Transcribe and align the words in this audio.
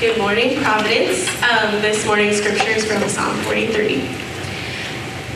Good 0.00 0.16
morning, 0.16 0.58
Providence. 0.62 1.28
Um, 1.42 1.82
this 1.82 2.06
morning's 2.06 2.38
scripture 2.38 2.70
is 2.70 2.86
from 2.86 3.06
Psalm 3.06 3.36
40:30. 3.42 4.00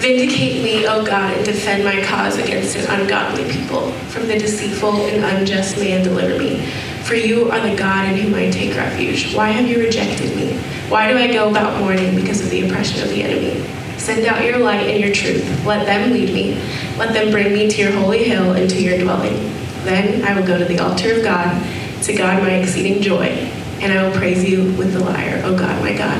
Vindicate 0.01 0.65
me, 0.65 0.87
O 0.87 1.05
God, 1.05 1.37
and 1.37 1.45
defend 1.45 1.85
my 1.85 2.03
cause 2.03 2.39
against 2.39 2.75
an 2.75 2.87
ungodly 2.99 3.45
people. 3.53 3.93
From 4.09 4.27
the 4.27 4.39
deceitful 4.39 5.05
and 5.05 5.23
unjust 5.23 5.77
man, 5.77 6.03
deliver 6.03 6.39
me. 6.39 6.65
For 7.03 7.15
you 7.15 7.51
are 7.51 7.61
the 7.61 7.77
God 7.77 8.09
in 8.09 8.17
whom 8.17 8.35
I 8.35 8.49
take 8.49 8.75
refuge. 8.75 9.35
Why 9.35 9.49
have 9.49 9.69
you 9.69 9.81
rejected 9.81 10.35
me? 10.35 10.57
Why 10.89 11.13
do 11.13 11.19
I 11.19 11.31
go 11.31 11.51
about 11.51 11.79
mourning 11.79 12.17
because 12.17 12.41
of 12.41 12.49
the 12.49 12.67
oppression 12.67 13.03
of 13.03 13.11
the 13.11 13.23
enemy? 13.23 13.63
Send 13.99 14.25
out 14.25 14.47
your 14.47 14.61
light 14.61 14.89
and 14.89 14.99
your 14.99 15.13
truth. 15.13 15.45
Let 15.67 15.85
them 15.85 16.11
lead 16.11 16.33
me. 16.33 16.59
Let 16.97 17.13
them 17.13 17.31
bring 17.31 17.53
me 17.53 17.69
to 17.69 17.83
your 17.83 17.93
holy 17.93 18.25
hill 18.25 18.53
and 18.53 18.71
to 18.71 18.81
your 18.81 18.99
dwelling. 18.99 19.37
Then 19.85 20.25
I 20.25 20.35
will 20.35 20.47
go 20.47 20.57
to 20.57 20.65
the 20.65 20.79
altar 20.79 21.17
of 21.17 21.23
God, 21.23 21.63
to 22.05 22.15
God 22.15 22.43
my 22.43 22.53
exceeding 22.53 23.03
joy 23.03 23.61
and 23.85 23.93
I 23.93 24.03
will 24.03 24.17
praise 24.17 24.43
you 24.43 24.65
with 24.79 24.95
the 24.95 25.01
lyre, 25.01 25.43
O 25.45 25.55
God, 25.57 25.79
my 25.83 25.93
God. 25.93 26.19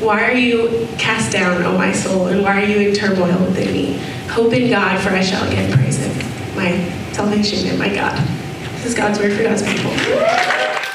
Why 0.00 0.22
are 0.22 0.32
you 0.32 0.86
cast 0.96 1.32
down, 1.32 1.64
O 1.64 1.76
my 1.76 1.92
soul, 1.92 2.28
and 2.28 2.40
why 2.40 2.62
are 2.62 2.64
you 2.64 2.88
in 2.88 2.94
turmoil 2.94 3.36
within 3.46 3.72
me? 3.72 3.94
Hope 4.28 4.52
in 4.52 4.70
God, 4.70 5.00
for 5.00 5.10
I 5.10 5.20
shall 5.20 5.44
again 5.48 5.72
praise 5.72 5.98
him, 5.98 6.56
my 6.56 6.88
salvation 7.12 7.68
and 7.68 7.80
my 7.80 7.92
God. 7.92 8.16
This 8.74 8.86
is 8.86 8.94
God's 8.94 9.18
word 9.18 9.32
for 9.32 9.42
God's 9.42 9.62
people. 9.62 9.90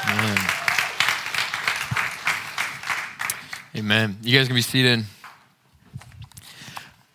Amen. 0.08 0.38
Amen. 3.76 4.16
You 4.22 4.38
guys 4.38 4.46
can 4.46 4.56
be 4.56 4.62
seated. 4.62 5.04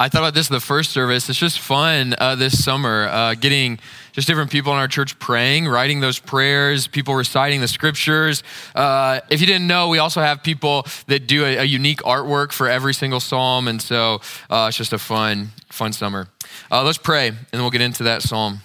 I 0.04 0.10
thought 0.10 0.20
about 0.20 0.34
this 0.34 0.50
in 0.50 0.54
the 0.54 0.60
first 0.60 0.92
service. 0.92 1.30
It's 1.30 1.40
just 1.40 1.60
fun 1.60 2.14
uh, 2.18 2.36
this 2.36 2.62
summer, 2.62 3.08
uh, 3.08 3.36
getting 3.36 3.80
just 4.12 4.28
different 4.28 4.52
people 4.52 4.74
in 4.74 4.78
our 4.78 4.90
church 4.90 5.18
praying, 5.18 5.66
writing 5.66 6.02
those 6.02 6.20
prayers, 6.20 6.88
people 6.88 7.16
reciting 7.16 7.62
the 7.62 7.70
scriptures. 7.70 8.44
Uh, 8.76 9.22
if 9.30 9.40
you 9.40 9.48
didn't 9.48 9.66
know, 9.66 9.88
we 9.88 10.00
also 10.00 10.20
have 10.20 10.44
people 10.44 10.86
that 11.08 11.26
do 11.26 11.46
a, 11.46 11.60
a 11.60 11.64
unique 11.64 12.00
artwork 12.00 12.52
for 12.52 12.68
every 12.68 12.94
single 12.94 13.22
psalm, 13.22 13.70
and 13.70 13.82
so 13.82 14.20
uh, 14.50 14.66
it's 14.68 14.78
just 14.78 14.92
a 14.92 14.98
fun, 14.98 15.52
fun 15.70 15.94
summer. 15.94 16.28
Uh, 16.70 16.84
let's 16.84 16.98
pray, 16.98 17.30
and 17.30 17.38
then 17.52 17.62
we'll 17.62 17.72
get 17.72 17.80
into 17.80 18.04
that 18.04 18.22
psalm. 18.22 18.60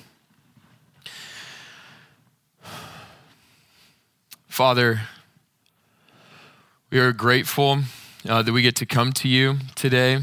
Father, 4.48 5.02
we 6.90 6.98
are 6.98 7.12
grateful 7.12 7.78
uh, 8.28 8.42
that 8.42 8.52
we 8.52 8.60
get 8.60 8.74
to 8.74 8.86
come 8.86 9.12
to 9.12 9.28
you 9.28 9.58
today 9.76 10.18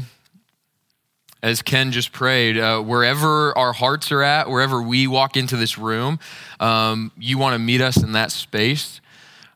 as 1.42 1.62
Ken 1.62 1.92
just 1.92 2.12
prayed, 2.12 2.58
uh, 2.58 2.80
wherever 2.80 3.56
our 3.56 3.72
hearts 3.72 4.10
are 4.10 4.22
at, 4.22 4.48
wherever 4.48 4.80
we 4.80 5.06
walk 5.06 5.36
into 5.36 5.56
this 5.56 5.78
room, 5.78 6.18
um, 6.60 7.12
you 7.18 7.38
want 7.38 7.54
to 7.54 7.58
meet 7.58 7.80
us 7.80 8.02
in 8.02 8.12
that 8.12 8.32
space. 8.32 9.00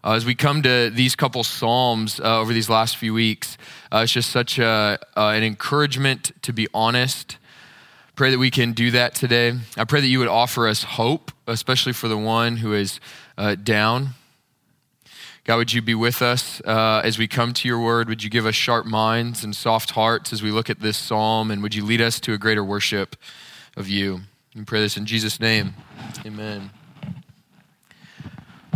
Uh, 0.03 0.13
as 0.13 0.25
we 0.25 0.35
come 0.35 0.63
to 0.63 0.91
these 0.91 1.15
couple 1.15 1.45
Psalms 1.45 2.21
uh, 2.21 2.41
over 2.41 2.53
these 2.53 2.71
last 2.71 2.97
few 2.97 3.13
weeks, 3.13 3.59
uh, 3.93 4.01
it's 4.05 4.13
just 4.13 4.31
such 4.31 4.59
a, 4.59 4.99
uh, 5.17 5.29
an 5.35 5.43
encouragement 5.43 6.33
to 6.43 6.53
be 6.53 6.69
honest. 6.73 7.37
Pray 8.15 8.31
that 8.31 8.39
we 8.39 8.51
can 8.51 8.73
do 8.73 8.91
that 8.93 9.15
today. 9.15 9.55
I 9.77 9.85
pray 9.85 10.01
that 10.01 10.07
you 10.07 10.19
would 10.19 10.29
offer 10.29 10.69
us 10.69 10.83
hope, 10.83 11.33
especially 11.47 11.93
for 11.93 12.09
the 12.09 12.19
one 12.19 12.59
who 12.59 12.73
is 12.75 13.01
uh, 13.37 13.55
down 13.55 14.11
God, 15.51 15.57
would 15.57 15.73
you 15.73 15.83
be 15.83 15.97
with 15.97 16.23
us 16.23 16.63
uh, 16.65 17.01
as 17.03 17.19
we 17.19 17.27
come 17.27 17.53
to 17.55 17.67
your 17.67 17.81
word? 17.81 18.09
Would 18.09 18.23
you 18.23 18.31
give 18.31 18.47
us 18.47 18.55
sharp 18.55 18.87
minds 18.87 19.43
and 19.43 19.53
soft 19.53 19.91
hearts 19.91 20.33
as 20.33 20.45
we 20.45 20.53
look 20.53 20.71
at 20.71 20.79
this 20.79 20.97
psalm? 20.97 21.51
And 21.51 21.61
would 21.61 21.75
you 21.75 21.85
lead 21.85 22.01
us 22.01 22.21
to 22.21 22.33
a 22.33 22.39
greater 22.39 22.63
worship 22.63 23.17
of 23.77 23.89
you? 23.89 24.21
We 24.55 24.63
pray 24.63 24.79
this 24.79 24.97
in 24.97 25.07
Jesus' 25.07 25.41
name. 25.41 25.75
Amen. 26.25 26.71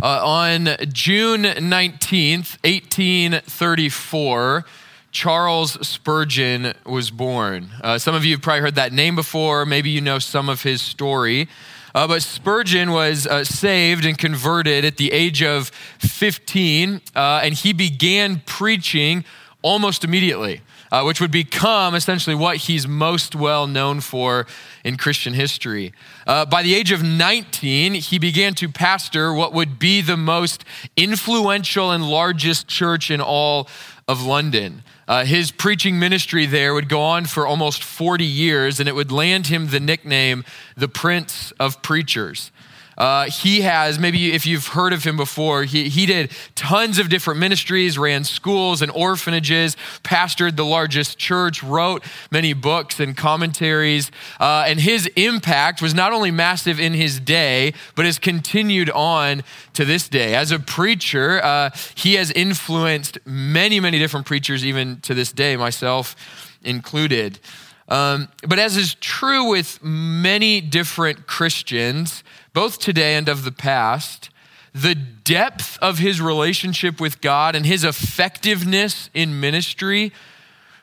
Uh, 0.03 0.19
on 0.21 0.67
June 0.91 1.43
19th, 1.43 2.57
1834, 2.65 4.65
Charles 5.13 5.87
Spurgeon 5.87 6.73
was 6.85 7.09
born. 7.09 7.69
Uh, 7.81 7.97
some 7.97 8.15
of 8.15 8.25
you 8.25 8.33
have 8.33 8.41
probably 8.41 8.59
heard 8.59 8.75
that 8.75 8.91
name 8.91 9.15
before. 9.15 9.65
Maybe 9.65 9.91
you 9.91 10.01
know 10.01 10.19
some 10.19 10.49
of 10.49 10.63
his 10.63 10.81
story. 10.81 11.47
Uh, 11.95 12.05
but 12.05 12.21
Spurgeon 12.21 12.91
was 12.91 13.25
uh, 13.25 13.45
saved 13.45 14.03
and 14.03 14.17
converted 14.17 14.83
at 14.83 14.97
the 14.97 15.13
age 15.13 15.41
of 15.41 15.69
15, 15.99 16.99
uh, 17.15 17.39
and 17.41 17.53
he 17.53 17.71
began 17.71 18.41
preaching 18.45 19.23
almost 19.61 20.03
immediately, 20.03 20.59
uh, 20.91 21.03
which 21.03 21.21
would 21.21 21.31
become 21.31 21.95
essentially 21.95 22.35
what 22.35 22.57
he's 22.57 22.85
most 22.85 23.33
well 23.33 23.65
known 23.65 24.01
for 24.01 24.45
in 24.83 24.97
Christian 24.97 25.33
history. 25.33 25.93
Uh, 26.27 26.45
by 26.45 26.63
the 26.63 26.75
age 26.75 26.91
of 26.91 27.01
19, 27.01 27.93
he 27.93 28.19
began 28.19 28.53
to 28.55 28.67
pastor 28.67 29.33
what 29.33 29.53
would 29.53 29.79
be 29.79 30.01
the 30.01 30.17
most 30.17 30.65
influential 30.97 31.91
and 31.91 32.05
largest 32.05 32.67
church 32.67 33.09
in 33.09 33.21
all 33.21 33.69
of 34.07 34.23
London. 34.23 34.83
Uh, 35.07 35.25
his 35.25 35.51
preaching 35.51 35.97
ministry 35.97 36.45
there 36.45 36.73
would 36.73 36.89
go 36.89 37.01
on 37.01 37.25
for 37.25 37.47
almost 37.47 37.83
40 37.83 38.23
years, 38.23 38.79
and 38.79 38.87
it 38.87 38.93
would 38.93 39.11
land 39.11 39.47
him 39.47 39.67
the 39.67 39.79
nickname 39.79 40.45
the 40.75 40.87
Prince 40.87 41.51
of 41.59 41.81
Preachers. 41.81 42.51
Uh, 42.97 43.25
he 43.25 43.61
has, 43.61 43.99
maybe 43.99 44.33
if 44.33 44.45
you've 44.45 44.67
heard 44.67 44.93
of 44.93 45.03
him 45.03 45.17
before, 45.17 45.63
he, 45.63 45.89
he 45.89 46.05
did 46.05 46.31
tons 46.55 46.97
of 46.97 47.09
different 47.09 47.39
ministries, 47.39 47.97
ran 47.97 48.23
schools 48.23 48.81
and 48.81 48.91
orphanages, 48.91 49.75
pastored 50.03 50.55
the 50.55 50.65
largest 50.65 51.17
church, 51.17 51.61
wrote 51.61 52.03
many 52.31 52.53
books 52.53 52.99
and 52.99 53.17
commentaries. 53.17 54.11
Uh, 54.39 54.63
and 54.67 54.79
his 54.79 55.07
impact 55.15 55.81
was 55.81 55.93
not 55.93 56.13
only 56.13 56.31
massive 56.31 56.79
in 56.79 56.93
his 56.93 57.19
day, 57.19 57.73
but 57.95 58.05
has 58.05 58.17
continued 58.17 58.89
on 58.91 59.43
to 59.73 59.83
this 59.83 60.07
day. 60.07 60.35
As 60.35 60.51
a 60.51 60.59
preacher, 60.59 61.43
uh, 61.43 61.71
he 61.95 62.13
has 62.13 62.31
influenced 62.31 63.17
many, 63.25 63.79
many 63.79 63.99
different 63.99 64.25
preachers, 64.25 64.65
even 64.65 65.01
to 65.01 65.13
this 65.13 65.31
day, 65.31 65.57
myself 65.57 66.15
included. 66.63 67.39
Um, 67.87 68.29
but 68.47 68.57
as 68.57 68.77
is 68.77 68.95
true 68.95 69.49
with 69.49 69.83
many 69.83 70.59
different 70.59 71.27
Christians, 71.27 72.23
both 72.55 72.79
today 72.79 73.15
and 73.15 73.27
of 73.27 73.43
the 73.43 73.51
past, 73.51 74.29
the 74.73 74.95
depth 74.95 75.77
of 75.81 75.99
his 75.99 76.21
relationship 76.21 77.01
with 77.01 77.19
God 77.19 77.53
and 77.53 77.65
his 77.65 77.83
effectiveness 77.83 79.09
in 79.13 79.41
ministry 79.41 80.13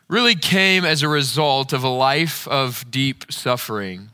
really 0.07 0.35
came 0.35 0.85
as 0.85 1.03
a 1.03 1.09
result 1.09 1.73
of 1.73 1.83
a 1.83 1.89
life 1.89 2.47
of 2.49 2.85
deep 2.91 3.25
suffering. 3.33 4.11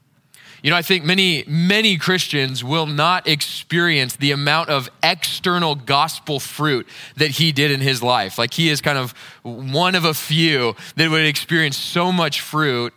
You 0.62 0.70
know, 0.70 0.76
I 0.76 0.82
think 0.82 1.04
many, 1.04 1.42
many 1.48 1.96
Christians 1.96 2.62
will 2.62 2.86
not 2.86 3.26
experience 3.26 4.14
the 4.14 4.30
amount 4.30 4.68
of 4.68 4.88
external 5.02 5.74
gospel 5.74 6.38
fruit 6.38 6.86
that 7.16 7.30
he 7.30 7.50
did 7.50 7.72
in 7.72 7.80
his 7.80 8.04
life. 8.04 8.38
Like 8.38 8.54
he 8.54 8.68
is 8.68 8.80
kind 8.80 8.98
of 8.98 9.12
one 9.42 9.96
of 9.96 10.04
a 10.04 10.14
few 10.14 10.76
that 10.94 11.10
would 11.10 11.24
experience 11.24 11.76
so 11.76 12.12
much 12.12 12.40
fruit 12.40 12.94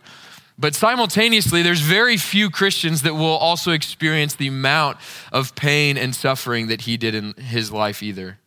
but 0.62 0.76
simultaneously, 0.76 1.60
there's 1.62 1.80
very 1.80 2.16
few 2.16 2.48
Christians 2.48 3.02
that 3.02 3.14
will 3.14 3.36
also 3.36 3.72
experience 3.72 4.36
the 4.36 4.46
amount 4.46 4.96
of 5.32 5.56
pain 5.56 5.98
and 5.98 6.14
suffering 6.14 6.68
that 6.68 6.82
he 6.82 6.96
did 6.96 7.16
in 7.16 7.32
his 7.32 7.72
life 7.72 8.00
either. 8.00 8.38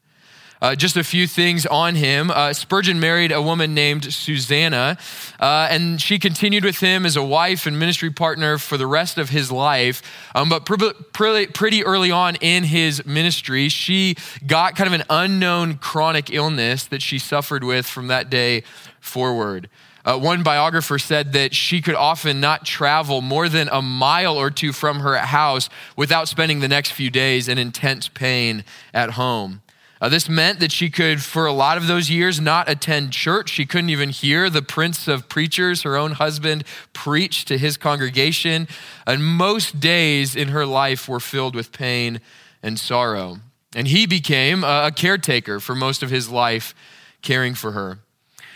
Uh, 0.61 0.75
just 0.75 0.95
a 0.95 1.03
few 1.03 1.27
things 1.27 1.65
on 1.65 1.95
him. 1.95 2.31
Uh, 2.31 2.53
Spurgeon 2.53 3.01
married 3.01 3.33
a 3.33 3.41
woman 3.41 3.73
named 3.73 4.13
Susanna, 4.13 4.97
uh, 5.41 5.67
and 5.69 6.01
she 6.01 6.17
continued 6.17 6.63
with 6.63 6.79
him 6.79 7.05
as 7.05 7.17
a 7.17 7.21
wife 7.21 7.65
and 7.65 7.77
ministry 7.77 8.09
partner 8.09 8.57
for 8.57 8.77
the 8.77 8.87
rest 8.87 9.17
of 9.17 9.27
his 9.27 9.51
life. 9.51 10.01
Um, 10.33 10.47
but 10.47 10.65
pr- 10.65 10.93
pr- 11.11 11.51
pretty 11.53 11.83
early 11.83 12.11
on 12.11 12.37
in 12.37 12.63
his 12.63 13.05
ministry, 13.05 13.67
she 13.67 14.15
got 14.47 14.77
kind 14.77 14.87
of 14.87 14.93
an 14.93 15.05
unknown 15.09 15.79
chronic 15.79 16.31
illness 16.31 16.85
that 16.85 17.01
she 17.01 17.19
suffered 17.19 17.65
with 17.65 17.85
from 17.85 18.07
that 18.07 18.29
day 18.29 18.63
forward. 19.01 19.69
Uh, 20.05 20.17
one 20.17 20.43
biographer 20.43 20.99
said 20.99 21.33
that 21.33 21.55
she 21.55 21.81
could 21.81 21.95
often 21.95 22.39
not 22.39 22.63
travel 22.63 23.21
more 23.21 23.49
than 23.49 23.67
a 23.71 23.81
mile 23.81 24.37
or 24.37 24.51
two 24.51 24.71
from 24.71 24.99
her 24.99 25.17
house 25.17 25.67
without 25.97 26.27
spending 26.27 26.59
the 26.59 26.67
next 26.67 26.91
few 26.91 27.09
days 27.09 27.47
in 27.47 27.57
intense 27.57 28.07
pain 28.07 28.63
at 28.93 29.11
home. 29.11 29.61
Uh, 29.99 30.09
this 30.09 30.29
meant 30.29 30.59
that 30.59 30.71
she 30.71 30.89
could, 30.89 31.23
for 31.23 31.47
a 31.47 31.53
lot 31.53 31.77
of 31.77 31.87
those 31.87 32.11
years, 32.11 32.39
not 32.39 32.69
attend 32.69 33.11
church. 33.11 33.49
She 33.49 33.65
couldn't 33.65 33.89
even 33.89 34.09
hear 34.09 34.49
the 34.49 34.61
prince 34.61 35.07
of 35.07 35.27
preachers, 35.27 35.81
her 35.81 35.97
own 35.97 36.11
husband, 36.11 36.65
preach 36.93 37.45
to 37.45 37.57
his 37.57 37.75
congregation. 37.75 38.67
And 39.07 39.25
most 39.25 39.79
days 39.79 40.35
in 40.35 40.49
her 40.49 40.65
life 40.65 41.09
were 41.09 41.21
filled 41.21 41.55
with 41.55 41.71
pain 41.71 42.19
and 42.61 42.77
sorrow. 42.77 43.39
And 43.73 43.87
he 43.87 44.05
became 44.05 44.63
a 44.63 44.91
caretaker 44.95 45.59
for 45.59 45.75
most 45.75 46.03
of 46.03 46.11
his 46.11 46.29
life, 46.29 46.75
caring 47.21 47.55
for 47.55 47.71
her. 47.71 47.99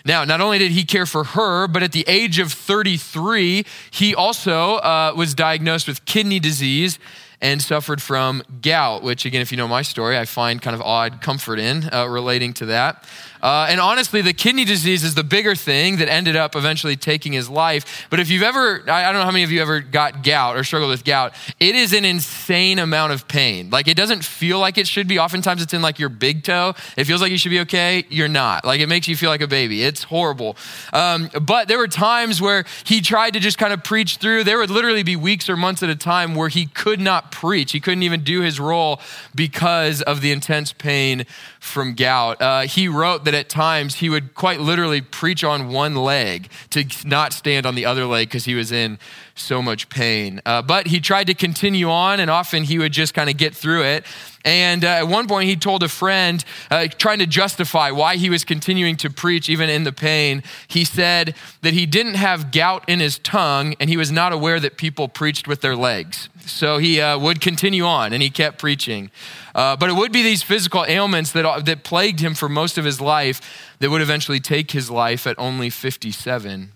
Now, 0.06 0.24
not 0.24 0.42
only 0.42 0.57
did 0.57 0.72
he 0.72 0.84
care 0.84 1.06
for 1.06 1.24
her, 1.24 1.68
but 1.68 1.84
at 1.84 1.92
the 1.92 2.06
age 2.07 2.40
of 2.40 2.51
33, 2.51 3.66
he 3.92 4.16
also 4.16 4.75
uh, 4.75 5.13
was 5.16 5.34
diagnosed 5.34 5.88
with 5.88 6.06
kidney 6.06 6.40
disease 6.40 7.00
and 7.41 7.62
suffered 7.62 8.01
from 8.01 8.44
gout, 8.62 9.01
which, 9.01 9.25
again, 9.25 9.41
if 9.41 9.51
you 9.51 9.57
know 9.57 9.68
my 9.68 9.81
story, 9.81 10.18
I 10.18 10.25
find 10.25 10.62
kind 10.62 10.75
of 10.75 10.81
odd 10.81 11.21
comfort 11.21 11.59
in 11.59 11.89
uh, 11.94 12.07
relating 12.07 12.53
to 12.56 12.65
that. 12.68 13.06
Uh, 13.41 13.68
and 13.69 13.80
honestly, 13.80 14.21
the 14.21 14.33
kidney 14.33 14.65
disease 14.65 15.03
is 15.03 15.15
the 15.15 15.24
bigger 15.24 15.56
thing 15.56 15.97
that 15.97 16.09
ended 16.09 16.36
up 16.36 16.56
eventually 16.56 16.95
taking 16.95 17.31
his 17.31 17.50
life. 17.50 18.07
But 18.09 18.19
if 18.19 18.30
you've 18.30 18.44
ever, 18.44 18.83
I 18.89 19.12
don't 19.12 19.21
know 19.21 19.25
how 19.25 19.31
many 19.31 19.44
of 19.44 19.51
you 19.51 19.62
ever 19.62 19.80
got 19.80 20.24
gout 20.24 20.57
or 20.57 20.63
struggled 20.63 20.91
with 20.91 21.06
gout, 21.06 21.33
it 21.59 21.75
is 21.75 21.94
an 21.94 22.06
insane 22.06 22.80
amount 22.80 23.13
of 23.13 23.27
pain. 23.27 23.69
Like 23.69 23.88
it 23.88 23.95
doesn't 23.95 24.25
feel 24.25 24.59
like 24.59 24.77
it 24.77 24.88
should 24.88 25.07
be. 25.07 25.19
Oftentimes 25.19 25.62
it's 25.62 25.74
in 25.74 25.81
like 25.81 26.00
your 26.00 26.09
big 26.09 26.44
toe. 26.44 26.74
It 26.97 27.06
feels 27.06 27.21
like 27.21 27.31
you 27.31 27.38
should 27.38 27.51
be 27.51 27.62
okay. 27.62 28.06
You're 28.09 28.27
not. 28.27 28.65
Like 28.65 28.81
it 28.81 28.88
makes 28.88 29.07
you 29.07 29.15
feel 29.15 29.30
like 29.30 29.42
a 29.42 29.47
baby. 29.47 29.83
It's 29.83 30.03
horrible. 30.03 30.57
Um, 30.92 31.30
but 31.42 31.68
there 31.68 31.77
were 31.77 31.88
times 31.88 32.42
where 32.42 32.65
he 32.83 33.00
tried 33.00 33.33
to 33.33 33.39
just 33.39 33.57
kind 33.57 33.71
of 33.71 33.83
preach 33.83 34.18
through. 34.18 34.44
There 34.44 34.57
would 34.57 34.69
literally 34.69 35.03
be 35.03 35.15
weeks 35.15 35.50
or 35.50 35.56
months 35.56 35.81
at 35.81 35.89
a 35.89 35.95
time 35.95 36.35
where 36.35 36.50
he 36.50 36.65
could 36.65 37.00
not 37.00 37.29
preach. 37.31 37.72
He 37.72 37.80
couldn't 37.80 38.04
even 38.04 38.24
do 38.24 38.42
his 38.42 38.60
role 38.60 39.00
because 39.34 40.02
of 40.02 40.22
the 40.22 40.31
intense 40.31 40.74
pain 40.74 41.26
from 41.60 41.94
gout. 41.94 42.42
Uh, 42.42 42.62
he 42.62 42.88
wrote 42.88 43.26
that 43.26 43.34
at 43.34 43.50
times 43.50 43.96
he 43.96 44.10
would 44.10 44.36
quite 44.36 44.60
literally 44.60 45.02
preach 45.02 45.44
on 45.44 45.70
one 45.70 45.96
leg 45.96 46.50
to 46.72 46.86
not 47.06 47.34
stand 47.34 47.66
on 47.66 47.76
the 47.76 47.86
other 47.86 48.06
leg 48.06 48.28
because 48.30 48.46
he 48.46 48.56
was 48.56 48.72
in 48.72 48.98
so 49.36 49.62
much 49.62 49.90
pain. 49.90 50.42
Uh, 50.46 50.62
but 50.62 50.88
he 50.88 51.00
tried 51.00 51.28
to 51.28 51.34
continue 51.34 51.90
on, 51.90 52.20
and 52.20 52.30
often 52.30 52.64
he 52.64 52.78
would 52.78 52.92
just 52.92 53.14
kind 53.14 53.30
of 53.30 53.38
get 53.38 53.56
through 53.56 53.84
it. 53.84 54.06
And 54.45 54.86
uh, 54.86 54.88
at 54.88 55.07
one 55.07 55.27
point, 55.27 55.50
he 55.50 55.56
told 55.56 55.83
a 55.83 55.89
friend, 55.89 56.44
uh, 56.71 56.88
trying 56.97 57.19
to 57.19 57.27
justify 57.27 57.91
why 57.91 58.15
he 58.15 58.30
was 58.30 58.45
continuing 58.45 58.95
to 58.97 59.09
preach 59.09 59.50
even 59.50 59.69
in 59.69 59.83
the 59.83 59.91
pain, 59.91 60.44
he 60.68 60.86
said 60.86 61.36
that 61.62 61.74
he 61.74 61.86
didn't 61.86 62.13
have 62.13 62.51
gout 62.51 62.88
in 62.88 63.00
his 63.00 63.19
tongue 63.19 63.75
and 63.80 63.89
he 63.89 63.97
was 63.97 64.12
not 64.12 64.31
aware 64.31 64.59
that 64.59 64.77
people 64.77 65.07
preached 65.07 65.47
with 65.47 65.62
their 65.62 65.75
legs. 65.75 66.30
So 66.45 66.77
he 66.77 67.01
uh, 67.01 67.19
would 67.19 67.41
continue 67.41 67.83
on 67.83 68.13
and 68.13 68.24
he 68.24 68.30
kept 68.30 68.59
preaching. 68.59 69.12
Uh, 69.53 69.75
but 69.75 69.89
it 69.89 69.94
would 69.94 70.12
be 70.12 70.24
these 70.24 70.42
physical 70.42 70.85
ailments 70.88 71.31
that, 71.33 71.65
that 71.65 71.83
plagued 71.83 72.19
him 72.19 72.33
for 72.33 72.47
most 72.47 72.77
of 72.77 72.85
his 72.85 73.01
life 73.01 73.42
that 73.80 73.89
would 73.89 74.01
eventually 74.01 74.39
take 74.39 74.71
his 74.71 74.89
life 74.89 75.27
at 75.27 75.38
only 75.38 75.69
57. 75.69 76.71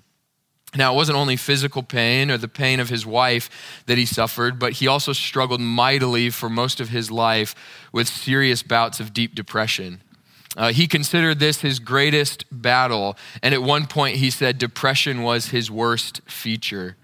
Now, 0.75 0.94
it 0.94 0.96
wasn't 0.96 1.18
only 1.18 1.36
physical 1.36 1.84
pain 1.84 2.31
or 2.31 2.38
the 2.38 2.48
pain 2.48 2.80
of 2.80 2.90
his 2.90 3.06
wife 3.06 3.50
that 3.86 3.98
he 3.98 4.06
suffered, 4.06 4.58
but 4.58 4.74
he 4.74 4.88
also 4.88 5.14
struggled 5.14 5.62
mightily 5.62 6.31
for 6.31 6.50
most 6.50 6.80
of 6.80 6.90
his 6.90 7.12
life 7.12 7.54
with 7.92 8.08
serious 8.08 8.64
bouts 8.64 9.00
of 9.00 9.14
deep 9.14 9.36
depression. 9.36 10.02
Uh, 10.58 10.72
he 10.72 10.88
considered 10.88 11.40
this 11.40 11.62
his 11.62 11.80
greatest 11.80 12.46
battle, 12.52 13.18
and 13.42 13.54
at 13.54 13.62
one 13.62 13.86
point 13.86 14.18
he 14.18 14.30
said 14.30 14.58
depression 14.58 15.22
was 15.22 15.48
his 15.48 15.70
worst 15.70 16.22
feature. 16.25 16.96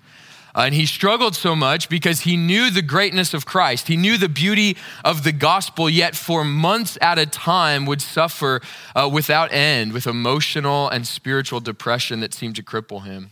Uh, 0.55 0.61
and 0.61 0.73
he 0.73 0.85
struggled 0.85 1.35
so 1.35 1.55
much 1.55 1.89
because 1.89 2.21
he 2.21 2.35
knew 2.35 2.71
the 2.71 2.81
greatness 2.81 3.33
of 3.35 3.45
Christ. 3.45 3.87
He 3.87 3.97
knew 3.97 4.17
the 4.17 4.29
beauty 4.29 4.77
of 5.05 5.23
the 5.23 5.31
gospel, 5.31 5.89
yet 5.89 6.15
for 6.15 6.43
months 6.43 6.97
at 7.01 7.19
a 7.19 7.27
time 7.27 7.85
would 7.85 8.01
suffer 8.01 8.61
uh, 8.95 9.09
without 9.11 9.53
end 9.53 9.93
with 9.93 10.07
emotional 10.07 10.89
and 10.89 11.05
spiritual 11.05 11.59
depression 11.59 12.19
that 12.21 12.33
seemed 12.33 12.55
to 12.55 12.63
cripple 12.63 13.03
him. 13.03 13.31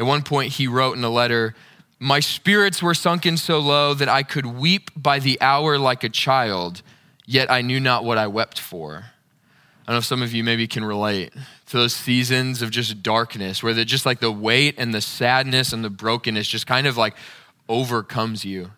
At 0.00 0.06
one 0.06 0.22
point, 0.22 0.54
he 0.54 0.66
wrote 0.66 0.96
in 0.96 1.04
a 1.04 1.10
letter, 1.10 1.54
My 1.98 2.20
spirits 2.20 2.82
were 2.82 2.94
sunken 2.94 3.36
so 3.36 3.58
low 3.58 3.92
that 3.92 4.08
I 4.08 4.22
could 4.22 4.46
weep 4.46 4.90
by 4.96 5.18
the 5.18 5.38
hour 5.42 5.76
like 5.76 6.02
a 6.02 6.08
child, 6.08 6.80
yet 7.26 7.50
I 7.50 7.60
knew 7.60 7.78
not 7.78 8.02
what 8.02 8.16
I 8.16 8.26
wept 8.26 8.58
for. 8.58 9.04
I 9.86 9.92
don't 9.92 9.96
know 9.96 9.98
if 9.98 10.06
some 10.06 10.22
of 10.22 10.32
you 10.32 10.42
maybe 10.42 10.66
can 10.66 10.86
relate 10.86 11.34
to 11.66 11.76
those 11.76 11.94
seasons 11.94 12.62
of 12.62 12.70
just 12.70 13.02
darkness 13.02 13.62
where 13.62 13.74
just 13.84 14.06
like 14.06 14.20
the 14.20 14.32
weight 14.32 14.76
and 14.78 14.94
the 14.94 15.02
sadness 15.02 15.70
and 15.70 15.84
the 15.84 15.90
brokenness 15.90 16.48
just 16.48 16.66
kind 16.66 16.86
of 16.86 16.96
like 16.96 17.14
overcomes 17.68 18.42
you. 18.42 18.70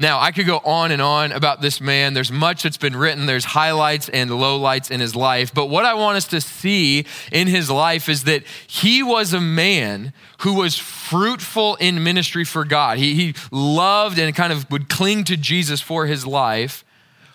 Now, 0.00 0.18
I 0.18 0.32
could 0.32 0.46
go 0.46 0.56
on 0.64 0.92
and 0.92 1.02
on 1.02 1.30
about 1.30 1.60
this 1.60 1.78
man. 1.78 2.14
There's 2.14 2.32
much 2.32 2.62
that's 2.62 2.78
been 2.78 2.96
written, 2.96 3.26
there's 3.26 3.44
highlights 3.44 4.08
and 4.08 4.30
lowlights 4.30 4.90
in 4.90 4.98
his 4.98 5.14
life. 5.14 5.52
But 5.52 5.66
what 5.66 5.84
I 5.84 5.92
want 5.92 6.16
us 6.16 6.26
to 6.28 6.40
see 6.40 7.04
in 7.30 7.46
his 7.46 7.70
life 7.70 8.08
is 8.08 8.24
that 8.24 8.44
he 8.66 9.02
was 9.02 9.34
a 9.34 9.40
man 9.42 10.14
who 10.38 10.54
was 10.54 10.78
fruitful 10.78 11.76
in 11.76 12.02
ministry 12.02 12.46
for 12.46 12.64
God. 12.64 12.96
He, 12.96 13.14
he 13.14 13.34
loved 13.52 14.18
and 14.18 14.34
kind 14.34 14.54
of 14.54 14.70
would 14.70 14.88
cling 14.88 15.24
to 15.24 15.36
Jesus 15.36 15.82
for 15.82 16.06
his 16.06 16.26
life, 16.26 16.82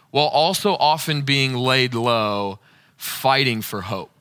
while 0.10 0.28
also 0.28 0.74
often 0.74 1.22
being 1.22 1.54
laid 1.54 1.94
low, 1.94 2.58
fighting 2.98 3.62
for 3.62 3.82
hope. 3.82 4.15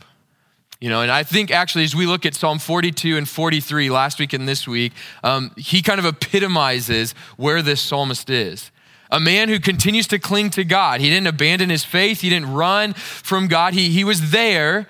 You 0.85 0.91
know, 0.91 1.01
and 1.01 1.11
I 1.11 1.23
think 1.23 1.51
actually, 1.51 1.85
as 1.85 1.97
we 1.97 2.05
look 2.05 2.27
at 2.27 2.35
Psalm 2.35 2.59
42 2.59 3.17
and 3.17 3.27
43 3.27 3.89
last 3.89 4.19
week 4.19 4.35
and 4.35 4.47
this 4.47 4.69
week, 4.69 4.93
um, 5.23 5.51
he 5.57 5.81
kind 5.81 5.99
of 5.99 6.05
epitomizes 6.05 7.13
where 7.39 7.63
this 7.63 7.81
psalmist 7.81 8.29
is. 8.29 8.71
A 9.11 9.19
man 9.19 9.49
who 9.49 9.59
continues 9.59 10.07
to 10.09 10.19
cling 10.19 10.51
to 10.51 10.63
God. 10.63 11.01
He 11.01 11.09
didn't 11.09 11.27
abandon 11.27 11.71
his 11.71 11.87
faith, 11.87 12.21
he 12.21 12.29
didn't 12.29 12.53
run 12.53 12.93
from 12.93 13.49
God. 13.49 13.73
He, 13.73 13.89
he 13.89 14.05
was 14.05 14.31
there 14.31 14.87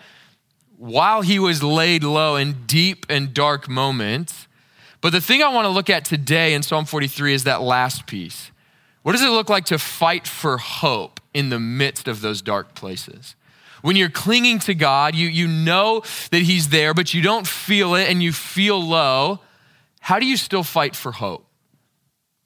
while 0.79 1.23
he 1.23 1.38
was 1.38 1.62
laid 1.62 2.02
low 2.02 2.35
in 2.35 2.67
deep 2.67 3.06
and 3.08 3.32
dark 3.32 3.69
moments. 3.69 4.49
But 5.00 5.11
the 5.11 5.20
thing 5.20 5.44
I 5.44 5.55
want 5.55 5.67
to 5.67 5.70
look 5.70 5.88
at 5.88 6.05
today 6.05 6.55
in 6.55 6.64
Psalm 6.64 6.87
43 6.87 7.35
is 7.35 7.44
that 7.44 7.62
last 7.62 8.08
piece. 8.08 8.50
What 9.02 9.12
does 9.12 9.23
it 9.23 9.31
look 9.31 9.49
like 9.49 9.67
to 9.67 9.79
fight 9.79 10.26
for 10.26 10.58
hope 10.58 11.20
in 11.32 11.50
the 11.50 11.61
midst 11.61 12.08
of 12.08 12.20
those 12.20 12.43
dark 12.43 12.75
places? 12.75 13.37
When 13.84 13.96
you're 13.96 14.08
clinging 14.08 14.60
to 14.60 14.75
God, 14.75 15.14
you, 15.14 15.28
you 15.28 15.46
know 15.46 16.02
that 16.31 16.40
He's 16.40 16.70
there, 16.70 16.94
but 16.94 17.12
you 17.12 17.20
don't 17.20 17.46
feel 17.46 17.94
it 17.96 18.08
and 18.08 18.22
you 18.22 18.32
feel 18.32 18.82
low. 18.82 19.40
How 20.00 20.19
do 20.19 20.25
you 20.25 20.38
still 20.38 20.62
fight 20.62 20.96
for 20.96 21.12
hope? 21.12 21.46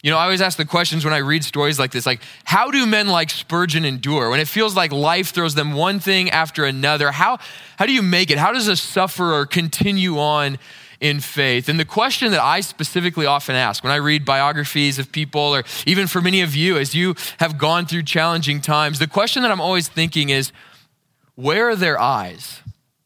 You 0.02 0.10
know, 0.10 0.18
I 0.18 0.24
always 0.24 0.40
ask 0.40 0.58
the 0.58 0.64
questions 0.64 1.04
when 1.04 1.14
I 1.14 1.18
read 1.18 1.44
stories 1.44 1.78
like 1.78 1.92
this 1.92 2.06
like, 2.06 2.22
how 2.42 2.72
do 2.72 2.84
men 2.86 3.06
like 3.06 3.30
Spurgeon 3.30 3.84
endure? 3.84 4.30
When 4.30 4.40
it 4.40 4.48
feels 4.48 4.74
like 4.74 4.90
life 4.90 5.28
throws 5.28 5.54
them 5.54 5.74
one 5.74 6.00
thing 6.00 6.28
after 6.28 6.64
another, 6.64 7.12
how, 7.12 7.38
how 7.76 7.86
do 7.86 7.92
you 7.92 8.02
make 8.02 8.32
it? 8.32 8.38
How 8.38 8.50
does 8.50 8.66
a 8.66 8.74
sufferer 8.74 9.46
continue 9.46 10.18
on 10.18 10.58
in 11.00 11.20
faith? 11.20 11.68
And 11.68 11.78
the 11.78 11.84
question 11.84 12.32
that 12.32 12.42
I 12.42 12.62
specifically 12.62 13.26
often 13.26 13.54
ask 13.54 13.84
when 13.84 13.92
I 13.92 13.96
read 13.96 14.24
biographies 14.24 14.98
of 14.98 15.12
people, 15.12 15.54
or 15.54 15.62
even 15.86 16.08
for 16.08 16.20
many 16.20 16.40
of 16.40 16.56
you 16.56 16.78
as 16.78 16.96
you 16.96 17.14
have 17.38 17.58
gone 17.58 17.86
through 17.86 18.02
challenging 18.02 18.60
times, 18.60 18.98
the 18.98 19.06
question 19.06 19.42
that 19.42 19.52
I'm 19.52 19.60
always 19.60 19.86
thinking 19.86 20.30
is, 20.30 20.50
where 21.38 21.68
are 21.68 21.76
their 21.76 22.00
eyes? 22.00 22.62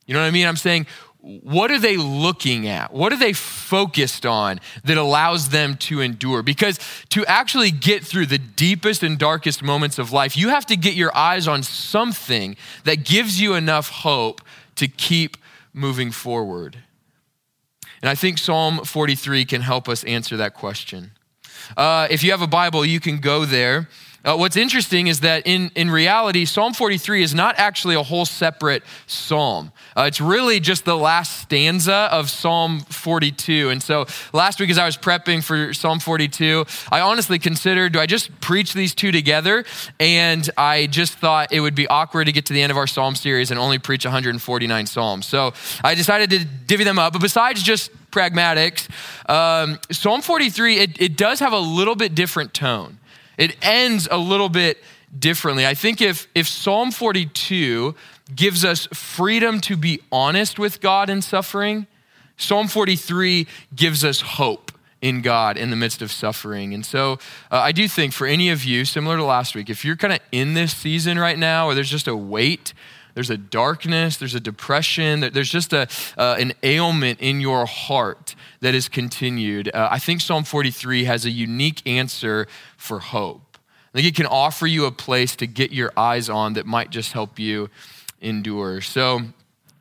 You 0.06 0.14
know 0.14 0.20
what 0.20 0.26
I 0.26 0.30
mean? 0.30 0.46
I'm 0.46 0.56
saying, 0.56 0.86
what 1.20 1.70
are 1.70 1.78
they 1.78 1.98
looking 1.98 2.66
at? 2.66 2.90
What 2.90 3.12
are 3.12 3.18
they 3.18 3.34
focused 3.34 4.24
on 4.24 4.58
that 4.84 4.96
allows 4.96 5.50
them 5.50 5.76
to 5.76 6.00
endure? 6.00 6.42
Because 6.42 6.78
to 7.10 7.26
actually 7.26 7.70
get 7.70 8.02
through 8.02 8.24
the 8.24 8.38
deepest 8.38 9.02
and 9.02 9.18
darkest 9.18 9.62
moments 9.62 9.98
of 9.98 10.12
life, 10.12 10.34
you 10.34 10.48
have 10.48 10.64
to 10.66 10.76
get 10.76 10.94
your 10.94 11.14
eyes 11.14 11.46
on 11.46 11.62
something 11.62 12.56
that 12.84 13.04
gives 13.04 13.38
you 13.38 13.52
enough 13.52 13.90
hope 13.90 14.40
to 14.76 14.88
keep 14.88 15.36
moving 15.74 16.10
forward. 16.10 16.78
And 18.00 18.08
I 18.08 18.14
think 18.14 18.38
Psalm 18.38 18.78
43 18.78 19.44
can 19.44 19.60
help 19.60 19.90
us 19.90 20.04
answer 20.04 20.38
that 20.38 20.54
question. 20.54 21.10
Uh, 21.76 22.08
if 22.10 22.22
you 22.22 22.30
have 22.30 22.42
a 22.42 22.46
Bible, 22.46 22.84
you 22.84 23.00
can 23.00 23.18
go 23.18 23.44
there. 23.44 23.88
Uh, 24.24 24.36
what's 24.36 24.56
interesting 24.56 25.08
is 25.08 25.20
that 25.20 25.46
in, 25.46 25.70
in 25.74 25.90
reality, 25.90 26.44
Psalm 26.44 26.74
43 26.74 27.24
is 27.24 27.34
not 27.34 27.56
actually 27.58 27.96
a 27.96 28.02
whole 28.02 28.24
separate 28.24 28.84
psalm. 29.06 29.72
Uh, 29.96 30.02
it's 30.02 30.20
really 30.20 30.60
just 30.60 30.84
the 30.84 30.96
last 30.96 31.42
stanza 31.42 32.08
of 32.12 32.30
Psalm 32.30 32.80
42. 32.80 33.70
And 33.70 33.82
so 33.82 34.06
last 34.32 34.60
week, 34.60 34.70
as 34.70 34.78
I 34.78 34.86
was 34.86 34.96
prepping 34.96 35.42
for 35.42 35.74
Psalm 35.74 35.98
42, 35.98 36.64
I 36.92 37.00
honestly 37.00 37.40
considered 37.40 37.92
do 37.92 38.00
I 38.00 38.06
just 38.06 38.40
preach 38.40 38.74
these 38.74 38.94
two 38.94 39.10
together? 39.10 39.64
And 39.98 40.48
I 40.56 40.86
just 40.86 41.14
thought 41.14 41.52
it 41.52 41.60
would 41.60 41.74
be 41.74 41.88
awkward 41.88 42.26
to 42.26 42.32
get 42.32 42.46
to 42.46 42.52
the 42.52 42.62
end 42.62 42.70
of 42.70 42.78
our 42.78 42.86
Psalm 42.86 43.16
series 43.16 43.50
and 43.50 43.58
only 43.58 43.80
preach 43.80 44.04
149 44.04 44.86
Psalms. 44.86 45.26
So 45.26 45.52
I 45.82 45.96
decided 45.96 46.30
to 46.30 46.44
divvy 46.44 46.84
them 46.84 46.98
up. 46.98 47.12
But 47.12 47.22
besides 47.22 47.60
just 47.60 47.90
pragmatics, 48.12 48.88
um, 49.28 49.78
Psalm 49.90 50.22
43, 50.22 50.78
it, 50.78 51.00
it 51.00 51.16
does 51.16 51.40
have 51.40 51.52
a 51.52 51.58
little 51.58 51.96
bit 51.96 52.14
different 52.14 52.54
tone. 52.54 52.98
It 53.38 53.56
ends 53.62 54.06
a 54.10 54.18
little 54.18 54.48
bit 54.48 54.78
differently. 55.18 55.66
I 55.66 55.74
think 55.74 56.00
if, 56.00 56.28
if 56.34 56.46
Psalm 56.46 56.90
42 56.90 57.94
gives 58.34 58.64
us 58.64 58.86
freedom 58.92 59.60
to 59.62 59.76
be 59.76 60.00
honest 60.10 60.58
with 60.58 60.80
God 60.80 61.10
in 61.10 61.22
suffering, 61.22 61.86
Psalm 62.36 62.68
43 62.68 63.46
gives 63.74 64.04
us 64.04 64.20
hope 64.20 64.72
in 65.00 65.20
God 65.20 65.56
in 65.56 65.70
the 65.70 65.76
midst 65.76 66.00
of 66.00 66.12
suffering. 66.12 66.72
And 66.72 66.86
so 66.86 67.18
uh, 67.50 67.56
I 67.56 67.72
do 67.72 67.88
think 67.88 68.12
for 68.12 68.26
any 68.26 68.50
of 68.50 68.64
you, 68.64 68.84
similar 68.84 69.16
to 69.16 69.24
last 69.24 69.54
week, 69.54 69.68
if 69.68 69.84
you're 69.84 69.96
kind 69.96 70.14
of 70.14 70.20
in 70.30 70.54
this 70.54 70.72
season 70.72 71.18
right 71.18 71.38
now, 71.38 71.66
or 71.66 71.74
there's 71.74 71.90
just 71.90 72.06
a 72.06 72.16
weight, 72.16 72.72
there's 73.14 73.30
a 73.30 73.36
darkness, 73.36 74.16
there's 74.16 74.34
a 74.34 74.40
depression, 74.40 75.20
there's 75.20 75.50
just 75.50 75.72
a, 75.72 75.88
uh, 76.16 76.36
an 76.38 76.52
ailment 76.62 77.20
in 77.20 77.40
your 77.40 77.66
heart 77.66 78.34
that 78.60 78.74
is 78.74 78.88
continued, 78.88 79.70
uh, 79.74 79.88
I 79.90 79.98
think 79.98 80.20
Psalm 80.20 80.44
43 80.44 81.04
has 81.04 81.24
a 81.24 81.30
unique 81.30 81.86
answer 81.86 82.46
for 82.76 83.00
hope. 83.00 83.58
I 83.94 83.98
think 83.98 84.08
it 84.08 84.14
can 84.14 84.26
offer 84.26 84.66
you 84.66 84.86
a 84.86 84.92
place 84.92 85.36
to 85.36 85.46
get 85.46 85.70
your 85.70 85.92
eyes 85.96 86.30
on 86.30 86.54
that 86.54 86.64
might 86.64 86.90
just 86.90 87.12
help 87.12 87.38
you 87.38 87.68
endure. 88.22 88.80
So 88.80 89.20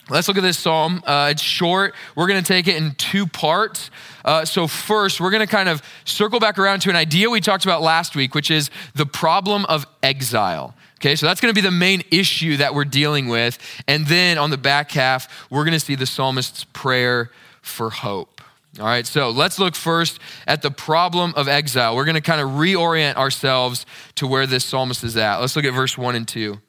let's 0.10 0.28
look 0.28 0.38
at 0.38 0.44
this 0.44 0.58
psalm. 0.58 1.02
Uh, 1.06 1.30
it's 1.32 1.42
short. 1.42 1.94
We're 2.16 2.28
going 2.28 2.44
to 2.44 2.48
take 2.48 2.68
it 2.68 2.76
in 2.76 2.94
two 2.96 3.26
parts. 3.26 3.90
Uh, 4.26 4.44
so, 4.44 4.68
first, 4.68 5.22
we're 5.22 5.32
going 5.32 5.46
to 5.46 5.52
kind 5.52 5.70
of 5.70 5.82
circle 6.04 6.40
back 6.40 6.60
around 6.60 6.82
to 6.82 6.90
an 6.90 6.96
idea 6.96 7.30
we 7.30 7.40
talked 7.40 7.64
about 7.64 7.82
last 7.82 8.16
week, 8.16 8.36
which 8.36 8.52
is 8.52 8.70
the 8.94 9.06
problem 9.06 9.66
of 9.66 9.88
exile 10.04 10.76
Okay, 11.02 11.16
so 11.16 11.26
that's 11.26 11.42
going 11.42 11.52
to 11.52 11.60
be 11.60 11.66
the 11.66 11.72
main 11.72 12.04
issue 12.12 12.58
that 12.58 12.76
we're 12.76 12.86
dealing 12.86 13.28
with. 13.28 13.58
And 13.88 14.06
then 14.06 14.38
on 14.38 14.52
the 14.52 14.58
back 14.58 14.92
half, 14.92 15.50
we're 15.50 15.64
going 15.64 15.74
to 15.74 15.80
see 15.80 15.96
the 15.96 16.06
psalmist's 16.06 16.64
prayer 16.64 17.32
for 17.64 17.90
hope. 17.90 18.40
All 18.80 18.86
right, 18.86 19.08
so 19.08 19.32
let's 19.32 19.58
look 19.58 19.74
first 19.74 20.20
at 20.46 20.62
the 20.62 20.70
problem 20.70 21.34
of 21.36 21.48
exile. 21.48 21.96
We're 21.96 22.06
going 22.06 22.16
to 22.16 22.22
kind 22.22 22.40
of 22.40 22.50
reorient 22.50 23.16
ourselves 23.16 23.88
to 24.14 24.28
where 24.28 24.46
this 24.46 24.64
psalmist 24.64 25.04
is 25.04 25.18
at. 25.18 25.38
Let's 25.38 25.56
look 25.56 25.66
at 25.66 25.74
verse 25.74 25.98
1 25.98 26.16
and 26.16 26.28
2. 26.28 26.60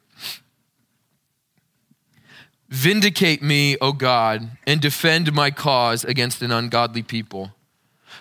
Vindicate 2.69 3.43
me, 3.43 3.77
O 3.79 3.93
God, 3.93 4.49
and 4.65 4.81
defend 4.81 5.31
my 5.31 5.51
cause 5.51 6.03
against 6.03 6.41
an 6.41 6.51
ungodly 6.51 7.03
people. 7.03 7.51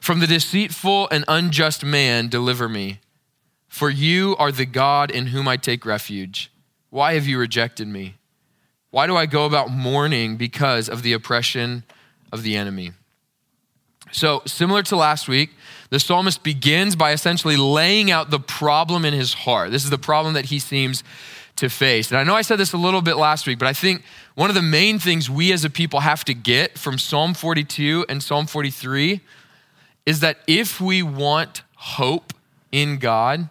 From 0.03 0.21
the 0.21 0.27
deceitful 0.27 1.09
and 1.11 1.25
unjust 1.27 1.83
man, 1.83 2.29
deliver 2.29 2.69
me. 2.69 3.01
For 3.73 3.89
you 3.89 4.37
are 4.39 4.53
the 4.53 4.67
God 4.67 5.11
in 5.11 5.29
whom 5.29 5.49
I 5.49 5.57
take 5.57 5.87
refuge. 5.87 6.53
Why 6.91 7.15
have 7.15 7.27
you 7.27 7.39
rejected 7.39 7.89
me? 7.89 8.17
Why 8.91 9.07
do 9.07 9.17
I 9.17 9.25
go 9.25 9.47
about 9.47 9.71
mourning 9.71 10.37
because 10.37 10.91
of 10.91 11.03
the 11.03 11.15
oppression 11.15 11.85
of 12.31 12.43
the 12.43 12.55
enemy? 12.55 12.93
So, 14.11 14.43
similar 14.45 14.83
to 14.83 14.97
last 14.97 15.27
week, 15.27 15.55
the 15.89 15.99
psalmist 15.99 16.43
begins 16.43 16.97
by 16.97 17.13
essentially 17.13 17.57
laying 17.57 18.11
out 18.11 18.31
the 18.31 18.39
problem 18.39 19.07
in 19.07 19.15
his 19.15 19.33
heart. 19.33 19.71
This 19.71 19.85
is 19.85 19.91
the 19.91 19.97
problem 19.97 20.35
that 20.35 20.45
he 20.45 20.59
seems 20.59 21.03
to 21.57 21.71
face. 21.71 22.11
And 22.11 22.21
I 22.21 22.25
know 22.25 22.35
I 22.35 22.43
said 22.43 22.57
this 22.57 22.75
a 22.75 22.79
little 22.79 23.01
bit 23.01 23.17
last 23.17 23.47
week, 23.47 23.59
but 23.59 23.69
I 23.69 23.73
think 23.73 24.03
one 24.35 24.51
of 24.51 24.55
the 24.55 24.61
main 24.61 24.99
things 24.99 25.31
we 25.31 25.51
as 25.51 25.65
a 25.65 25.71
people 25.71 26.01
have 26.01 26.27
to 26.27 26.35
get 26.35 26.77
from 26.77 26.99
Psalm 26.99 27.33
42 27.33 28.05
and 28.11 28.23
Psalm 28.23 28.47
43 28.47 29.23
is 30.05 30.21
that 30.21 30.41
if 30.47 30.79
we 30.79 31.03
want 31.03 31.63
hope 31.77 32.35
in 32.71 32.99
God, 32.99 33.49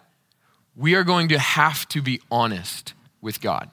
we 0.76 0.94
are 0.94 1.04
going 1.04 1.28
to 1.28 1.38
have 1.38 1.86
to 1.88 2.02
be 2.02 2.20
honest 2.30 2.94
with 3.20 3.40
God. 3.40 3.70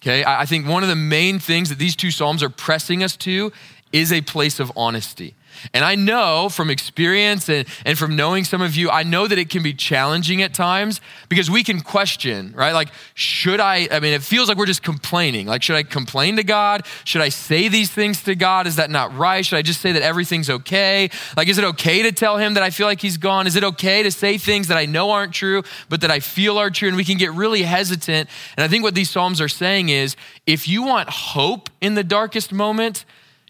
Okay, 0.00 0.24
I 0.24 0.46
think 0.46 0.66
one 0.66 0.82
of 0.82 0.88
the 0.88 0.96
main 0.96 1.38
things 1.38 1.68
that 1.68 1.78
these 1.78 1.94
two 1.94 2.10
Psalms 2.10 2.42
are 2.42 2.48
pressing 2.48 3.04
us 3.04 3.16
to 3.18 3.52
is 3.92 4.12
a 4.12 4.20
place 4.22 4.60
of 4.60 4.72
honesty. 4.76 5.34
And 5.74 5.84
I 5.84 5.94
know 5.94 6.48
from 6.48 6.70
experience 6.70 7.48
and, 7.48 7.66
and 7.84 7.98
from 7.98 8.16
knowing 8.16 8.44
some 8.44 8.62
of 8.62 8.74
you, 8.74 8.90
I 8.90 9.02
know 9.02 9.26
that 9.26 9.38
it 9.38 9.50
can 9.50 9.62
be 9.62 9.72
challenging 9.74 10.42
at 10.42 10.54
times 10.54 11.00
because 11.28 11.50
we 11.50 11.62
can 11.62 11.80
question, 11.80 12.52
right? 12.56 12.72
Like, 12.72 12.88
should 13.14 13.60
I? 13.60 13.88
I 13.90 14.00
mean, 14.00 14.12
it 14.12 14.22
feels 14.22 14.48
like 14.48 14.56
we're 14.56 14.66
just 14.66 14.82
complaining. 14.82 15.46
Like, 15.46 15.62
should 15.62 15.76
I 15.76 15.82
complain 15.82 16.36
to 16.36 16.44
God? 16.44 16.86
Should 17.04 17.20
I 17.20 17.28
say 17.28 17.68
these 17.68 17.90
things 17.90 18.22
to 18.24 18.34
God? 18.34 18.66
Is 18.66 18.76
that 18.76 18.90
not 18.90 19.16
right? 19.16 19.44
Should 19.44 19.58
I 19.58 19.62
just 19.62 19.80
say 19.80 19.92
that 19.92 20.02
everything's 20.02 20.50
okay? 20.50 21.10
Like, 21.36 21.48
is 21.48 21.58
it 21.58 21.64
okay 21.64 22.02
to 22.02 22.12
tell 22.12 22.38
him 22.38 22.54
that 22.54 22.62
I 22.62 22.70
feel 22.70 22.86
like 22.86 23.00
he's 23.00 23.18
gone? 23.18 23.46
Is 23.46 23.56
it 23.56 23.64
okay 23.64 24.02
to 24.02 24.10
say 24.10 24.38
things 24.38 24.68
that 24.68 24.78
I 24.78 24.86
know 24.86 25.10
aren't 25.10 25.34
true, 25.34 25.62
but 25.88 26.00
that 26.00 26.10
I 26.10 26.20
feel 26.20 26.58
are 26.58 26.70
true? 26.70 26.88
And 26.88 26.96
we 26.96 27.04
can 27.04 27.18
get 27.18 27.32
really 27.32 27.62
hesitant. 27.62 28.28
And 28.56 28.64
I 28.64 28.68
think 28.68 28.82
what 28.82 28.94
these 28.94 29.10
Psalms 29.10 29.40
are 29.40 29.48
saying 29.48 29.90
is 29.90 30.16
if 30.46 30.66
you 30.66 30.82
want 30.82 31.10
hope 31.10 31.70
in 31.80 31.94
the 31.94 32.04
darkest 32.04 32.52
moment, 32.52 33.04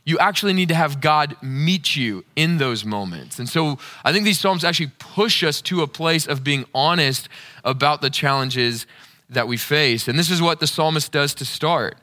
you 0.05 0.19
actually 0.19 0.53
need 0.53 0.69
to 0.69 0.75
have 0.75 1.01
God 1.01 1.37
meet 1.43 1.95
you 1.95 2.25
in 2.35 2.59
those 2.59 2.85
moments. 2.85 3.39
And 3.39 3.49
so 3.49 3.79
I 4.05 4.13
think 4.13 4.25
these 4.25 4.41
Psalms 4.41 4.65
actually 4.65 4.91
push 4.99 5.45
us 5.45 5.61
to 5.63 5.83
a 5.83 5.87
place 5.87 6.27
of 6.27 6.43
being 6.43 6.65
honest 6.75 7.29
about 7.65 8.01
the 8.01 8.11
challenges 8.11 8.87
that 9.31 9.49
we 9.49 9.57
face. 9.57 10.09
And 10.09 10.19
this 10.19 10.31
is 10.31 10.43
what 10.43 10.61
the 10.61 10.67
psalmist 10.67 11.13
does 11.13 11.35
to 11.35 11.45
start. 11.45 11.97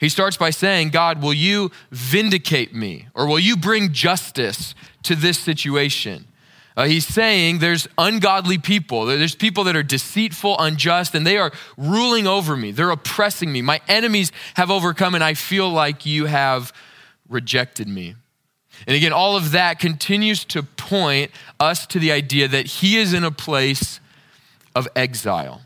He 0.00 0.08
starts 0.08 0.36
by 0.36 0.50
saying, 0.50 0.90
God, 0.90 1.22
will 1.22 1.34
you 1.34 1.70
vindicate 1.90 2.74
me? 2.74 3.08
Or 3.14 3.26
will 3.26 3.38
you 3.38 3.56
bring 3.56 3.92
justice 3.92 4.74
to 5.04 5.14
this 5.14 5.38
situation? 5.38 6.26
Uh, 6.76 6.86
he's 6.86 7.06
saying 7.06 7.58
there's 7.58 7.86
ungodly 7.98 8.58
people. 8.58 9.04
There's 9.04 9.34
people 9.34 9.64
that 9.64 9.76
are 9.76 9.82
deceitful, 9.82 10.58
unjust, 10.58 11.14
and 11.14 11.26
they 11.26 11.36
are 11.36 11.52
ruling 11.76 12.26
over 12.26 12.56
me. 12.56 12.72
They're 12.72 12.90
oppressing 12.90 13.52
me. 13.52 13.62
My 13.62 13.80
enemies 13.88 14.32
have 14.54 14.70
overcome, 14.70 15.14
and 15.14 15.22
I 15.22 15.34
feel 15.34 15.68
like 15.68 16.06
you 16.06 16.26
have 16.26 16.72
rejected 17.32 17.88
me. 17.88 18.14
And 18.86 18.96
again, 18.96 19.12
all 19.12 19.36
of 19.36 19.52
that 19.52 19.78
continues 19.78 20.44
to 20.46 20.62
point 20.62 21.30
us 21.60 21.86
to 21.86 21.98
the 21.98 22.12
idea 22.12 22.48
that 22.48 22.66
he 22.66 22.96
is 22.96 23.12
in 23.12 23.24
a 23.24 23.30
place 23.30 24.00
of 24.74 24.88
exile. 24.96 25.62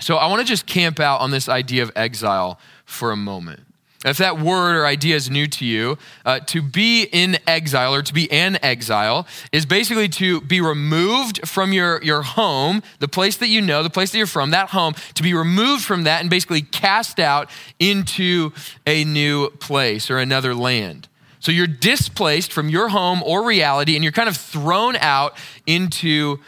So 0.00 0.16
I 0.16 0.26
want 0.28 0.40
to 0.40 0.46
just 0.46 0.66
camp 0.66 1.00
out 1.00 1.20
on 1.20 1.30
this 1.30 1.48
idea 1.48 1.82
of 1.82 1.92
exile 1.96 2.58
for 2.84 3.10
a 3.10 3.16
moment. 3.16 3.60
If 4.04 4.18
that 4.18 4.38
word 4.38 4.76
or 4.76 4.84
idea 4.84 5.16
is 5.16 5.30
new 5.30 5.46
to 5.46 5.64
you, 5.64 5.96
uh, 6.26 6.40
to 6.40 6.60
be 6.60 7.04
in 7.04 7.38
exile 7.46 7.94
or 7.94 8.02
to 8.02 8.12
be 8.12 8.30
an 8.30 8.58
exile 8.62 9.26
is 9.50 9.64
basically 9.64 10.08
to 10.10 10.42
be 10.42 10.60
removed 10.60 11.48
from 11.48 11.72
your, 11.72 12.02
your 12.02 12.20
home, 12.20 12.82
the 12.98 13.08
place 13.08 13.38
that 13.38 13.48
you 13.48 13.62
know, 13.62 13.82
the 13.82 13.88
place 13.88 14.10
that 14.12 14.18
you're 14.18 14.26
from, 14.26 14.50
that 14.50 14.70
home, 14.70 14.94
to 15.14 15.22
be 15.22 15.32
removed 15.32 15.84
from 15.84 16.04
that 16.04 16.20
and 16.20 16.28
basically 16.28 16.60
cast 16.60 17.18
out 17.18 17.48
into 17.78 18.52
a 18.86 19.04
new 19.04 19.48
place 19.52 20.10
or 20.10 20.18
another 20.18 20.54
land. 20.54 21.08
So 21.40 21.50
you're 21.50 21.66
displaced 21.66 22.52
from 22.52 22.68
your 22.68 22.88
home 22.88 23.22
or 23.22 23.46
reality 23.46 23.94
and 23.94 24.04
you're 24.04 24.12
kind 24.12 24.28
of 24.28 24.36
thrown 24.36 24.96
out 24.96 25.36
into 25.66 26.40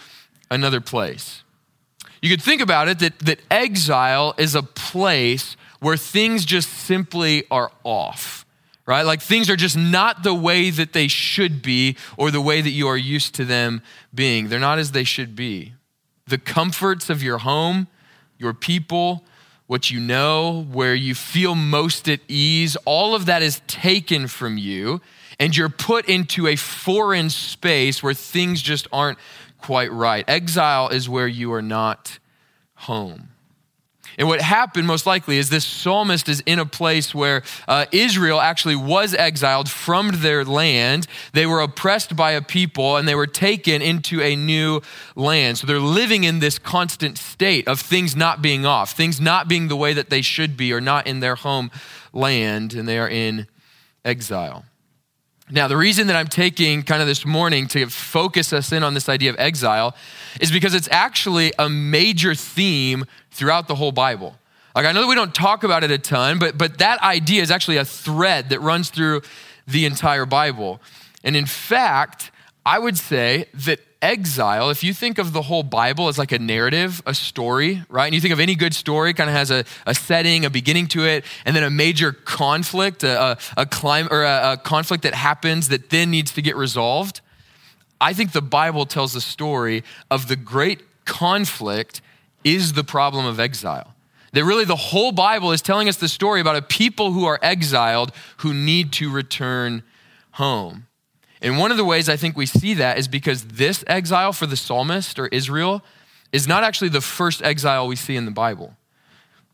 another 0.50 0.82
place. 0.82 1.42
You 2.20 2.30
could 2.30 2.42
think 2.42 2.60
about 2.60 2.88
it 2.88 2.98
that, 2.98 3.18
that 3.20 3.40
exile 3.50 4.34
is 4.36 4.54
a 4.54 4.62
place 4.62 5.56
where 5.80 5.96
things 5.96 6.44
just 6.44 6.68
simply 6.68 7.44
are 7.50 7.70
off, 7.84 8.46
right? 8.86 9.02
Like 9.02 9.20
things 9.20 9.50
are 9.50 9.56
just 9.56 9.76
not 9.76 10.22
the 10.22 10.34
way 10.34 10.70
that 10.70 10.92
they 10.92 11.08
should 11.08 11.62
be 11.62 11.96
or 12.16 12.30
the 12.30 12.40
way 12.40 12.60
that 12.60 12.70
you 12.70 12.88
are 12.88 12.96
used 12.96 13.34
to 13.36 13.44
them 13.44 13.82
being. 14.14 14.48
They're 14.48 14.58
not 14.58 14.78
as 14.78 14.92
they 14.92 15.04
should 15.04 15.36
be. 15.36 15.74
The 16.26 16.38
comforts 16.38 17.10
of 17.10 17.22
your 17.22 17.38
home, 17.38 17.88
your 18.38 18.52
people, 18.52 19.24
what 19.66 19.90
you 19.90 20.00
know, 20.00 20.66
where 20.70 20.94
you 20.94 21.14
feel 21.14 21.54
most 21.54 22.08
at 22.08 22.20
ease, 22.28 22.76
all 22.84 23.14
of 23.14 23.26
that 23.26 23.42
is 23.42 23.60
taken 23.66 24.28
from 24.28 24.58
you, 24.58 25.00
and 25.38 25.56
you're 25.56 25.68
put 25.68 26.08
into 26.08 26.46
a 26.46 26.56
foreign 26.56 27.30
space 27.30 28.02
where 28.02 28.14
things 28.14 28.62
just 28.62 28.86
aren't 28.92 29.18
quite 29.58 29.92
right. 29.92 30.24
Exile 30.28 30.88
is 30.88 31.08
where 31.08 31.28
you 31.28 31.52
are 31.52 31.62
not 31.62 32.18
home. 32.74 33.30
And 34.18 34.28
what 34.28 34.40
happened, 34.40 34.86
most 34.86 35.06
likely, 35.06 35.36
is 35.36 35.50
this 35.50 35.64
psalmist 35.64 36.28
is 36.28 36.42
in 36.46 36.58
a 36.58 36.66
place 36.66 37.14
where 37.14 37.42
uh, 37.68 37.86
Israel 37.92 38.40
actually 38.40 38.76
was 38.76 39.14
exiled 39.14 39.68
from 39.68 40.10
their 40.14 40.44
land. 40.44 41.06
They 41.32 41.46
were 41.46 41.60
oppressed 41.60 42.16
by 42.16 42.32
a 42.32 42.40
people 42.40 42.96
and 42.96 43.06
they 43.06 43.14
were 43.14 43.26
taken 43.26 43.82
into 43.82 44.22
a 44.22 44.34
new 44.34 44.80
land. 45.14 45.58
So 45.58 45.66
they're 45.66 45.78
living 45.78 46.24
in 46.24 46.38
this 46.38 46.58
constant 46.58 47.18
state 47.18 47.68
of 47.68 47.80
things 47.80 48.16
not 48.16 48.40
being 48.40 48.64
off, 48.64 48.92
things 48.92 49.20
not 49.20 49.48
being 49.48 49.68
the 49.68 49.76
way 49.76 49.92
that 49.92 50.08
they 50.08 50.22
should 50.22 50.56
be 50.56 50.72
or 50.72 50.80
not 50.80 51.06
in 51.06 51.20
their 51.20 51.34
home 51.34 51.70
land, 52.12 52.72
and 52.72 52.88
they 52.88 52.98
are 52.98 53.08
in 53.08 53.46
exile. 54.04 54.64
Now, 55.48 55.68
the 55.68 55.76
reason 55.76 56.08
that 56.08 56.16
I'm 56.16 56.26
taking 56.26 56.82
kind 56.82 57.00
of 57.00 57.06
this 57.06 57.24
morning 57.24 57.68
to 57.68 57.86
focus 57.86 58.52
us 58.52 58.72
in 58.72 58.82
on 58.82 58.94
this 58.94 59.08
idea 59.08 59.30
of 59.30 59.36
exile 59.38 59.94
is 60.40 60.50
because 60.50 60.74
it's 60.74 60.88
actually 60.90 61.52
a 61.56 61.68
major 61.68 62.34
theme 62.34 63.04
throughout 63.36 63.68
the 63.68 63.74
whole 63.74 63.92
Bible. 63.92 64.36
Like, 64.74 64.86
I 64.86 64.92
know 64.92 65.02
that 65.02 65.06
we 65.06 65.14
don't 65.14 65.34
talk 65.34 65.64
about 65.64 65.84
it 65.84 65.90
a 65.90 65.98
ton, 65.98 66.38
but, 66.38 66.58
but 66.58 66.78
that 66.78 67.00
idea 67.02 67.42
is 67.42 67.50
actually 67.50 67.76
a 67.76 67.84
thread 67.84 68.50
that 68.50 68.60
runs 68.60 68.90
through 68.90 69.22
the 69.66 69.86
entire 69.86 70.26
Bible. 70.26 70.80
And 71.24 71.36
in 71.36 71.46
fact, 71.46 72.30
I 72.64 72.78
would 72.78 72.98
say 72.98 73.46
that 73.54 73.80
exile, 74.02 74.70
if 74.70 74.84
you 74.84 74.92
think 74.92 75.18
of 75.18 75.32
the 75.32 75.42
whole 75.42 75.62
Bible 75.62 76.08
as 76.08 76.18
like 76.18 76.32
a 76.32 76.38
narrative, 76.38 77.02
a 77.06 77.14
story, 77.14 77.82
right? 77.88 78.06
And 78.06 78.14
you 78.14 78.20
think 78.20 78.34
of 78.34 78.40
any 78.40 78.54
good 78.54 78.74
story, 78.74 79.14
kind 79.14 79.30
of 79.30 79.36
has 79.36 79.50
a, 79.50 79.64
a 79.86 79.94
setting, 79.94 80.44
a 80.44 80.50
beginning 80.50 80.88
to 80.88 81.06
it, 81.06 81.24
and 81.44 81.56
then 81.56 81.62
a 81.62 81.70
major 81.70 82.12
conflict, 82.12 83.02
a, 83.02 83.32
a, 83.32 83.38
a 83.56 83.66
climb, 83.66 84.08
or 84.10 84.24
a, 84.24 84.52
a 84.52 84.56
conflict 84.58 85.02
that 85.04 85.14
happens 85.14 85.68
that 85.68 85.90
then 85.90 86.10
needs 86.10 86.32
to 86.32 86.42
get 86.42 86.56
resolved. 86.56 87.20
I 88.00 88.12
think 88.12 88.32
the 88.32 88.42
Bible 88.42 88.84
tells 88.84 89.14
the 89.14 89.20
story 89.20 89.82
of 90.10 90.28
the 90.28 90.36
great 90.36 90.82
conflict 91.06 92.02
is 92.46 92.74
the 92.74 92.84
problem 92.84 93.26
of 93.26 93.40
exile. 93.40 93.94
That 94.32 94.44
really 94.44 94.64
the 94.64 94.76
whole 94.76 95.10
Bible 95.10 95.50
is 95.50 95.60
telling 95.60 95.88
us 95.88 95.96
the 95.96 96.08
story 96.08 96.40
about 96.40 96.54
a 96.54 96.62
people 96.62 97.10
who 97.10 97.24
are 97.24 97.40
exiled 97.42 98.12
who 98.38 98.54
need 98.54 98.92
to 98.94 99.10
return 99.10 99.82
home. 100.32 100.86
And 101.42 101.58
one 101.58 101.72
of 101.72 101.76
the 101.76 101.84
ways 101.84 102.08
I 102.08 102.16
think 102.16 102.36
we 102.36 102.46
see 102.46 102.74
that 102.74 102.98
is 102.98 103.08
because 103.08 103.44
this 103.44 103.82
exile 103.88 104.32
for 104.32 104.46
the 104.46 104.56
psalmist 104.56 105.18
or 105.18 105.26
Israel 105.28 105.82
is 106.32 106.46
not 106.46 106.62
actually 106.62 106.90
the 106.90 107.00
first 107.00 107.42
exile 107.42 107.88
we 107.88 107.96
see 107.96 108.14
in 108.14 108.26
the 108.26 108.30
Bible. 108.30 108.76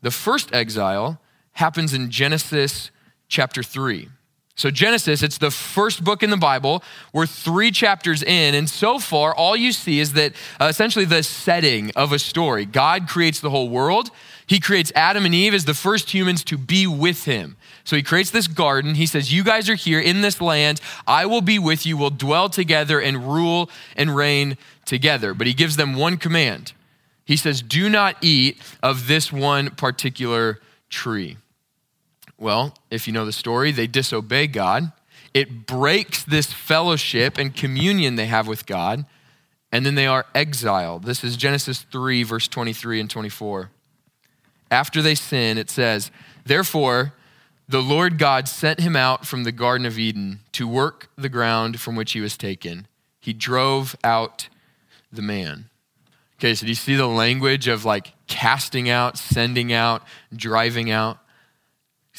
The 0.01 0.11
first 0.11 0.53
exile 0.53 1.19
happens 1.53 1.93
in 1.93 2.11
Genesis 2.11 2.91
chapter 3.27 3.63
3. 3.63 4.09
So, 4.55 4.69
Genesis, 4.69 5.23
it's 5.23 5.39
the 5.39 5.49
first 5.49 6.03
book 6.03 6.21
in 6.21 6.29
the 6.29 6.37
Bible. 6.37 6.83
We're 7.11 7.25
three 7.25 7.71
chapters 7.71 8.21
in, 8.21 8.53
and 8.53 8.69
so 8.69 8.99
far, 8.99 9.33
all 9.33 9.55
you 9.55 9.71
see 9.71 9.99
is 9.99 10.13
that 10.13 10.33
uh, 10.61 10.65
essentially 10.65 11.05
the 11.05 11.23
setting 11.23 11.91
of 11.95 12.11
a 12.11 12.19
story. 12.19 12.65
God 12.65 13.07
creates 13.07 13.39
the 13.39 13.49
whole 13.49 13.69
world. 13.69 14.11
He 14.45 14.59
creates 14.59 14.91
Adam 14.93 15.25
and 15.25 15.33
Eve 15.33 15.55
as 15.55 15.65
the 15.65 15.73
first 15.73 16.13
humans 16.13 16.43
to 16.45 16.57
be 16.57 16.85
with 16.85 17.25
him. 17.25 17.57
So 17.83 17.95
he 17.95 18.03
creates 18.03 18.29
this 18.29 18.47
garden. 18.47 18.93
He 18.93 19.07
says, 19.07 19.33
You 19.33 19.43
guys 19.43 19.69
are 19.69 19.75
here 19.75 19.99
in 19.99 20.21
this 20.21 20.39
land. 20.39 20.79
I 21.07 21.25
will 21.25 21.41
be 21.41 21.57
with 21.57 21.85
you. 21.85 21.97
We'll 21.97 22.11
dwell 22.11 22.49
together 22.49 22.99
and 23.01 23.33
rule 23.33 23.71
and 23.95 24.15
reign 24.15 24.57
together. 24.85 25.33
But 25.33 25.47
he 25.47 25.53
gives 25.53 25.77
them 25.77 25.95
one 25.95 26.17
command 26.17 26.73
He 27.25 27.37
says, 27.37 27.61
Do 27.63 27.89
not 27.89 28.17
eat 28.21 28.61
of 28.83 29.07
this 29.07 29.31
one 29.31 29.71
particular 29.71 30.59
tree. 30.89 31.37
Well, 32.43 32.73
if 32.91 33.07
you 33.07 33.13
know 33.13 33.25
the 33.25 33.31
story, 33.31 33.71
they 33.71 33.87
disobey 33.87 34.47
God. 34.47 34.91
It 35.33 35.65
breaks 35.65 36.25
this 36.25 36.51
fellowship 36.51 37.37
and 37.37 37.55
communion 37.55 38.17
they 38.17 38.25
have 38.25 38.49
with 38.49 38.65
God, 38.65 39.05
and 39.71 39.85
then 39.85 39.95
they 39.95 40.07
are 40.07 40.25
exiled. 40.35 41.05
This 41.05 41.23
is 41.23 41.37
Genesis 41.37 41.83
3, 41.89 42.23
verse 42.23 42.49
23 42.49 42.99
and 42.99 43.09
24. 43.09 43.69
After 44.69 45.01
they 45.01 45.15
sin, 45.15 45.57
it 45.57 45.69
says, 45.69 46.11
Therefore, 46.43 47.13
the 47.69 47.81
Lord 47.81 48.17
God 48.17 48.49
sent 48.49 48.81
him 48.81 48.97
out 48.97 49.25
from 49.25 49.45
the 49.45 49.53
Garden 49.53 49.87
of 49.87 49.97
Eden 49.97 50.41
to 50.51 50.67
work 50.67 51.07
the 51.17 51.29
ground 51.29 51.79
from 51.79 51.95
which 51.95 52.11
he 52.11 52.19
was 52.19 52.35
taken. 52.35 52.87
He 53.21 53.31
drove 53.31 53.95
out 54.03 54.49
the 55.13 55.21
man. 55.21 55.69
Okay, 56.39 56.55
so 56.55 56.65
do 56.65 56.71
you 56.71 56.75
see 56.75 56.97
the 56.97 57.07
language 57.07 57.69
of 57.69 57.85
like 57.85 58.11
casting 58.27 58.89
out, 58.89 59.17
sending 59.17 59.71
out, 59.71 60.03
driving 60.35 60.91
out? 60.91 61.19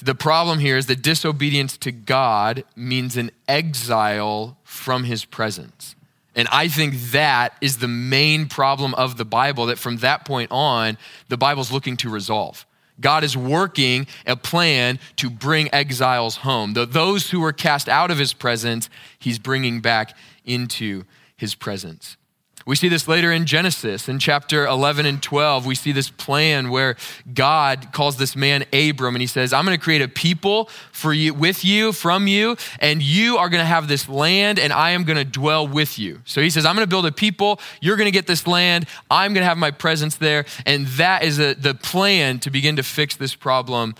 The 0.04 0.14
problem 0.14 0.58
here 0.58 0.76
is 0.76 0.84
that 0.86 1.00
disobedience 1.00 1.78
to 1.78 1.90
God 1.90 2.64
means 2.76 3.16
an 3.16 3.30
exile 3.48 4.58
from 4.62 5.04
his 5.04 5.24
presence. 5.24 5.96
And 6.34 6.46
I 6.52 6.68
think 6.68 6.94
that 7.12 7.56
is 7.62 7.78
the 7.78 7.88
main 7.88 8.46
problem 8.46 8.92
of 8.96 9.16
the 9.16 9.24
Bible, 9.24 9.64
that 9.66 9.78
from 9.78 9.96
that 9.98 10.26
point 10.26 10.50
on, 10.50 10.98
the 11.30 11.38
Bible's 11.38 11.72
looking 11.72 11.96
to 11.98 12.10
resolve. 12.10 12.66
God 13.00 13.24
is 13.24 13.34
working 13.34 14.06
a 14.26 14.36
plan 14.36 14.98
to 15.16 15.30
bring 15.30 15.72
exiles 15.72 16.36
home. 16.36 16.74
Those 16.74 17.30
who 17.30 17.40
were 17.40 17.54
cast 17.54 17.88
out 17.88 18.10
of 18.10 18.18
his 18.18 18.34
presence, 18.34 18.90
he's 19.18 19.38
bringing 19.38 19.80
back 19.80 20.14
into 20.44 21.04
his 21.34 21.54
presence. 21.54 22.18
We 22.66 22.76
see 22.76 22.88
this 22.88 23.06
later 23.06 23.30
in 23.30 23.44
Genesis. 23.44 24.08
In 24.08 24.18
chapter 24.18 24.66
11 24.66 25.04
and 25.04 25.22
12, 25.22 25.66
we 25.66 25.74
see 25.74 25.92
this 25.92 26.08
plan 26.08 26.70
where 26.70 26.96
God 27.32 27.88
calls 27.92 28.16
this 28.16 28.34
man 28.34 28.64
Abram 28.72 29.14
and 29.14 29.20
he 29.20 29.26
says, 29.26 29.52
I'm 29.52 29.66
going 29.66 29.76
to 29.76 29.82
create 29.82 30.00
a 30.00 30.08
people 30.08 30.70
for 30.90 31.12
you, 31.12 31.34
with 31.34 31.62
you, 31.62 31.92
from 31.92 32.26
you, 32.26 32.56
and 32.78 33.02
you 33.02 33.36
are 33.36 33.50
going 33.50 33.60
to 33.60 33.66
have 33.66 33.86
this 33.86 34.08
land 34.08 34.58
and 34.58 34.72
I 34.72 34.90
am 34.90 35.04
going 35.04 35.18
to 35.18 35.24
dwell 35.24 35.68
with 35.68 35.98
you. 35.98 36.22
So 36.24 36.40
he 36.40 36.48
says, 36.48 36.64
I'm 36.64 36.74
going 36.74 36.86
to 36.86 36.90
build 36.90 37.04
a 37.04 37.12
people. 37.12 37.60
You're 37.82 37.96
going 37.96 38.06
to 38.06 38.12
get 38.12 38.26
this 38.26 38.46
land. 38.46 38.86
I'm 39.10 39.34
going 39.34 39.42
to 39.42 39.48
have 39.48 39.58
my 39.58 39.70
presence 39.70 40.16
there. 40.16 40.46
And 40.64 40.86
that 40.86 41.22
is 41.22 41.38
a, 41.38 41.54
the 41.54 41.74
plan 41.74 42.38
to 42.40 42.50
begin 42.50 42.76
to 42.76 42.82
fix 42.82 43.14
this 43.14 43.34
problem 43.34 43.94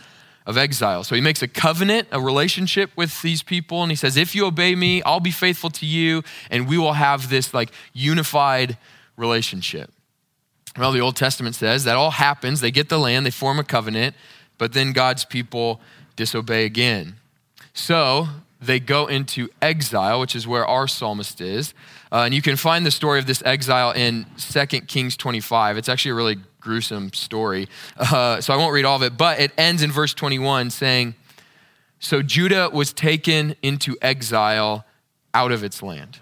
of 0.46 0.58
exile. 0.58 1.04
So 1.04 1.14
he 1.14 1.20
makes 1.20 1.42
a 1.42 1.48
covenant, 1.48 2.08
a 2.12 2.20
relationship 2.20 2.90
with 2.96 3.22
these 3.22 3.42
people, 3.42 3.82
and 3.82 3.90
he 3.90 3.96
says, 3.96 4.16
If 4.16 4.34
you 4.34 4.46
obey 4.46 4.74
me, 4.74 5.02
I'll 5.02 5.20
be 5.20 5.30
faithful 5.30 5.70
to 5.70 5.86
you, 5.86 6.22
and 6.50 6.68
we 6.68 6.76
will 6.76 6.94
have 6.94 7.30
this 7.30 7.54
like 7.54 7.70
unified 7.92 8.76
relationship. 9.16 9.90
Well, 10.76 10.92
the 10.92 11.00
Old 11.00 11.16
Testament 11.16 11.54
says 11.54 11.84
that 11.84 11.96
all 11.96 12.10
happens. 12.10 12.60
They 12.60 12.70
get 12.70 12.88
the 12.88 12.98
land, 12.98 13.24
they 13.24 13.30
form 13.30 13.58
a 13.58 13.64
covenant, 13.64 14.16
but 14.58 14.72
then 14.72 14.92
God's 14.92 15.24
people 15.24 15.80
disobey 16.16 16.64
again. 16.64 17.16
So 17.72 18.28
they 18.60 18.80
go 18.80 19.06
into 19.06 19.48
exile, 19.62 20.20
which 20.20 20.34
is 20.34 20.46
where 20.46 20.66
our 20.66 20.88
psalmist 20.88 21.40
is. 21.40 21.74
Uh, 22.10 22.22
and 22.24 22.34
you 22.34 22.42
can 22.42 22.56
find 22.56 22.84
the 22.84 22.90
story 22.90 23.18
of 23.18 23.26
this 23.26 23.42
exile 23.44 23.90
in 23.92 24.26
2 24.38 24.66
Kings 24.82 25.16
25. 25.16 25.76
It's 25.76 25.88
actually 25.88 26.12
a 26.12 26.14
really 26.14 26.36
gruesome 26.64 27.12
story. 27.12 27.68
Uh, 27.97 28.40
so 28.40 28.52
I 28.52 28.56
won't 28.56 28.73
read 28.73 28.87
all 28.87 28.97
of 28.97 29.02
it, 29.02 29.16
but 29.16 29.38
it 29.38 29.52
ends 29.56 29.83
in 29.83 29.92
verse 29.92 30.14
21 30.14 30.71
saying, 30.71 31.14
So 32.00 32.23
Judah 32.23 32.71
was 32.73 32.92
taken 32.92 33.54
into 33.62 33.97
exile 34.00 34.85
out 35.35 35.52
of 35.52 35.62
its 35.62 35.83
land. 35.83 36.21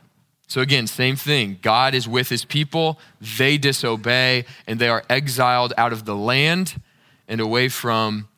So 0.49 0.61
again, 0.61 0.87
same 0.87 1.17
thing. 1.17 1.59
God 1.63 1.95
is 1.95 2.07
with 2.07 2.29
his 2.29 2.45
people, 2.45 2.99
they 3.39 3.57
disobey, 3.57 4.45
and 4.67 4.79
they 4.79 4.89
are 4.89 5.05
exiled 5.09 5.73
out 5.79 5.93
of 5.93 6.05
the 6.05 6.17
land 6.17 6.83
and 7.27 7.41
away 7.41 7.69
from 7.69 8.29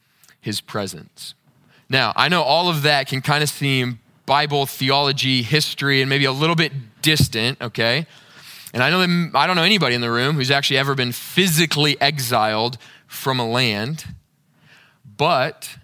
his 0.40 0.61
presence. 0.61 1.34
Now, 1.88 2.12
I 2.14 2.28
know 2.28 2.42
all 2.42 2.68
of 2.68 2.82
that 2.82 3.08
can 3.08 3.23
kind 3.23 3.42
of 3.42 3.49
seem 3.49 3.99
Bible 4.26 4.66
theology, 4.66 5.42
history, 5.42 6.02
and 6.02 6.08
maybe 6.08 6.25
a 6.25 6.32
little 6.32 6.54
bit 6.54 6.73
distant, 7.02 7.61
okay? 7.61 8.06
And 8.75 8.83
I 8.83 8.90
know 8.90 8.99
that 8.99 9.31
I 9.37 9.47
don't 9.47 9.54
know 9.54 9.62
anybody 9.62 9.95
in 9.95 10.00
the 10.00 10.11
room 10.11 10.35
who's 10.35 10.50
actually 10.50 10.78
ever 10.78 10.97
been 10.97 11.12
physically 11.12 11.99
exiled 12.00 12.76
from 13.07 13.38
a 13.38 13.49
land. 13.49 14.04
But 15.17 15.78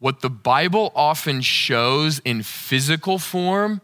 what 0.00 0.20
the 0.20 0.28
Bible 0.28 0.92
often 0.94 1.40
shows 1.40 2.18
in 2.20 2.42
physical 2.42 3.18
form 3.18 3.80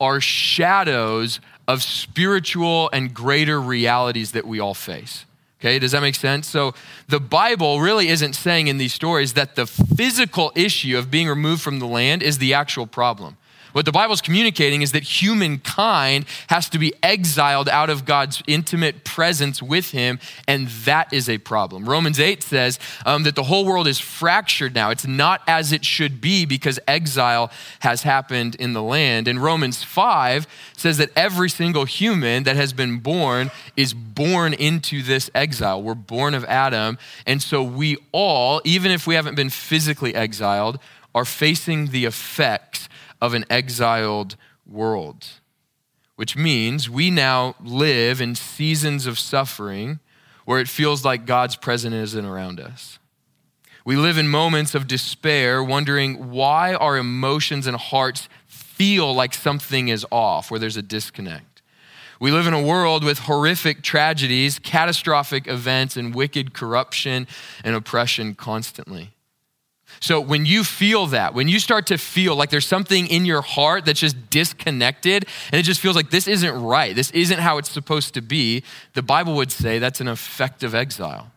are 0.00 0.18
shadows 0.18 1.40
of 1.68 1.82
spiritual 1.82 2.88
and 2.90 3.12
greater 3.12 3.60
realities 3.60 4.32
that 4.32 4.46
we 4.46 4.58
all 4.58 4.72
face. 4.72 5.26
Okay, 5.60 5.78
does 5.78 5.92
that 5.92 6.00
make 6.00 6.14
sense? 6.14 6.48
So 6.48 6.72
the 7.08 7.20
Bible 7.20 7.82
really 7.82 8.08
isn't 8.08 8.32
saying 8.32 8.68
in 8.68 8.78
these 8.78 8.94
stories 8.94 9.34
that 9.34 9.56
the 9.56 9.66
physical 9.66 10.52
issue 10.54 10.96
of 10.96 11.10
being 11.10 11.28
removed 11.28 11.60
from 11.60 11.80
the 11.80 11.86
land 11.86 12.22
is 12.22 12.38
the 12.38 12.54
actual 12.54 12.86
problem. 12.86 13.36
What 13.72 13.84
the 13.84 13.92
Bible 13.92 14.14
is 14.14 14.20
communicating 14.20 14.82
is 14.82 14.92
that 14.92 15.02
humankind 15.02 16.24
has 16.48 16.68
to 16.70 16.78
be 16.78 16.92
exiled 17.02 17.68
out 17.68 17.88
of 17.88 18.04
God's 18.04 18.42
intimate 18.46 19.04
presence 19.04 19.62
with 19.62 19.90
Him, 19.92 20.18
and 20.48 20.68
that 20.84 21.12
is 21.12 21.28
a 21.28 21.38
problem. 21.38 21.88
Romans 21.88 22.18
8 22.18 22.42
says 22.42 22.78
um, 23.06 23.22
that 23.22 23.36
the 23.36 23.44
whole 23.44 23.64
world 23.64 23.86
is 23.86 23.98
fractured 23.98 24.74
now. 24.74 24.90
It's 24.90 25.06
not 25.06 25.42
as 25.46 25.72
it 25.72 25.84
should 25.84 26.20
be 26.20 26.44
because 26.44 26.80
exile 26.88 27.50
has 27.80 28.02
happened 28.02 28.56
in 28.56 28.72
the 28.72 28.82
land. 28.82 29.28
And 29.28 29.42
Romans 29.42 29.84
5 29.84 30.46
says 30.76 30.98
that 30.98 31.10
every 31.14 31.48
single 31.48 31.84
human 31.84 32.42
that 32.44 32.56
has 32.56 32.72
been 32.72 32.98
born 32.98 33.50
is 33.76 33.94
born 33.94 34.52
into 34.54 35.02
this 35.02 35.30
exile. 35.34 35.82
We're 35.82 35.94
born 35.94 36.34
of 36.34 36.44
Adam, 36.46 36.98
and 37.26 37.40
so 37.40 37.62
we 37.62 37.98
all, 38.10 38.60
even 38.64 38.90
if 38.90 39.06
we 39.06 39.14
haven't 39.14 39.36
been 39.36 39.50
physically 39.50 40.14
exiled, 40.14 40.78
are 41.14 41.24
facing 41.24 41.88
the 41.88 42.04
effects 42.04 42.88
of 43.20 43.34
an 43.34 43.44
exiled 43.50 44.36
world, 44.66 45.26
which 46.16 46.36
means 46.36 46.88
we 46.88 47.10
now 47.10 47.54
live 47.62 48.20
in 48.20 48.34
seasons 48.34 49.06
of 49.06 49.18
suffering 49.18 50.00
where 50.44 50.60
it 50.60 50.68
feels 50.68 51.04
like 51.04 51.26
God's 51.26 51.56
presence 51.56 51.94
isn't 51.94 52.24
around 52.24 52.60
us. 52.60 52.98
We 53.84 53.96
live 53.96 54.18
in 54.18 54.28
moments 54.28 54.74
of 54.74 54.86
despair, 54.86 55.64
wondering 55.64 56.30
why 56.30 56.74
our 56.74 56.96
emotions 56.96 57.66
and 57.66 57.76
hearts 57.76 58.28
feel 58.46 59.14
like 59.14 59.34
something 59.34 59.88
is 59.88 60.06
off, 60.10 60.50
where 60.50 60.60
there's 60.60 60.76
a 60.76 60.82
disconnect. 60.82 61.62
We 62.20 62.30
live 62.30 62.46
in 62.46 62.52
a 62.52 62.62
world 62.62 63.02
with 63.02 63.20
horrific 63.20 63.82
tragedies, 63.82 64.58
catastrophic 64.58 65.46
events, 65.46 65.96
and 65.96 66.14
wicked 66.14 66.52
corruption 66.52 67.26
and 67.64 67.74
oppression 67.74 68.34
constantly. 68.34 69.14
So 70.00 70.18
when 70.18 70.46
you 70.46 70.64
feel 70.64 71.06
that, 71.08 71.34
when 71.34 71.46
you 71.46 71.60
start 71.60 71.86
to 71.88 71.98
feel 71.98 72.34
like 72.34 72.48
there's 72.48 72.66
something 72.66 73.06
in 73.06 73.26
your 73.26 73.42
heart 73.42 73.84
that's 73.84 74.00
just 74.00 74.30
disconnected 74.30 75.26
and 75.52 75.60
it 75.60 75.62
just 75.62 75.80
feels 75.80 75.94
like 75.94 76.10
this 76.10 76.26
isn't 76.26 76.62
right, 76.62 76.96
this 76.96 77.10
isn't 77.10 77.38
how 77.38 77.58
it's 77.58 77.70
supposed 77.70 78.14
to 78.14 78.22
be, 78.22 78.62
the 78.94 79.02
Bible 79.02 79.34
would 79.34 79.52
say 79.52 79.78
that's 79.78 80.00
an 80.00 80.08
effect 80.08 80.62
of 80.62 80.74
exile. 80.74 81.30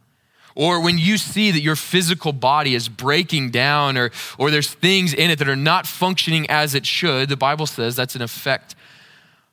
Or 0.55 0.81
when 0.81 0.97
you 0.97 1.17
see 1.17 1.51
that 1.51 1.61
your 1.61 1.75
physical 1.75 2.31
body 2.31 2.73
is 2.73 2.87
breaking 2.87 3.51
down 3.51 3.97
or, 3.97 4.11
or 4.37 4.49
there's 4.49 4.73
things 4.73 5.13
in 5.13 5.29
it 5.29 5.39
that 5.39 5.49
are 5.49 5.55
not 5.57 5.85
functioning 5.85 6.45
as 6.49 6.73
it 6.73 6.85
should, 6.85 7.27
the 7.27 7.35
Bible 7.35 7.65
says 7.65 7.97
that's 7.97 8.15
an 8.15 8.21
effect 8.21 8.75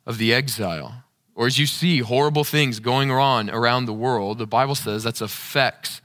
of 0.07 0.19
the 0.19 0.33
exile. 0.33 1.03
Or 1.35 1.47
as 1.47 1.59
you 1.59 1.67
see 1.67 1.99
horrible 1.99 2.45
things 2.45 2.79
going 2.79 3.11
on 3.11 3.51
around 3.51 3.87
the 3.87 3.93
world, 3.93 4.39
the 4.39 4.47
Bible 4.47 4.75
says 4.77 5.03
that's 5.03 5.23
effects 5.23 6.01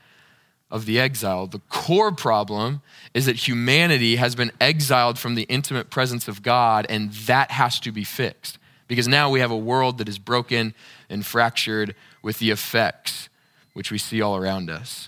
of 0.75 0.85
the 0.85 0.99
exile. 0.99 1.47
The 1.47 1.61
core 1.69 2.11
problem 2.11 2.81
is 3.13 3.27
that 3.27 3.47
humanity 3.47 4.17
has 4.17 4.35
been 4.35 4.51
exiled 4.59 5.17
from 5.17 5.35
the 5.35 5.43
intimate 5.43 5.89
presence 5.89 6.27
of 6.27 6.43
God, 6.43 6.85
and 6.89 7.13
that 7.13 7.49
has 7.51 7.79
to 7.79 7.93
be 7.93 8.03
fixed. 8.03 8.57
Because 8.89 9.07
now 9.07 9.29
we 9.29 9.39
have 9.39 9.51
a 9.51 9.57
world 9.57 9.99
that 9.99 10.09
is 10.09 10.19
broken 10.19 10.75
and 11.09 11.25
fractured 11.25 11.95
with 12.21 12.39
the 12.39 12.51
effects 12.51 13.29
which 13.71 13.89
we 13.89 13.97
see 13.97 14.21
all 14.21 14.35
around 14.35 14.69
us. 14.69 15.07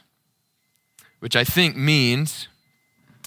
Which 1.20 1.36
I 1.36 1.44
think 1.44 1.76
means, 1.76 2.48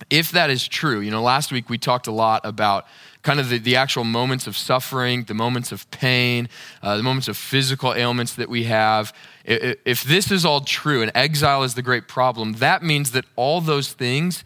if 0.08 0.32
that 0.32 0.48
is 0.48 0.66
true, 0.66 1.00
you 1.00 1.10
know, 1.10 1.22
last 1.22 1.52
week 1.52 1.68
we 1.68 1.76
talked 1.76 2.06
a 2.06 2.12
lot 2.12 2.40
about 2.44 2.86
kind 3.22 3.38
of 3.38 3.48
the, 3.48 3.58
the 3.58 3.76
actual 3.76 4.04
moments 4.04 4.46
of 4.46 4.56
suffering, 4.56 5.24
the 5.24 5.34
moments 5.34 5.72
of 5.72 5.90
pain, 5.90 6.48
uh, 6.82 6.96
the 6.96 7.02
moments 7.02 7.28
of 7.28 7.36
physical 7.36 7.94
ailments 7.94 8.34
that 8.34 8.48
we 8.48 8.64
have. 8.64 9.12
If 9.44 10.04
this 10.04 10.30
is 10.30 10.44
all 10.44 10.62
true 10.62 11.02
and 11.02 11.10
exile 11.14 11.62
is 11.62 11.74
the 11.74 11.82
great 11.82 12.08
problem, 12.08 12.54
that 12.54 12.82
means 12.82 13.12
that 13.12 13.24
all 13.36 13.60
those 13.60 13.92
things 13.92 14.44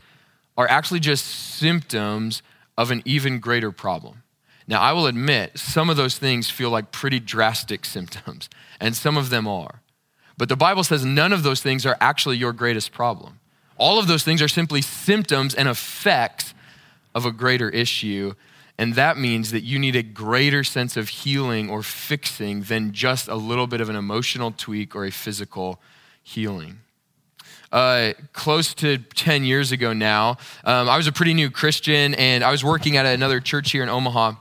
are 0.56 0.68
actually 0.68 1.00
just 1.00 1.24
symptoms 1.24 2.42
of 2.76 2.90
an 2.90 3.02
even 3.04 3.38
greater 3.38 3.70
problem. 3.70 4.22
Now, 4.66 4.80
I 4.80 4.92
will 4.92 5.06
admit, 5.06 5.58
some 5.58 5.90
of 5.90 5.96
those 5.96 6.16
things 6.16 6.50
feel 6.50 6.70
like 6.70 6.90
pretty 6.90 7.20
drastic 7.20 7.84
symptoms, 7.84 8.48
and 8.80 8.96
some 8.96 9.16
of 9.16 9.30
them 9.30 9.46
are. 9.46 9.82
But 10.36 10.48
the 10.48 10.56
Bible 10.56 10.82
says 10.82 11.04
none 11.04 11.32
of 11.32 11.42
those 11.42 11.62
things 11.62 11.86
are 11.86 11.96
actually 12.00 12.38
your 12.38 12.52
greatest 12.52 12.92
problem. 12.92 13.38
All 13.76 13.98
of 13.98 14.06
those 14.06 14.24
things 14.24 14.40
are 14.42 14.48
simply 14.48 14.82
symptoms 14.82 15.54
and 15.54 15.68
effects 15.68 16.54
of 17.14 17.24
a 17.24 17.30
greater 17.30 17.70
issue 17.70 18.34
And 18.76 18.94
that 18.94 19.16
means 19.16 19.52
that 19.52 19.62
you 19.62 19.78
need 19.78 19.94
a 19.94 20.02
greater 20.02 20.64
sense 20.64 20.96
of 20.96 21.08
healing 21.08 21.70
or 21.70 21.82
fixing 21.82 22.62
than 22.62 22.92
just 22.92 23.28
a 23.28 23.36
little 23.36 23.66
bit 23.66 23.80
of 23.80 23.88
an 23.88 23.96
emotional 23.96 24.50
tweak 24.50 24.96
or 24.96 25.04
a 25.04 25.10
physical 25.10 25.80
healing. 26.22 26.80
Uh, 27.70 28.12
close 28.32 28.74
to 28.74 28.98
10 28.98 29.44
years 29.44 29.72
ago 29.72 29.92
now, 29.92 30.38
um, 30.64 30.88
I 30.88 30.96
was 30.96 31.06
a 31.06 31.12
pretty 31.12 31.34
new 31.34 31.50
Christian 31.50 32.14
and 32.14 32.42
I 32.44 32.50
was 32.50 32.64
working 32.64 32.96
at 32.96 33.06
another 33.06 33.40
church 33.40 33.72
here 33.72 33.82
in 33.82 33.88
Omaha 33.88 34.34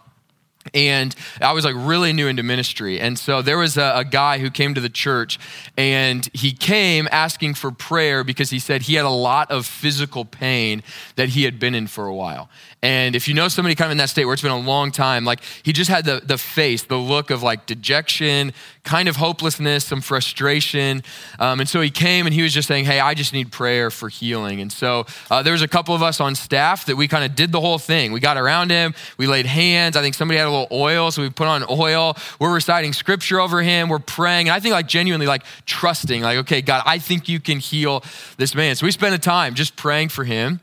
and 0.74 1.16
I 1.42 1.52
was 1.54 1.66
like 1.66 1.76
really 1.78 2.14
new 2.14 2.28
into 2.28 2.44
ministry. 2.44 3.00
And 3.00 3.18
so 3.18 3.42
there 3.42 3.58
was 3.58 3.78
a, 3.78 3.94
a, 3.98 4.06
guy 4.06 4.38
who 4.38 4.50
came 4.50 4.74
to 4.76 4.82
the 4.82 4.90
church 4.90 5.40
and 5.78 6.28
he 6.34 6.54
came 6.54 7.08
asking 7.12 7.56
for 7.56 7.72
prayer 7.72 8.24
because 8.24 8.50
he 8.50 8.60
said 8.60 8.84
he 8.84 8.94
had 8.94 9.06
a 9.06 9.10
lot 9.10 9.52
of 9.52 9.66
physical 9.66 10.26
pain 10.26 10.84
that 11.16 11.30
he 11.30 11.44
had 11.44 11.60
been 11.60 11.76
in 11.76 11.88
for 11.88 12.06
a 12.06 12.14
while. 12.14 12.50
And 12.84 13.16
if 13.16 13.30
you 13.30 13.34
know 13.34 13.48
somebody 13.48 13.76
kind 13.76 13.88
of 13.88 13.94
in 13.94 13.98
that 14.00 14.10
state 14.10 14.26
where 14.26 14.34
it's 14.34 14.42
been 14.42 14.52
a 14.52 14.60
long 14.60 14.92
time, 14.92 15.24
like 15.24 15.40
he 15.64 15.72
just 15.72 15.90
had 15.90 16.04
the, 16.04 16.22
the 16.22 16.38
face, 16.38 16.84
the 16.84 16.98
look 16.98 17.32
of 17.32 17.42
like 17.42 17.66
dejection, 17.66 18.52
kind 18.84 19.08
of 19.08 19.16
hopelessness, 19.16 19.86
some 19.86 20.02
frustration. 20.02 21.02
Um, 21.40 21.62
and 21.62 21.70
so 21.70 21.80
he 21.80 21.90
came 21.90 22.26
and 22.26 22.34
he 22.36 22.42
was 22.42 22.54
just 22.54 22.68
saying, 22.68 22.84
Hey, 22.84 23.00
I 23.00 23.14
just 23.14 23.32
need 23.32 23.54
prayer 23.54 23.90
for 23.90 24.10
healing. 24.10 24.60
And 24.60 24.70
so 24.70 25.06
uh, 25.32 25.42
there 25.42 25.54
was 25.54 25.62
a 25.62 25.68
couple 25.68 25.96
of 25.96 26.04
us 26.04 26.20
on 26.20 26.36
staff 26.36 26.86
that 26.88 26.98
we 26.98 27.08
kind 27.08 27.24
of 27.24 27.36
did 27.38 27.54
the 27.54 27.62
whole 27.62 27.80
thing. 27.80 28.12
We 28.12 28.20
got 28.20 28.36
around 28.36 28.70
him, 28.70 28.94
we 29.18 29.28
laid 29.28 29.46
hands. 29.46 29.96
I 29.96 30.02
think 30.02 30.14
somebody 30.14 30.38
had 30.38 30.48
a 30.48 30.52
little 30.52 30.68
oil, 30.70 31.10
so 31.10 31.22
we 31.22 31.30
put 31.30 31.48
on 31.48 31.64
oil. 31.70 32.18
We're 32.38 32.54
reciting 32.54 32.92
scripture 32.92 33.40
over 33.40 33.62
him, 33.62 33.88
we're 33.88 34.00
praying. 34.00 34.50
And 34.50 34.56
I 34.56 34.60
think 34.60 34.74
like 34.74 34.88
genuinely 34.88 35.28
like 35.28 35.46
trusting, 35.66 36.22
like, 36.22 36.40
okay, 36.40 36.62
God, 36.62 36.84
I 36.86 37.00
think 37.00 37.30
you 37.30 37.40
can 37.40 37.60
heal 37.60 38.04
this 38.36 38.54
man. 38.54 38.76
So 38.76 38.86
we 38.86 38.92
spent 38.92 39.16
a 39.16 39.20
time 39.20 39.54
just 39.56 39.78
praying 39.78 40.10
for 40.10 40.26
him. 40.26 40.60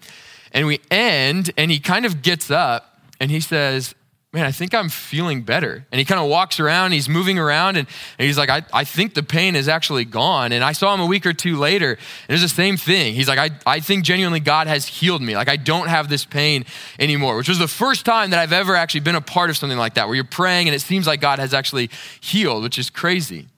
And 0.53 0.67
we 0.67 0.81
end, 0.91 1.53
and 1.57 1.71
he 1.71 1.79
kind 1.81 2.05
of 2.05 2.23
gets 2.23 2.51
up 2.51 3.01
and 3.21 3.31
he 3.31 3.41
says, 3.41 3.95
Man, 4.33 4.47
I 4.47 4.53
think 4.53 4.75
I'm 4.75 4.89
feeling 4.89 5.43
better. 5.43 5.85
And 5.91 5.99
he 5.99 6.05
kind 6.05 6.21
of 6.21 6.29
walks 6.29 6.61
around, 6.61 6.93
he's 6.93 7.09
moving 7.09 7.37
around, 7.37 7.77
and, 7.77 7.89
and 8.17 8.27
he's 8.27 8.39
like, 8.39 8.49
I, 8.49 8.63
I 8.73 8.85
think 8.85 9.15
the 9.15 9.25
pain 9.25 9.57
is 9.57 9.67
actually 9.67 10.05
gone. 10.05 10.53
And 10.53 10.63
I 10.63 10.71
saw 10.71 10.95
him 10.95 11.01
a 11.01 11.07
week 11.07 11.27
or 11.27 11.33
two 11.33 11.57
later, 11.57 11.91
and 11.95 11.99
it 12.29 12.33
was 12.35 12.43
the 12.43 12.49
same 12.49 12.77
thing. 12.77 13.15
He's 13.15 13.27
like, 13.27 13.41
I, 13.41 13.51
I 13.67 13.81
think 13.81 14.05
genuinely 14.05 14.39
God 14.39 14.69
has 14.69 14.87
healed 14.87 15.21
me. 15.21 15.35
Like, 15.35 15.49
I 15.49 15.57
don't 15.57 15.89
have 15.89 16.09
this 16.09 16.25
pain 16.25 16.65
anymore, 17.01 17.37
which 17.39 17.49
was 17.49 17.59
the 17.59 17.67
first 17.67 18.07
time 18.07 18.31
that 18.31 18.39
I've 18.39 18.53
ever 18.53 18.77
actually 18.77 19.01
been 19.01 19.17
a 19.17 19.21
part 19.21 19.51
of 19.51 19.57
something 19.57 19.79
like 19.79 19.95
that, 19.95 20.07
where 20.07 20.15
you're 20.15 20.23
praying 20.23 20.69
and 20.69 20.77
it 20.77 20.81
seems 20.81 21.09
like 21.09 21.21
God 21.21 21.41
has 21.41 21.53
actually 21.53 21.91
healed, 22.21 22.63
which 22.63 22.79
is 22.79 22.89
crazy. 22.89 23.49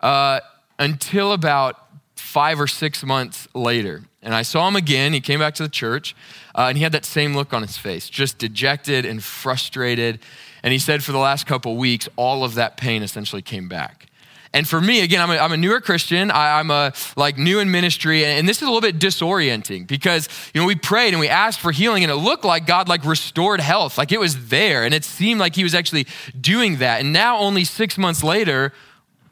Uh, 0.00 0.40
until 0.80 1.32
about 1.32 1.76
five 2.16 2.60
or 2.60 2.66
six 2.66 3.04
months 3.04 3.46
later. 3.54 4.02
And 4.22 4.34
I 4.34 4.42
saw 4.42 4.66
him 4.66 4.76
again. 4.76 5.12
He 5.12 5.20
came 5.20 5.40
back 5.40 5.54
to 5.54 5.62
the 5.62 5.68
church, 5.68 6.16
uh, 6.54 6.66
and 6.68 6.76
he 6.76 6.82
had 6.82 6.92
that 6.92 7.04
same 7.04 7.34
look 7.34 7.52
on 7.52 7.62
his 7.62 7.76
face, 7.76 8.10
just 8.10 8.38
dejected 8.38 9.04
and 9.04 9.22
frustrated. 9.22 10.18
And 10.62 10.72
he 10.72 10.78
said 10.78 11.04
for 11.04 11.12
the 11.12 11.18
last 11.18 11.46
couple 11.46 11.76
weeks, 11.76 12.08
all 12.16 12.44
of 12.44 12.54
that 12.54 12.76
pain 12.76 13.02
essentially 13.02 13.42
came 13.42 13.68
back. 13.68 14.08
And 14.52 14.66
for 14.66 14.80
me, 14.80 15.02
again, 15.02 15.20
I'm 15.20 15.30
a, 15.30 15.36
I'm 15.36 15.52
a 15.52 15.56
newer 15.56 15.80
Christian. 15.80 16.30
I, 16.30 16.60
am 16.60 16.70
a 16.70 16.92
like 17.16 17.36
new 17.36 17.60
in 17.60 17.70
ministry, 17.70 18.24
and, 18.24 18.40
and, 18.40 18.48
this 18.48 18.58
is 18.58 18.62
a 18.62 18.66
little 18.66 18.80
bit 18.80 18.98
disorienting 18.98 19.86
because 19.86 20.28
you 20.54 20.60
know 20.60 20.66
we 20.66 20.74
prayed 20.74 21.12
and 21.12 21.20
we 21.20 21.28
asked 21.28 21.60
for 21.60 21.70
healing, 21.70 22.02
and 22.02 22.10
it 22.10 22.16
looked 22.16 22.44
like 22.44 22.66
God 22.66 22.88
like 22.88 23.04
restored 23.04 23.60
health, 23.60 23.98
like 23.98 24.10
it 24.10 24.18
was 24.18 24.48
there, 24.48 24.84
and 24.84 24.94
it 24.94 25.04
seemed 25.04 25.38
like 25.38 25.54
He 25.54 25.64
was 25.64 25.74
actually 25.74 26.06
doing 26.40 26.78
that. 26.78 27.00
And 27.00 27.12
now, 27.12 27.36
only 27.38 27.64
six 27.64 27.98
months 27.98 28.24
later, 28.24 28.72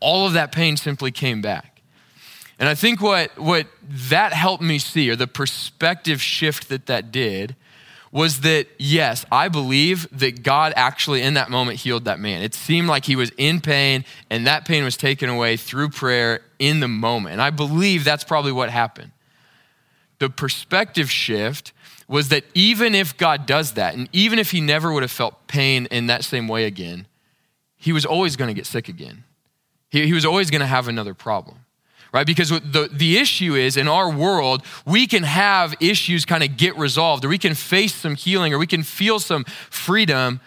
all 0.01 0.27
of 0.27 0.35
that 0.35 0.53
pain 0.53 0.77
simply 0.77 1.11
came 1.11 1.41
back. 1.41 1.76
And 2.59 2.69
I 2.69 2.75
think 2.75 3.03
what, 3.03 3.37
what 3.39 3.67
that 3.91 4.33
helped 4.33 4.63
me 4.63 4.79
see, 4.79 5.11
or 5.11 5.17
the 5.17 5.27
perspective 5.27 6.23
shift 6.23 6.69
that 6.71 6.87
that 6.87 7.13
did, 7.13 7.55
was 8.11 8.41
that 8.41 8.67
yes, 8.79 9.27
I 9.31 9.49
believe 9.49 10.09
that 10.19 10.43
God 10.43 10.73
actually 10.75 11.21
in 11.21 11.35
that 11.35 11.51
moment 11.51 11.81
healed 11.81 12.07
that 12.07 12.19
man. 12.19 12.43
It 12.43 12.55
seemed 12.55 12.89
like 12.89 13.05
he 13.05 13.17
was 13.17 13.31
in 13.37 13.61
pain, 13.61 14.07
and 14.31 14.47
that 14.47 14.65
pain 14.65 14.85
was 14.85 14.97
taken 14.97 15.29
away 15.29 15.59
through 15.59 15.91
prayer 15.91 16.41
in 16.59 16.81
the 16.81 16.89
moment. 16.89 17.35
And 17.35 17.43
I 17.43 17.51
believe 17.51 18.05
that's 18.05 18.25
probably 18.25 18.53
what 18.53 18.71
happened. 18.71 19.13
The 20.19 20.31
perspective 20.31 21.11
shift 21.11 21.73
was 22.09 22.29
that 22.31 22.45
even 22.55 22.95
if 22.95 23.19
God 23.19 23.45
does 23.45 23.73
that, 23.73 23.95
and 23.95 24.09
even 24.13 24.39
if 24.39 24.51
he 24.53 24.63
never 24.63 24.93
would 24.93 25.03
have 25.03 25.11
felt 25.11 25.47
pain 25.47 25.87
in 25.91 26.07
that 26.07 26.25
same 26.25 26.49
way 26.49 26.65
again, 26.65 27.07
he 27.77 27.93
was 27.93 28.07
always 28.07 28.37
going 28.37 28.49
to 28.49 28.55
get 28.55 28.65
sick 28.65 28.89
again. 28.89 29.25
He, 29.91 30.07
he 30.07 30.15
was 30.15 30.25
always 30.25 30.51
going 30.51 30.61
to 30.61 30.67
have 30.67 30.89
another 30.89 31.13
problem 31.13 31.59
right? 32.17 32.27
Because 32.27 32.49
the, 32.49 32.89
the 32.91 33.19
issue 33.19 33.55
is 33.55 33.77
in 33.77 33.89
our 33.89 34.11
world, 34.11 34.63
we 34.87 35.07
can 35.07 35.23
have 35.23 35.75
issues 35.81 36.25
kind 36.25 36.43
of 36.43 36.57
get 36.57 36.75
resolved, 36.79 37.27
or 37.27 37.29
we 37.29 37.37
can 37.37 37.55
face 37.55 37.95
some 37.95 38.15
healing, 38.15 38.55
or 38.55 38.59
we 38.59 38.67
can 38.67 38.83
feel 38.83 39.19
some 39.19 39.45
freedom, 39.69 40.41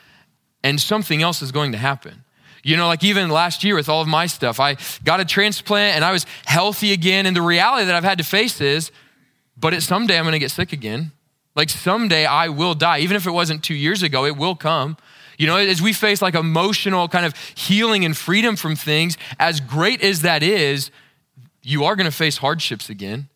and 0.64 0.82
something 0.82 1.22
else 1.22 1.44
is 1.44 1.52
going 1.52 1.72
to 1.74 1.78
happen. 1.78 2.24
You 2.64 2.76
know, 2.76 2.88
like 2.88 3.04
even 3.04 3.30
last 3.30 3.64
year 3.64 3.76
with 3.76 3.88
all 3.88 4.02
of 4.02 4.08
my 4.08 4.26
stuff, 4.26 4.60
I 4.60 4.78
got 5.04 5.20
a 5.20 5.26
transplant 5.26 5.96
and 5.96 6.04
I 6.04 6.12
was 6.12 6.26
healthy 6.46 6.92
again. 6.92 7.28
And 7.28 7.36
the 7.36 7.42
reality 7.42 7.86
that 7.86 7.94
I've 7.94 8.04
had 8.04 8.18
to 8.18 8.24
face 8.24 8.60
is, 8.60 8.92
but 9.56 9.74
it, 9.76 9.82
someday 9.82 10.18
I'm 10.18 10.24
going 10.24 10.34
to 10.34 10.40
get 10.40 10.52
sick 10.52 10.74
again. 10.74 11.12
Like 11.56 11.70
someday 11.70 12.26
I 12.26 12.50
will 12.50 12.74
die. 12.74 13.00
Even 13.00 13.16
if 13.16 13.28
it 13.28 13.32
wasn't 13.32 13.64
two 13.64 13.76
years 13.76 14.02
ago, 14.02 14.26
it 14.26 14.36
will 14.36 14.56
come. 14.56 14.98
You 15.38 15.48
know, 15.48 15.56
as 15.56 15.82
we 15.82 15.94
face 15.94 16.22
like 16.22 16.36
emotional 16.36 17.08
kind 17.08 17.26
of 17.26 17.34
healing 17.56 18.04
and 18.04 18.18
freedom 18.18 18.58
from 18.58 18.76
things, 18.76 19.18
as 19.40 19.62
great 19.62 20.02
as 20.04 20.24
that 20.24 20.44
is, 20.44 20.92
you 21.62 21.84
are 21.84 21.96
going 21.96 22.10
to 22.10 22.16
face 22.16 22.38
hardships 22.38 22.90
again. 22.90 23.30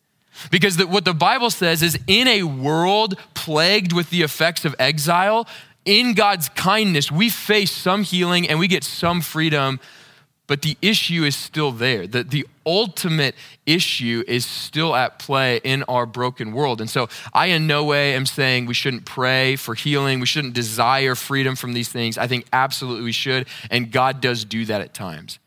Because 0.50 0.76
the, 0.76 0.86
what 0.86 1.04
the 1.04 1.14
Bible 1.14 1.50
says 1.50 1.82
is 1.82 1.98
in 2.06 2.26
a 2.26 2.42
world 2.42 3.18
plagued 3.34 3.92
with 3.92 4.10
the 4.10 4.22
effects 4.22 4.64
of 4.64 4.74
exile, 4.78 5.46
in 5.84 6.14
God's 6.14 6.48
kindness, 6.50 7.12
we 7.12 7.28
face 7.28 7.70
some 7.70 8.02
healing 8.02 8.48
and 8.48 8.58
we 8.58 8.68
get 8.68 8.84
some 8.84 9.20
freedom, 9.20 9.78
but 10.46 10.62
the 10.62 10.76
issue 10.82 11.24
is 11.24 11.36
still 11.36 11.72
there. 11.72 12.06
The, 12.06 12.22
the 12.24 12.46
ultimate 12.66 13.34
issue 13.66 14.24
is 14.26 14.44
still 14.44 14.94
at 14.94 15.18
play 15.18 15.60
in 15.62 15.82
our 15.84 16.06
broken 16.06 16.52
world. 16.52 16.80
And 16.80 16.88
so 16.88 17.08
I, 17.32 17.46
in 17.46 17.66
no 17.66 17.84
way, 17.84 18.14
am 18.14 18.26
saying 18.26 18.66
we 18.66 18.74
shouldn't 18.74 19.04
pray 19.04 19.56
for 19.56 19.74
healing, 19.74 20.20
we 20.20 20.26
shouldn't 20.26 20.54
desire 20.54 21.14
freedom 21.14 21.56
from 21.56 21.72
these 21.74 21.88
things. 21.88 22.18
I 22.18 22.26
think 22.26 22.46
absolutely 22.52 23.04
we 23.04 23.12
should, 23.12 23.46
and 23.70 23.90
God 23.90 24.20
does 24.20 24.44
do 24.44 24.64
that 24.66 24.80
at 24.80 24.94
times. 24.94 25.38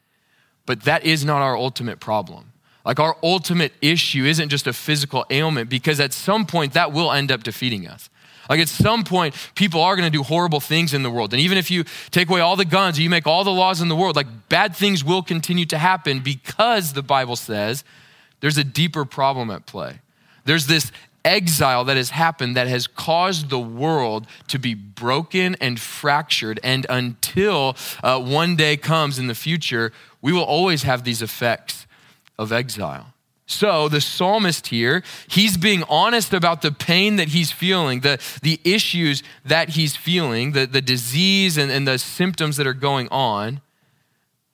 But 0.66 0.84
that 0.84 1.06
is 1.06 1.24
not 1.24 1.42
our 1.42 1.56
ultimate 1.56 2.00
problem. 2.00 2.47
Like 2.88 3.02
our 3.02 3.18
ultimate 3.22 3.74
issue 3.82 4.24
isn't 4.24 4.48
just 4.48 4.66
a 4.66 4.72
physical 4.72 5.26
ailment 5.30 5.70
because 5.70 6.00
at 6.00 6.14
some 6.14 6.46
point 6.46 6.72
that 6.72 6.94
will 6.94 7.12
end 7.12 7.34
up 7.34 7.44
defeating 7.44 7.86
us. 7.86 8.10
Like 8.50 8.62
at 8.62 8.70
some 8.70 9.04
point, 9.04 9.36
people 9.56 9.82
are 9.82 9.98
going 9.98 10.10
to 10.10 10.18
do 10.18 10.24
horrible 10.24 10.62
things 10.62 10.94
in 10.94 11.04
the 11.04 11.12
world. 11.12 11.34
And 11.34 11.42
even 11.42 11.58
if 11.58 11.70
you 11.70 11.84
take 12.12 12.30
away 12.30 12.40
all 12.40 12.56
the 12.56 12.64
guns, 12.64 12.98
you 12.98 13.10
make 13.10 13.28
all 13.28 13.44
the 13.44 13.52
laws 13.52 13.82
in 13.82 13.90
the 13.90 13.96
world, 13.96 14.16
like 14.16 14.48
bad 14.48 14.74
things 14.74 15.04
will 15.04 15.22
continue 15.22 15.66
to 15.66 15.78
happen 15.78 16.22
because 16.22 16.94
the 16.94 17.04
Bible 17.04 17.36
says 17.36 17.84
there's 18.40 18.58
a 18.58 18.64
deeper 18.64 19.04
problem 19.04 19.52
at 19.52 19.66
play. 19.66 20.00
There's 20.46 20.68
this 20.68 20.94
exile 21.26 21.84
that 21.84 21.98
has 21.98 22.12
happened 22.12 22.56
that 22.56 22.70
has 22.70 22.88
caused 22.88 23.50
the 23.50 23.60
world 23.60 24.28
to 24.48 24.58
be 24.58 24.74
broken 24.74 25.58
and 25.60 25.78
fractured. 25.78 26.58
And 26.64 26.86
until 26.90 27.76
uh, 28.02 28.22
one 28.22 28.56
day 28.56 28.78
comes 28.78 29.20
in 29.20 29.28
the 29.28 29.36
future, 29.36 29.92
we 30.22 30.32
will 30.32 30.46
always 30.46 30.84
have 30.84 31.04
these 31.04 31.22
effects 31.22 31.86
of 32.38 32.52
exile. 32.52 33.14
So 33.50 33.88
the 33.88 34.02
psalmist 34.02 34.68
here, 34.68 35.04
he's 35.30 35.56
being 35.56 35.84
honest 35.88 36.34
about 36.34 36.62
the 36.62 36.72
pain 36.72 37.16
that 37.16 37.30
he's 37.30 37.50
feeling, 37.50 38.02
the, 38.02 38.20
the 38.42 38.60
issues 38.66 39.24
that 39.46 39.70
he's 39.70 39.96
feeling, 39.96 40.52
the, 40.52 40.66
the 40.68 40.82
disease 40.82 41.58
and, 41.58 41.72
and 41.72 41.88
the 41.88 41.98
symptoms 41.98 42.58
that 42.58 42.68
are 42.68 42.74
going 42.74 43.08
on, 43.10 43.62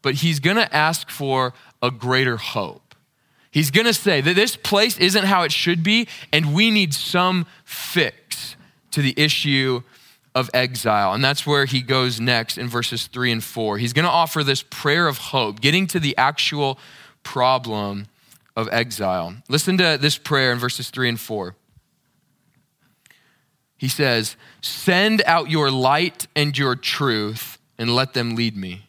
but 0.03 0.15
he's 0.15 0.39
going 0.39 0.57
to 0.57 0.75
ask 0.75 1.09
for 1.09 1.53
a 1.81 1.89
greater 1.89 2.37
hope. 2.37 2.93
He's 3.49 3.71
going 3.71 3.87
to 3.87 3.93
say 3.93 4.21
that 4.21 4.35
this 4.35 4.55
place 4.55 4.97
isn't 4.99 5.25
how 5.25 5.41
it 5.41 5.51
should 5.51 5.83
be, 5.83 6.07
and 6.31 6.53
we 6.53 6.69
need 6.69 6.93
some 6.93 7.47
fix 7.65 8.55
to 8.91 9.01
the 9.01 9.13
issue 9.17 9.81
of 10.35 10.49
exile. 10.53 11.13
And 11.13 11.23
that's 11.23 11.45
where 11.45 11.65
he 11.65 11.81
goes 11.81 12.19
next 12.19 12.57
in 12.57 12.67
verses 12.67 13.07
three 13.07 13.31
and 13.31 13.43
four. 13.43 13.77
He's 13.77 13.93
going 13.93 14.05
to 14.05 14.11
offer 14.11 14.43
this 14.43 14.63
prayer 14.63 15.07
of 15.07 15.17
hope, 15.17 15.61
getting 15.61 15.87
to 15.87 15.99
the 15.99 16.15
actual 16.17 16.79
problem 17.23 18.07
of 18.55 18.69
exile. 18.71 19.36
Listen 19.49 19.77
to 19.77 19.97
this 19.99 20.17
prayer 20.17 20.51
in 20.51 20.59
verses 20.59 20.89
3 20.89 21.09
and 21.09 21.19
4. 21.19 21.55
He 23.77 23.88
says, 23.88 24.38
Send 24.62 25.21
out 25.25 25.49
your 25.49 25.71
light 25.71 26.27
and 26.36 26.57
your 26.57 26.75
truth, 26.75 27.57
and 27.77 27.95
let 27.95 28.13
them 28.13 28.36
lead 28.36 28.55
me. 28.55 28.88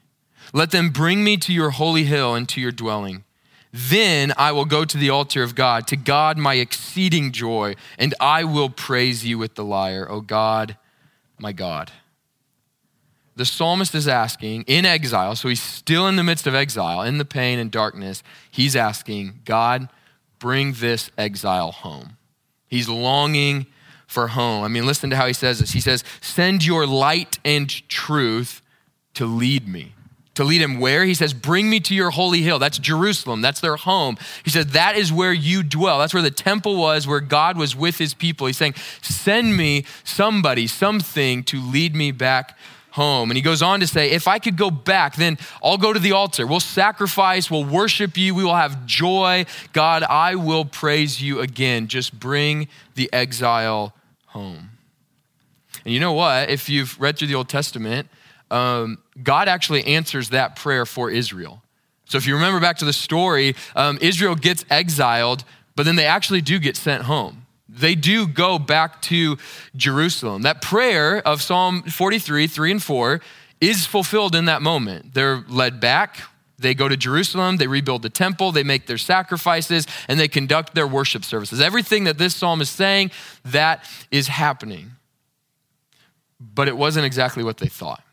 Let 0.53 0.71
them 0.71 0.91
bring 0.91 1.25
me 1.25 1.37
to 1.39 1.53
your 1.53 1.71
holy 1.71 2.05
hill 2.05 2.35
and 2.35 2.49
to 2.51 2.61
your 2.61 2.71
dwelling. 2.71 3.25
Then 3.73 4.33
I 4.37 4.53
will 4.53 4.67
go 4.67 4.85
to 4.85 4.97
the 4.97 5.11
altar 5.11 5.43
of 5.43 5.57
God, 5.57 5.89
to 5.89 5.97
God 5.97 6.39
my 6.39 6.55
exceeding 6.55 7.33
joy, 7.33 7.75
and 7.99 8.15
I 8.21 8.45
will 8.45 8.71
praise 8.71 9.25
you 9.25 9.37
with 9.37 9.57
the 9.57 9.65
lyre, 9.65 10.09
O 10.09 10.21
God, 10.21 10.77
my 11.39 11.51
God 11.51 11.91
the 13.37 13.45
psalmist 13.45 13.95
is 13.95 14.07
asking 14.07 14.63
in 14.67 14.85
exile, 14.85 15.35
so 15.35 15.49
he's 15.49 15.63
still 15.63 16.07
in 16.07 16.17
the 16.17 16.23
midst 16.23 16.47
of 16.47 16.55
exile, 16.55 17.03
in 17.03 17.19
the 17.19 17.25
pain 17.25 17.59
and 17.59 17.71
darkness. 17.71 18.23
He's 18.51 18.77
asking, 18.77 19.41
God, 19.45 19.89
bring 20.39 20.75
this 20.75 21.11
exile 21.19 21.73
home. 21.73 22.17
He's 22.69 22.89
longing 22.89 23.67
for 24.07 24.29
home. 24.29 24.63
I 24.65 24.69
mean, 24.69 24.87
listen 24.87 25.11
to 25.11 25.17
how 25.17 25.27
he 25.27 25.33
says 25.33 25.59
this. 25.59 25.73
He 25.73 25.81
says, 25.81 26.05
Send 26.21 26.65
your 26.65 26.87
light 26.87 27.39
and 27.45 27.69
truth 27.89 28.63
to 29.15 29.27
lead 29.27 29.69
me. 29.69 29.95
To 30.35 30.45
lead 30.45 30.61
him 30.61 30.81
where? 30.81 31.05
He 31.05 31.15
says, 31.15 31.33
Bring 31.33 31.71
me 31.71 31.81
to 31.81 31.95
your 31.95 32.11
holy 32.11 32.43
hill. 32.43 32.59
That's 32.59 32.79
Jerusalem. 32.79 33.41
That's 33.41 33.61
their 33.61 33.77
home. 33.77 34.17
He 34.45 34.51
said, 34.51 34.71
That 34.71 34.97
is 34.97 35.13
where 35.13 35.33
you 35.33 35.63
dwell. 35.63 35.99
That's 35.99 36.15
where 36.15 36.23
the 36.23 36.31
temple 36.31 36.77
was, 36.77 37.07
where 37.07 37.21
God 37.21 37.57
was 37.57 37.75
with 37.75 37.99
his 37.99 38.15
people. 38.15 38.47
He's 38.47 38.57
saying, 38.57 38.75
Send 39.03 39.57
me 39.57 39.85
somebody, 40.05 40.67
something 40.67 41.43
to 41.45 41.61
lead 41.61 41.95
me 41.97 42.13
back 42.13 42.57
home. 42.95 43.29
And 43.29 43.37
he 43.37 43.43
goes 43.43 43.61
on 43.61 43.81
to 43.81 43.89
say, 43.89 44.11
If 44.11 44.29
I 44.29 44.39
could 44.39 44.57
go 44.57 44.71
back, 44.71 45.17
then 45.17 45.37
I'll 45.63 45.79
go 45.79 45.93
to 45.93 45.99
the 45.99 46.13
altar. 46.13 46.47
We'll 46.47 46.61
sacrifice, 46.61 47.51
we'll 47.51 47.65
worship 47.65 48.17
you, 48.17 48.35
we 48.35 48.45
will 48.45 48.55
have 48.55 48.87
joy. 48.87 49.47
God, 49.73 50.05
I 50.05 50.37
will 50.37 50.65
praise 50.65 51.21
you 51.21 51.41
again. 51.41 51.89
Just 51.89 52.19
bring 52.19 52.69
the 52.95 53.13
exile 53.13 53.95
home. 54.27 54.71
And 55.85 55.93
you 55.93 55.99
know 55.99 56.13
what? 56.13 56.51
If 56.51 56.69
you've 56.69 56.99
read 57.01 57.19
through 57.19 57.29
the 57.29 57.35
Old 57.35 57.49
Testament, 57.49 58.09
um, 58.51 58.99
God 59.21 59.49
actually 59.49 59.85
answers 59.87 60.31
that 60.31 60.55
prayer 60.55 60.87
for 60.87 61.11
Israel. 61.11 61.63
So 62.05 62.17
if 62.17 62.29
you 62.29 62.35
remember 62.35 62.61
back 62.61 62.79
to 62.79 62.85
the 62.85 62.93
story, 62.93 63.57
um, 63.75 63.99
Israel 64.01 64.37
gets 64.37 64.65
exiled, 64.71 65.45
but 65.75 65.85
then 65.85 65.97
they 65.97 66.07
actually 66.07 66.43
do 66.43 66.61
get 66.61 66.77
sent 66.77 67.05
home. 67.05 67.44
They 67.77 67.95
do 67.95 68.27
go 68.27 68.59
back 68.59 69.03
to 69.03 69.37
Jerusalem. 69.75 70.43
That 70.43 70.63
prayer 70.63 71.27
of 71.27 71.43
Psalm 71.43 71.83
43, 71.83 72.47
3 72.47 72.71
and 72.71 72.83
4 72.83 73.21
is 73.61 73.85
fulfilled 73.87 74.35
in 74.35 74.45
that 74.45 74.63
moment. 74.63 75.15
They're 75.15 75.45
led 75.49 75.81
back. 75.81 76.19
They 76.57 76.75
go 76.75 76.89
to 76.89 76.97
Jerusalem, 76.97 77.57
they 77.57 77.67
rebuild 77.67 78.03
the 78.03 78.11
temple, 78.11 78.53
they 78.53 78.63
make 78.63 78.87
their 78.87 78.97
sacrifices, 78.97 79.89
and 80.09 80.21
they 80.21 80.29
conduct 80.29 80.75
their 80.75 80.87
worship 80.87 81.25
services. 81.25 81.61
Everything 81.61 82.05
that 82.05 82.17
this 82.17 82.37
psalm 82.37 82.61
is 82.61 82.71
saying, 82.71 83.11
that 83.45 83.85
is 84.13 84.29
happening. 84.29 84.93
But 86.41 86.69
it 86.69 86.77
wasn't 86.77 87.07
exactly 87.07 87.43
what 87.43 87.59
they 87.59 87.67
thought. 87.67 88.05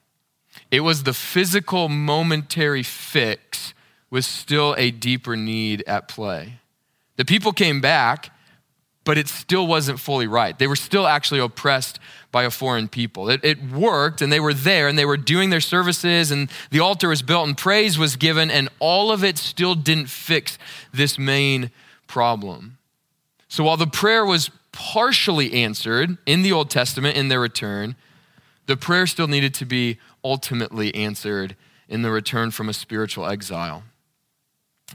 It 0.71 0.79
was 0.81 1.03
the 1.03 1.13
physical, 1.13 1.87
momentary 1.87 2.83
fix 2.83 3.73
with 4.09 4.25
still 4.25 4.73
a 4.77 4.89
deeper 4.89 5.35
need 5.37 5.83
at 5.85 6.07
play. 6.07 6.55
The 7.17 7.25
people 7.25 7.53
came 7.53 7.79
back, 7.79 8.31
but 9.03 9.17
it 9.17 9.27
still 9.27 9.65
wasn't 9.65 9.99
fully 9.99 10.27
right. 10.27 10.57
They 10.57 10.67
were 10.67 10.75
still 10.75 11.07
actually 11.07 11.39
oppressed 11.39 11.99
by 12.31 12.43
a 12.43 12.51
foreign 12.51 12.87
people. 12.87 13.29
It, 13.29 13.43
it, 13.43 13.61
worked, 13.71 14.21
and 14.21 14.31
they 14.31 14.39
were 14.39 14.53
there, 14.53 14.87
and 14.87 14.97
they 14.97 15.05
were 15.05 15.17
doing 15.17 15.49
their 15.49 15.61
services, 15.61 16.31
and 16.31 16.49
the 16.69 16.79
altar 16.79 17.09
was 17.09 17.21
built, 17.21 17.47
and 17.47 17.57
praise 17.57 17.97
was 17.97 18.15
given, 18.15 18.51
and 18.51 18.69
all 18.79 19.11
of 19.11 19.23
it 19.23 19.37
still 19.37 19.75
didn't 19.75 20.07
fix 20.07 20.57
this 20.93 21.17
main 21.17 21.71
problem. 22.07 22.77
So 23.47 23.63
while 23.63 23.77
the 23.77 23.87
prayer 23.87 24.25
was 24.25 24.49
partially 24.71 25.53
answered 25.53 26.17
in 26.25 26.41
the 26.43 26.51
Old 26.51 26.69
Testament 26.69 27.17
in 27.17 27.27
their 27.27 27.39
return, 27.39 27.95
the 28.67 28.77
prayer 28.77 29.07
still 29.07 29.27
needed 29.27 29.53
to 29.55 29.65
be 29.65 29.97
ultimately 30.23 30.93
answered 30.95 31.55
in 31.89 32.03
the 32.03 32.11
return 32.11 32.51
from 32.51 32.69
a 32.69 32.73
spiritual 32.73 33.25
exile. 33.25 33.83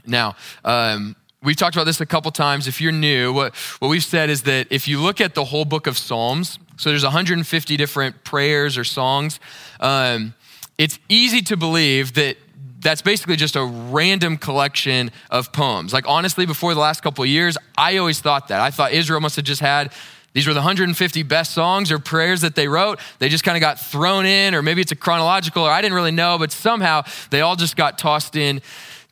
Now, 0.05 0.35
um, 0.63 1.15
we've 1.43 1.55
talked 1.55 1.75
about 1.75 1.85
this 1.85 2.01
a 2.01 2.05
couple 2.05 2.31
times. 2.31 2.67
If 2.67 2.81
you're 2.81 2.91
new, 2.91 3.33
what, 3.33 3.55
what 3.79 3.89
we've 3.89 4.03
said 4.03 4.29
is 4.29 4.43
that 4.43 4.67
if 4.69 4.87
you 4.87 4.99
look 5.01 5.21
at 5.21 5.35
the 5.35 5.45
whole 5.45 5.65
book 5.65 5.87
of 5.87 5.97
Psalms, 5.97 6.59
so 6.77 6.89
there's 6.89 7.03
150 7.03 7.77
different 7.77 8.23
prayers 8.23 8.77
or 8.77 8.83
songs, 8.83 9.39
um, 9.79 10.33
it's 10.77 10.99
easy 11.09 11.41
to 11.41 11.57
believe 11.57 12.13
that 12.13 12.37
that's 12.79 13.01
basically 13.01 13.35
just 13.35 13.55
a 13.55 13.63
random 13.63 14.37
collection 14.37 15.11
of 15.31 15.51
poems. 15.51 15.93
Like, 15.93 16.07
honestly, 16.07 16.45
before 16.45 16.73
the 16.73 16.79
last 16.79 17.01
couple 17.01 17.25
years, 17.25 17.57
I 17.77 17.97
always 17.97 18.19
thought 18.19 18.49
that. 18.49 18.61
I 18.61 18.69
thought 18.69 18.91
Israel 18.91 19.19
must 19.19 19.35
have 19.35 19.45
just 19.45 19.61
had 19.61 19.91
these 20.33 20.45
were 20.45 20.53
the 20.53 20.59
150 20.59 21.23
best 21.23 21.53
songs 21.53 21.91
or 21.91 21.97
prayers 21.97 22.41
that 22.41 22.53
they 22.53 22.67
wrote. 22.67 22.99
They 23.17 23.27
just 23.27 23.43
kind 23.43 23.57
of 23.57 23.61
got 23.61 23.79
thrown 23.79 24.27
in, 24.27 24.53
or 24.53 24.61
maybe 24.61 24.81
it's 24.81 24.91
a 24.91 24.95
chronological, 24.95 25.63
or 25.63 25.71
I 25.71 25.81
didn't 25.81 25.95
really 25.95 26.11
know, 26.11 26.37
but 26.37 26.51
somehow 26.51 27.05
they 27.31 27.41
all 27.41 27.55
just 27.55 27.75
got 27.75 27.97
tossed 27.97 28.35
in 28.35 28.61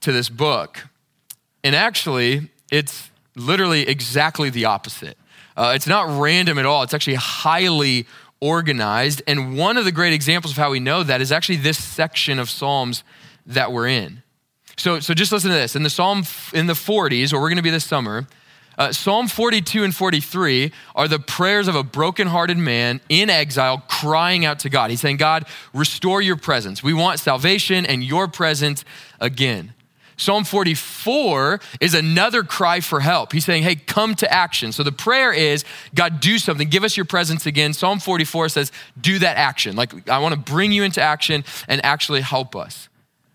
to 0.02 0.12
this 0.12 0.30
book. 0.30 0.84
And 1.66 1.76
actually, 1.76 2.48
it's 2.72 3.10
literally 3.36 3.88
exactly 3.88 4.52
the 4.52 4.66
opposite. 4.66 5.18
Uh, 5.58 5.74
it's 5.76 5.88
not 5.88 6.22
random 6.22 6.60
at 6.60 6.66
all, 6.68 6.84
it's 6.84 6.94
actually 6.94 7.16
highly 7.16 8.06
organized. 8.40 9.24
And 9.26 9.58
one 9.58 9.76
of 9.76 9.84
the 9.84 9.92
great 9.92 10.14
examples 10.14 10.52
of 10.52 10.58
how 10.58 10.70
we 10.70 10.80
know 10.80 11.02
that 11.02 11.22
is 11.22 11.32
actually 11.32 11.56
this 11.56 11.84
section 11.84 12.38
of 12.38 12.52
Psalms 12.52 13.04
that 13.48 13.72
we're 13.72 13.88
in. 13.88 14.22
So, 14.78 15.00
so 15.00 15.16
just 15.16 15.32
listen 15.32 15.50
to 15.50 15.56
this. 15.56 15.76
In 15.76 15.82
the 15.82 15.90
Psalm 15.90 16.24
in 16.54 16.68
the 16.68 16.74
40s, 16.74 17.34
where 17.34 17.42
we're 17.42 17.50
going 17.50 17.58
to 17.58 17.64
be 17.64 17.72
this 17.72 17.86
summer, 17.86 18.28
uh, 18.78 18.92
Psalm 18.92 19.28
42 19.28 19.84
and 19.84 19.96
43 19.96 20.72
are 20.96 21.08
the 21.08 21.18
prayers 21.18 21.68
of 21.68 21.74
a 21.74 21.84
brokenhearted 21.84 22.60
man 22.60 23.02
in 23.10 23.32
exile 23.32 23.84
crying 23.88 24.46
out 24.46 24.60
to 24.60 24.70
God. 24.70 24.92
He's 24.92 25.02
saying, 25.02 25.18
God, 25.18 25.48
restore 25.74 26.22
your 26.22 26.36
presence. 26.36 26.84
We 26.84 26.94
want 26.94 27.20
salvation 27.20 27.88
and 27.88 28.04
your 28.04 28.28
presence 28.28 28.86
again. 29.20 29.75
Psalm 30.18 30.46
44 30.46 31.60
is 31.82 31.94
another 31.94 32.44
cry 32.44 32.80
for 32.80 33.02
help. 33.02 33.34
He's 33.34 33.46
saying, 33.46 33.64
Hey, 33.64 33.76
come 33.76 34.16
to 34.16 34.32
action. 34.32 34.72
So 34.72 34.84
the 34.84 34.92
prayer 34.92 35.34
is, 35.34 35.66
God, 35.94 36.20
do 36.20 36.38
something. 36.38 36.70
Give 36.70 36.84
us 36.84 36.96
your 36.96 37.06
presence 37.06 37.46
again. 37.46 37.74
Psalm 37.74 38.00
44 38.00 38.50
says, 38.50 38.72
Do 39.00 39.20
that 39.20 39.38
action. 39.38 39.76
Like, 39.76 40.10
I 40.10 40.20
want 40.20 40.34
to 40.34 40.40
bring 40.40 40.72
you 40.72 40.84
into 40.84 41.02
action 41.02 41.44
and 41.68 41.84
actually 41.86 42.22
help 42.22 42.56
us. 42.56 42.88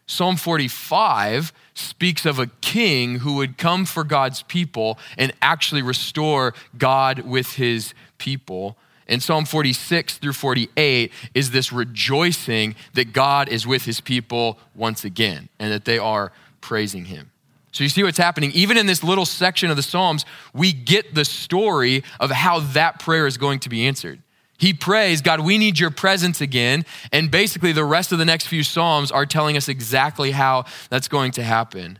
Psalm 0.07 0.37
45 0.37 1.53
speaks 1.75 2.27
of 2.27 2.39
a 2.39 2.49
king 2.61 3.21
who 3.21 3.37
would 3.37 3.57
come 3.59 3.85
for 3.85 4.03
God's 4.03 4.43
people 4.43 4.99
and 5.17 5.33
actually 5.41 5.83
restore 5.83 6.53
God 6.77 7.21
with 7.21 7.55
his 7.55 7.95
people. 8.19 8.77
And 9.07 9.23
Psalm 9.23 9.45
46 9.45 10.19
through 10.19 10.33
48 10.33 11.13
is 11.35 11.51
this 11.51 11.73
rejoicing 11.73 12.75
that 12.95 13.13
God 13.13 13.49
is 13.49 13.67
with 13.67 13.85
his 13.85 14.01
people 14.01 14.59
once 14.75 15.05
again 15.05 15.49
and 15.59 15.73
that 15.73 15.85
they 15.85 15.99
are 15.99 16.33
praising 16.61 17.07
him. 17.07 17.31
So 17.73 17.85
you 17.85 17.91
see 17.91 18.03
what's 18.03 18.19
happening. 18.19 18.51
Even 18.53 18.77
in 18.77 18.87
this 18.87 19.05
little 19.05 19.27
section 19.27 19.71
of 19.71 19.77
the 19.77 19.83
Psalms, 19.83 20.25
we 20.53 20.73
get 20.73 21.15
the 21.15 21.25
story 21.25 22.03
of 22.19 22.31
how 22.31 22.61
that 22.61 22.99
prayer 22.99 23.27
is 23.27 23.37
going 23.37 23.61
to 23.61 23.69
be 23.69 23.87
answered. 23.87 24.23
He 24.59 24.75
prays, 24.75 25.23
God, 25.23 25.41
we 25.41 25.57
need 25.57 25.79
your 25.79 25.91
presence 25.91 26.41
again. 26.41 26.85
And 27.13 27.31
basically, 27.31 27.73
the 27.73 27.85
rest 27.85 28.13
of 28.13 28.19
the 28.19 28.25
next 28.25 28.47
few 28.47 28.63
Psalms 28.63 29.11
are 29.11 29.25
telling 29.25 29.57
us 29.57 29.69
exactly 29.69 30.33
how 30.33 30.65
that's 30.91 31.09
going 31.09 31.33
to 31.33 31.43
happen. 31.43 31.99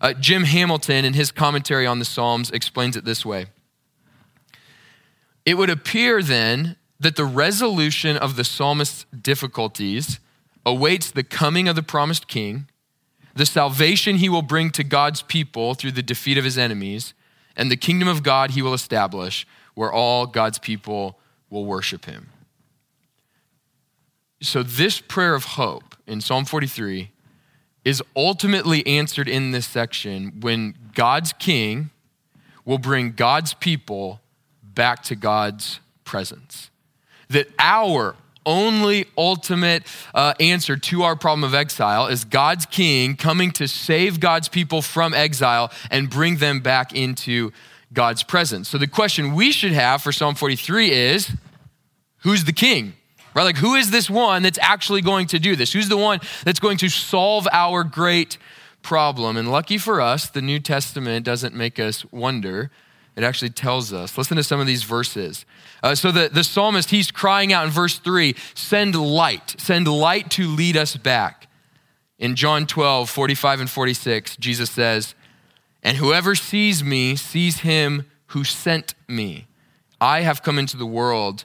Uh, 0.00 0.14
Jim 0.14 0.44
Hamilton, 0.44 1.04
in 1.04 1.12
his 1.12 1.30
commentary 1.30 1.86
on 1.86 1.98
the 1.98 2.04
Psalms, 2.04 2.50
explains 2.50 2.96
it 2.96 3.04
this 3.04 3.24
way 3.24 3.46
It 5.44 5.54
would 5.54 5.70
appear 5.70 6.22
then 6.22 6.76
that 6.98 7.16
the 7.16 7.24
resolution 7.24 8.16
of 8.16 8.36
the 8.36 8.44
psalmist's 8.44 9.06
difficulties 9.18 10.18
awaits 10.66 11.10
the 11.10 11.22
coming 11.22 11.68
of 11.68 11.76
the 11.76 11.82
promised 11.82 12.28
king, 12.28 12.68
the 13.34 13.46
salvation 13.46 14.16
he 14.16 14.28
will 14.28 14.42
bring 14.42 14.70
to 14.72 14.84
God's 14.84 15.22
people 15.22 15.74
through 15.74 15.92
the 15.92 16.02
defeat 16.02 16.38
of 16.38 16.44
his 16.44 16.58
enemies, 16.58 17.14
and 17.56 17.70
the 17.70 17.76
kingdom 17.76 18.08
of 18.08 18.22
God 18.22 18.52
he 18.52 18.62
will 18.62 18.74
establish 18.74 19.46
where 19.74 19.92
all 19.92 20.26
God's 20.26 20.58
people 20.58 21.18
will 21.48 21.64
worship 21.64 22.04
him. 22.04 22.28
So, 24.42 24.62
this 24.62 25.00
prayer 25.00 25.34
of 25.34 25.44
hope 25.44 25.96
in 26.06 26.20
Psalm 26.20 26.44
43 26.44 27.10
is 27.84 28.02
ultimately 28.16 28.86
answered 28.86 29.28
in 29.28 29.52
this 29.52 29.66
section 29.66 30.40
when 30.40 30.74
God's 30.94 31.32
king 31.34 31.90
will 32.64 32.78
bring 32.78 33.12
God's 33.12 33.54
people 33.54 34.20
back 34.62 35.02
to 35.04 35.16
God's 35.16 35.80
presence. 36.04 36.70
That 37.28 37.48
our 37.58 38.16
only 38.50 39.06
ultimate 39.16 39.84
uh, 40.14 40.34
answer 40.40 40.76
to 40.76 41.02
our 41.04 41.16
problem 41.16 41.44
of 41.44 41.54
exile 41.54 42.08
is 42.08 42.24
God's 42.24 42.66
king 42.66 43.16
coming 43.16 43.52
to 43.52 43.68
save 43.68 44.20
God's 44.20 44.48
people 44.48 44.82
from 44.82 45.14
exile 45.14 45.70
and 45.90 46.10
bring 46.10 46.36
them 46.36 46.60
back 46.60 46.92
into 46.92 47.52
God's 47.92 48.22
presence. 48.22 48.68
So 48.68 48.78
the 48.78 48.86
question 48.86 49.34
we 49.34 49.52
should 49.52 49.72
have 49.72 50.02
for 50.02 50.12
Psalm 50.12 50.34
43 50.34 50.90
is 50.90 51.30
who's 52.18 52.44
the 52.44 52.52
king? 52.52 52.94
Right? 53.32 53.44
Like, 53.44 53.56
who 53.56 53.76
is 53.76 53.92
this 53.92 54.10
one 54.10 54.42
that's 54.42 54.58
actually 54.60 55.02
going 55.02 55.28
to 55.28 55.38
do 55.38 55.54
this? 55.54 55.72
Who's 55.72 55.88
the 55.88 55.96
one 55.96 56.18
that's 56.44 56.58
going 56.58 56.78
to 56.78 56.88
solve 56.88 57.46
our 57.52 57.84
great 57.84 58.38
problem? 58.82 59.36
And 59.36 59.50
lucky 59.50 59.78
for 59.78 60.00
us, 60.00 60.28
the 60.28 60.42
New 60.42 60.58
Testament 60.58 61.24
doesn't 61.24 61.54
make 61.54 61.78
us 61.78 62.04
wonder. 62.10 62.72
It 63.20 63.26
actually 63.26 63.50
tells 63.50 63.92
us. 63.92 64.16
Listen 64.16 64.38
to 64.38 64.42
some 64.42 64.60
of 64.60 64.66
these 64.66 64.82
verses. 64.82 65.44
Uh, 65.82 65.94
so 65.94 66.10
the, 66.10 66.30
the 66.32 66.42
psalmist, 66.42 66.88
he's 66.88 67.10
crying 67.10 67.52
out 67.52 67.66
in 67.66 67.70
verse 67.70 67.98
3 67.98 68.34
send 68.54 68.94
light, 68.94 69.56
send 69.58 69.86
light 69.86 70.30
to 70.30 70.48
lead 70.48 70.74
us 70.74 70.96
back. 70.96 71.46
In 72.18 72.34
John 72.34 72.66
12, 72.66 73.10
45 73.10 73.60
and 73.60 73.68
46, 73.68 74.38
Jesus 74.38 74.70
says, 74.70 75.14
And 75.82 75.98
whoever 75.98 76.34
sees 76.34 76.82
me 76.82 77.14
sees 77.14 77.58
him 77.58 78.06
who 78.28 78.42
sent 78.42 78.94
me. 79.06 79.46
I 80.00 80.22
have 80.22 80.42
come 80.42 80.58
into 80.58 80.78
the 80.78 80.86
world 80.86 81.44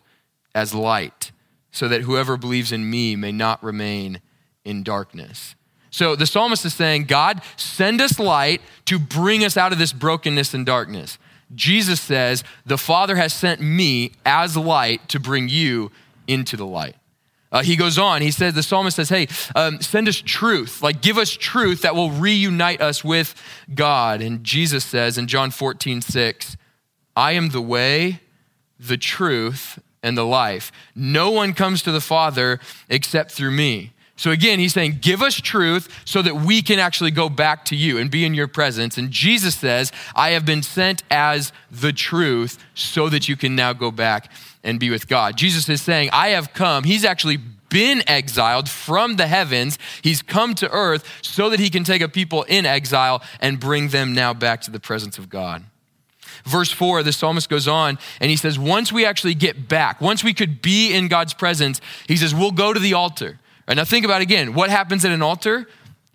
as 0.54 0.74
light, 0.74 1.34
so 1.72 1.90
that 1.90 2.04
whoever 2.04 2.38
believes 2.38 2.72
in 2.72 2.90
me 2.90 3.18
may 3.18 3.34
not 3.34 3.62
remain 3.62 4.22
in 4.64 4.82
darkness. 4.82 5.56
So 5.90 6.16
the 6.16 6.26
psalmist 6.26 6.64
is 6.64 6.74
saying, 6.74 7.04
God, 7.04 7.42
send 7.58 8.00
us 8.00 8.18
light 8.18 8.62
to 8.86 8.98
bring 8.98 9.44
us 9.44 9.58
out 9.58 9.74
of 9.74 9.78
this 9.78 9.92
brokenness 9.92 10.54
and 10.54 10.66
darkness. 10.66 11.18
Jesus 11.56 12.02
says, 12.02 12.44
The 12.66 12.78
Father 12.78 13.16
has 13.16 13.34
sent 13.34 13.62
me 13.62 14.12
as 14.26 14.56
light 14.56 15.08
to 15.10 15.20
bring 15.20 15.50
you 15.50 15.92
into 16.28 16.58
the 16.58 16.66
light. 16.66 16.96
Uh, 17.52 17.64
he 17.64 17.78
goes 17.78 17.98
on, 17.98 18.22
he 18.22 18.32
says, 18.32 18.54
the 18.54 18.64
psalmist 18.64 18.98
says, 18.98 19.10
Hey, 19.10 19.28
um, 19.56 19.80
send 19.82 20.08
us 20.10 20.22
truth, 20.22 20.82
like 20.82 21.02
give 21.02 21.18
us 21.18 21.32
truth 21.32 21.82
that 21.84 21.96
will 21.96 22.12
reunite 22.12 22.82
us 22.82 23.04
with 23.04 23.34
God. 23.74 24.22
And 24.22 24.44
Jesus 24.44 24.84
says 24.84 25.18
in 25.18 25.28
John 25.28 25.52
14, 25.52 26.02
6, 26.02 26.58
I 27.16 27.32
am 27.32 27.50
the 27.50 27.62
way, 27.62 28.20
the 28.78 28.98
truth, 28.98 29.80
and 30.04 30.18
the 30.18 30.26
life. 30.26 30.72
No 30.96 31.32
one 31.32 31.54
comes 31.54 31.82
to 31.84 31.92
the 31.92 32.02
Father 32.02 32.60
except 32.90 33.32
through 33.32 33.52
me. 33.52 33.94
So 34.18 34.32
again, 34.32 34.60
he's 34.60 34.74
saying, 34.74 35.00
Give 35.02 35.22
us 35.22 35.36
truth 35.36 35.90
so 36.06 36.22
that 36.22 36.36
we 36.36 36.62
can 36.62 36.80
actually 36.80 37.12
go 37.12 37.30
back 37.30 37.66
to 37.66 37.76
you 37.76 37.98
and 37.98 38.10
be 38.10 38.26
in 38.26 38.34
your 38.34 38.48
presence. 38.48 38.98
And 38.98 39.12
Jesus 39.12 39.56
says, 39.56 39.92
I 40.16 40.32
have 40.32 40.46
been 40.46 40.64
sent 40.64 41.04
as 41.12 41.52
the 41.70 41.92
truth 41.92 42.58
so 42.74 43.10
that 43.10 43.28
you 43.28 43.36
can 43.36 43.56
now 43.56 43.74
go 43.74 43.92
back 43.92 44.32
and 44.64 44.80
be 44.80 44.90
with 44.90 45.08
God. 45.08 45.38
Jesus 45.38 45.68
is 45.68 45.82
saying, 45.82 46.10
I 46.14 46.30
have 46.30 46.54
come. 46.54 46.86
He's 46.86 47.06
actually 47.06 47.40
been 47.70 48.04
exiled 48.08 48.70
from 48.70 49.18
the 49.18 49.28
heavens. 49.28 49.78
He's 50.02 50.22
come 50.22 50.56
to 50.56 50.72
earth 50.72 51.06
so 51.22 51.50
that 51.50 51.60
he 51.60 51.70
can 51.70 51.84
take 51.84 52.02
a 52.02 52.08
people 52.08 52.44
in 52.44 52.66
exile 52.66 53.22
and 53.42 53.60
bring 53.60 53.90
them 53.90 54.14
now 54.14 54.34
back 54.34 54.62
to 54.62 54.72
the 54.72 54.80
presence 54.80 55.18
of 55.18 55.30
God. 55.30 55.64
Verse 56.46 56.72
4, 56.72 57.04
the 57.04 57.12
psalmist 57.12 57.50
goes 57.50 57.68
on 57.68 57.98
and 58.22 58.30
he 58.30 58.38
says, 58.38 58.58
Once 58.58 58.94
we 58.94 59.06
actually 59.06 59.34
get 59.34 59.68
back, 59.68 60.00
once 60.00 60.24
we 60.24 60.34
could 60.34 60.62
be 60.62 60.94
in 60.94 61.08
God's 61.08 61.34
presence, 61.34 61.82
he 62.08 62.16
says, 62.16 62.34
We'll 62.34 62.52
go 62.52 62.72
to 62.72 62.80
the 62.80 62.94
altar. 62.94 63.40
And 63.68 63.78
now 63.78 63.84
think 63.84 64.06
about 64.06 64.22
again 64.22 64.54
what 64.54 64.70
happens 64.70 65.06
at 65.06 65.12
an 65.12 65.22
altar? 65.22 65.68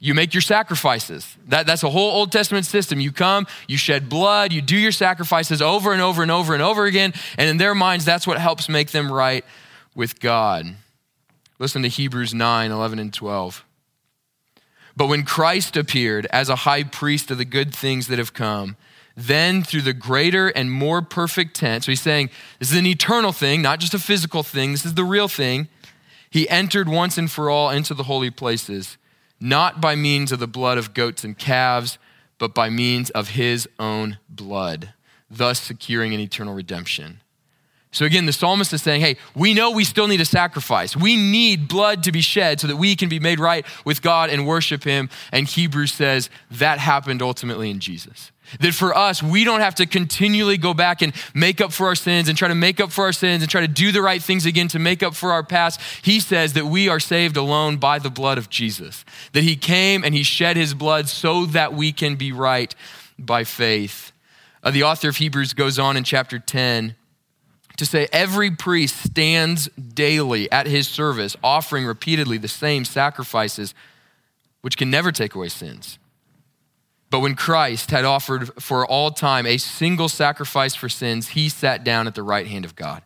You 0.03 0.15
make 0.15 0.33
your 0.33 0.41
sacrifices. 0.41 1.37
That, 1.49 1.67
that's 1.67 1.83
a 1.83 1.91
whole 1.91 2.13
Old 2.13 2.33
Testament 2.33 2.65
system. 2.65 3.01
You 3.01 3.13
come, 3.13 3.47
you 3.69 3.77
shed 3.77 4.09
blood, 4.09 4.51
you 4.51 4.63
do 4.63 4.77
your 4.77 4.93
sacrifices 4.93 5.61
over 5.61 5.93
and 5.93 6.01
over 6.01 6.23
and 6.23 6.31
over 6.31 6.55
and 6.55 6.63
over 6.63 6.87
again. 6.87 7.13
And 7.37 7.51
in 7.51 7.59
their 7.59 7.75
minds, 7.75 8.07
that's 8.07 8.27
what 8.27 8.39
helps 8.39 8.67
make 8.71 8.93
them 8.93 9.13
right 9.13 9.45
with 9.95 10.19
God. 10.19 10.75
Listen 11.59 11.83
to 11.83 11.89
Hebrews 11.89 12.33
9 12.33 12.71
11 12.71 12.99
and 12.99 13.13
12. 13.13 13.63
But 14.97 15.09
when 15.09 15.25
Christ 15.25 15.77
appeared 15.77 16.27
as 16.27 16.49
a 16.49 16.57
high 16.57 16.85
priest 16.85 17.31
of 17.31 17.39
the 17.39 17.45
good 17.45 17.75
things 17.75 18.07
that 18.07 18.19
have 18.19 18.33
come, 18.33 18.77
then 19.17 19.63
through 19.63 19.83
the 19.83 19.93
greater 19.93 20.49
and 20.49 20.73
more 20.73 21.03
perfect 21.03 21.57
tent, 21.57 21.85
so 21.85 21.93
he's 21.93 22.01
saying 22.01 22.31
this 22.59 22.73
is 22.73 22.79
an 22.79 22.87
eternal 22.87 23.33
thing, 23.33 23.61
not 23.61 23.81
just 23.81 23.93
a 23.93 23.99
physical 23.99 24.43
thing, 24.43 24.73
this 24.73 24.87
is 24.87 24.95
the 24.95 25.05
real 25.05 25.29
thing. 25.29 25.69
He 26.31 26.49
entered 26.49 26.89
once 26.89 27.19
and 27.19 27.31
for 27.31 27.51
all 27.51 27.71
into 27.71 27.95
the 27.95 28.05
holy 28.05 28.31
places 28.31 28.97
not 29.41 29.81
by 29.81 29.95
means 29.95 30.33
of 30.33 30.39
the 30.39 30.47
blood 30.47 30.77
of 30.77 30.93
goats 30.93 31.25
and 31.25 31.37
calves, 31.37 31.99
but 32.39 32.55
by 32.55 32.69
means 32.69 33.11
of 33.11 33.31
his 33.31 33.67
own 33.79 34.19
blood, 34.29 34.93
thus 35.31 35.61
securing 35.61 36.13
an 36.13 36.21
eternal 36.21 36.55
redemption. 36.55 37.20
So 37.93 38.05
again, 38.05 38.27
the 38.27 38.33
psalmist 38.33 38.73
is 38.73 38.83
saying, 38.83 39.01
hey, 39.01 39.17
we 39.35 39.53
know 39.53 39.73
we 39.73 39.85
still 39.85 40.07
need 40.07 40.21
a 40.21 40.25
sacrifice. 40.25 40.97
We 40.97 41.17
need 41.17 41.67
blood 41.67 42.05
to 42.05 42.13
be 42.13 42.21
shed 42.21 42.61
so 42.61 42.69
that 42.69 42.77
we 42.77 42.95
can 42.95 43.09
be 43.09 43.19
made 43.19 43.41
right 43.41 43.67
with 43.85 44.01
God 44.01 44.31
and 44.31 44.47
worship 44.47 44.85
him. 44.85 45.11
And 45.33 45.49
Hebrews 45.49 45.93
says 45.93 46.31
that 46.53 46.79
happened 46.79 47.21
ultimately 47.21 47.69
in 47.69 47.81
Jesus. 47.81 48.31
That 48.61 48.75
for 48.75 48.97
us, 48.97 49.23
we 49.23 49.43
don't 49.43 49.61
have 49.61 49.77
to 49.77 49.87
continually 49.87 50.57
go 50.57 50.73
back 50.73 51.03
and 51.03 51.13
make 51.35 51.61
up 51.61 51.73
for 51.73 51.87
our 51.87 51.95
sins 51.97 52.29
and 52.29 52.39
try 52.39 52.49
to 52.49 52.55
make 52.55 52.81
up 52.81 52.93
for 52.93 53.05
our 53.05 53.13
sins 53.13 53.43
and 53.43 53.51
try 53.51 53.61
to 53.61 53.69
do 53.69 53.91
the 53.91 54.03
right 54.03 54.23
things 54.23 54.47
again 54.47 54.69
to 54.69 54.79
make 54.79 55.03
up 55.03 55.15
for 55.15 55.33
our 55.33 55.43
past. 55.43 55.81
He 56.03 56.21
says 56.21 56.53
that 56.53 56.67
we 56.67 56.89
are 56.89 57.01
saved 57.01 57.37
alone 57.37 57.77
by 57.77 57.99
the 57.99 58.11
blood 58.11 58.39
of 58.39 58.51
Jesus. 58.51 59.05
That 59.33 59.45
he 59.45 59.57
came 59.57 60.05
and 60.05 60.15
he 60.15 60.23
shed 60.23 60.57
his 60.57 60.75
blood 60.75 61.09
so 61.09 61.47
that 61.47 61.75
we 61.75 61.93
can 61.93 62.17
be 62.17 62.31
right 62.31 62.73
by 63.19 63.45
faith. 63.45 64.13
Uh, 64.63 64.71
the 64.71 64.83
author 64.83 65.09
of 65.09 65.17
Hebrews 65.17 65.55
goes 65.55 65.79
on 65.79 65.97
in 65.97 66.05
chapter 66.05 66.39
10 66.39 66.97
to 67.77 67.87
say 67.87 68.09
every 68.13 68.51
priest 68.51 68.97
stands 69.05 69.69
daily 69.69 70.51
at 70.53 70.67
his 70.67 70.87
service, 70.89 71.37
offering 71.43 71.87
repeatedly 71.87 72.39
the 72.39 72.49
same 72.49 72.85
sacrifices, 72.85 73.75
which 74.61 74.77
can 74.77 74.91
never 74.91 75.13
take 75.13 75.35
away 75.35 75.49
sins. 75.49 75.99
But 77.11 77.21
when 77.21 77.35
Christ 77.35 77.91
had 77.91 78.05
offered 78.05 78.63
for 78.63 78.87
all 78.87 79.11
time 79.11 79.47
a 79.47 79.57
single 79.59 80.09
sacrifice 80.09 80.75
for 80.75 80.89
sins, 80.89 81.29
he 81.29 81.49
sat 81.49 81.83
down 81.83 82.07
at 82.07 82.15
the 82.15 82.23
right 82.23 82.47
hand 82.47 82.65
of 82.65 82.77
God. 82.77 83.03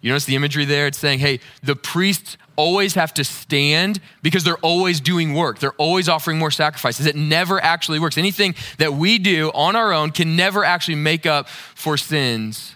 You 0.00 0.10
notice 0.10 0.24
the 0.24 0.36
imagery 0.36 0.64
there? 0.64 0.86
It's 0.86 0.98
saying, 0.98 1.18
hey, 1.18 1.40
the 1.62 1.74
priests 1.74 2.36
always 2.54 2.94
have 2.94 3.12
to 3.14 3.24
stand 3.24 4.00
because 4.22 4.44
they're 4.44 4.56
always 4.58 5.00
doing 5.00 5.34
work. 5.34 5.58
They're 5.58 5.72
always 5.72 6.08
offering 6.08 6.38
more 6.38 6.50
sacrifices. 6.50 7.06
It 7.06 7.16
never 7.16 7.60
actually 7.62 7.98
works. 7.98 8.16
Anything 8.16 8.54
that 8.78 8.94
we 8.94 9.18
do 9.18 9.50
on 9.54 9.74
our 9.74 9.92
own 9.92 10.10
can 10.12 10.36
never 10.36 10.64
actually 10.64 10.94
make 10.94 11.26
up 11.26 11.48
for 11.48 11.96
sins. 11.96 12.75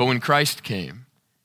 But 0.00 0.06
when 0.06 0.18
Christ 0.18 0.62
came, 0.62 1.04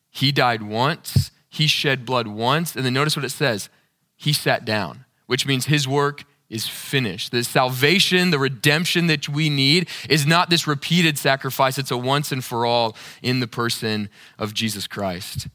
he 0.10 0.32
died 0.32 0.64
once, 0.64 1.32
he 1.50 1.68
shed 1.68 2.06
blood 2.06 2.26
once, 2.26 2.74
and 2.74 2.86
then 2.86 2.94
notice 2.94 3.18
what 3.18 3.26
it 3.26 3.32
says 3.32 3.68
he 4.16 4.32
sat 4.32 4.64
down, 4.64 5.04
which 5.26 5.46
means 5.46 5.66
his 5.66 5.90
work 5.90 6.24
is 6.50 6.66
finished. 6.66 7.34
The 7.34 7.44
salvation, 7.44 8.30
the 8.30 8.40
redemption 8.40 9.08
that 9.08 9.28
we 9.28 9.50
need 9.50 9.90
is 10.10 10.26
not 10.26 10.50
this 10.50 10.68
repeated 10.68 11.18
sacrifice, 11.18 11.78
it's 11.78 11.92
a 11.92 11.98
once 11.98 12.32
and 12.32 12.42
for 12.42 12.66
all 12.66 12.96
in 13.22 13.42
the 13.42 13.48
person 13.48 14.08
of 14.40 14.54
Jesus 14.54 14.88
Christ. 14.88 15.50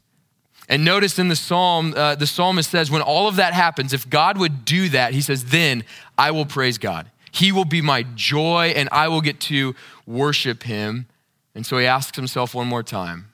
And 0.69 0.85
notice 0.85 1.17
in 1.17 1.27
the 1.27 1.35
psalm, 1.35 1.95
uh, 1.97 2.13
the 2.13 2.27
psalmist 2.27 2.69
says, 2.69 2.91
when 2.91 3.01
all 3.01 3.27
of 3.27 3.37
that 3.37 3.53
happens, 3.53 3.93
if 3.93 4.07
God 4.07 4.37
would 4.37 4.63
do 4.63 4.89
that, 4.89 5.15
he 5.15 5.21
says, 5.21 5.45
then 5.45 5.85
I 6.19 6.29
will 6.29 6.45
praise 6.45 6.77
God. 6.77 7.09
He 7.31 7.51
will 7.51 7.65
be 7.65 7.81
my 7.81 8.03
joy 8.13 8.73
and 8.75 8.87
I 8.91 9.07
will 9.07 9.21
get 9.21 9.39
to 9.39 9.73
worship 10.05 10.61
him. 10.61 11.07
And 11.53 11.65
so 11.65 11.77
he 11.77 11.85
asks 11.85 12.15
himself 12.15 12.53
one 12.55 12.67
more 12.67 12.83
time, 12.83 13.33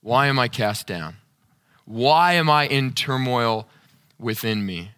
why 0.00 0.26
am 0.26 0.38
I 0.38 0.48
cast 0.48 0.86
down? 0.86 1.16
Why 1.86 2.34
am 2.34 2.50
I 2.50 2.66
in 2.66 2.92
turmoil 2.92 3.66
within 4.18 4.64
me? 4.64 4.90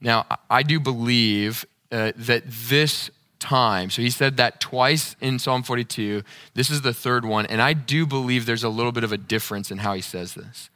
Now, 0.00 0.26
I 0.48 0.62
do 0.62 0.78
believe 0.78 1.64
uh, 1.90 2.12
that 2.16 2.44
this 2.46 3.10
time, 3.38 3.90
so 3.90 4.02
he 4.02 4.10
said 4.10 4.36
that 4.36 4.60
twice 4.60 5.16
in 5.20 5.38
Psalm 5.38 5.62
42. 5.62 6.22
This 6.54 6.70
is 6.70 6.82
the 6.82 6.92
third 6.92 7.24
one, 7.24 7.46
and 7.46 7.60
I 7.60 7.72
do 7.72 8.06
believe 8.06 8.46
there's 8.46 8.64
a 8.64 8.68
little 8.68 8.92
bit 8.92 9.04
of 9.04 9.12
a 9.12 9.18
difference 9.18 9.70
in 9.70 9.78
how 9.78 9.94
he 9.94 10.00
says 10.00 10.34
this. 10.34 10.70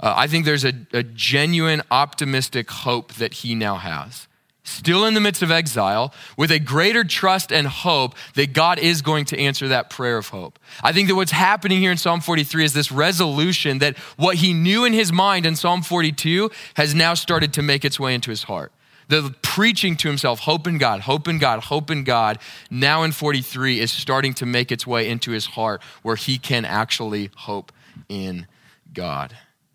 Uh, 0.00 0.14
I 0.16 0.26
think 0.26 0.44
there's 0.44 0.64
a, 0.64 0.72
a 0.92 1.02
genuine 1.02 1.82
optimistic 1.90 2.70
hope 2.70 3.14
that 3.14 3.34
he 3.34 3.54
now 3.54 3.76
has 3.76 4.28
still 4.68 5.04
in 5.06 5.14
the 5.14 5.20
midst 5.20 5.42
of 5.42 5.50
exile, 5.50 6.12
with 6.36 6.50
a 6.50 6.58
greater 6.58 7.04
trust 7.04 7.52
and 7.52 7.66
hope 7.66 8.14
that 8.34 8.52
God 8.52 8.78
is 8.78 9.02
going 9.02 9.24
to 9.26 9.38
answer 9.38 9.68
that 9.68 9.90
prayer 9.90 10.18
of 10.18 10.28
hope. 10.28 10.58
I 10.82 10.92
think 10.92 11.08
that 11.08 11.14
what's 11.14 11.32
happening 11.32 11.80
here 11.80 11.90
in 11.90 11.96
Psalm 11.96 12.20
43 12.20 12.64
is 12.64 12.72
this 12.72 12.92
resolution 12.92 13.78
that 13.78 13.96
what 14.16 14.36
he 14.36 14.52
knew 14.52 14.84
in 14.84 14.92
his 14.92 15.12
mind 15.12 15.46
in 15.46 15.56
Psalm 15.56 15.82
42 15.82 16.50
has 16.74 16.94
now 16.94 17.14
started 17.14 17.52
to 17.54 17.62
make 17.62 17.84
its 17.84 17.98
way 17.98 18.14
into 18.14 18.30
his 18.30 18.44
heart. 18.44 18.72
The 19.08 19.34
preaching 19.40 19.96
to 19.96 20.08
himself, 20.08 20.40
hope 20.40 20.66
in 20.66 20.76
God, 20.76 21.00
hope 21.00 21.28
in 21.28 21.38
God, 21.38 21.60
hope 21.60 21.90
in 21.90 22.04
God, 22.04 22.38
now 22.70 23.04
in 23.04 23.12
43 23.12 23.80
is 23.80 23.90
starting 23.90 24.34
to 24.34 24.46
make 24.46 24.70
its 24.70 24.86
way 24.86 25.08
into 25.08 25.30
his 25.30 25.46
heart 25.46 25.82
where 26.02 26.16
he 26.16 26.38
can 26.38 26.66
actually 26.66 27.30
hope 27.34 27.72
in 28.08 28.46
God. 28.92 29.34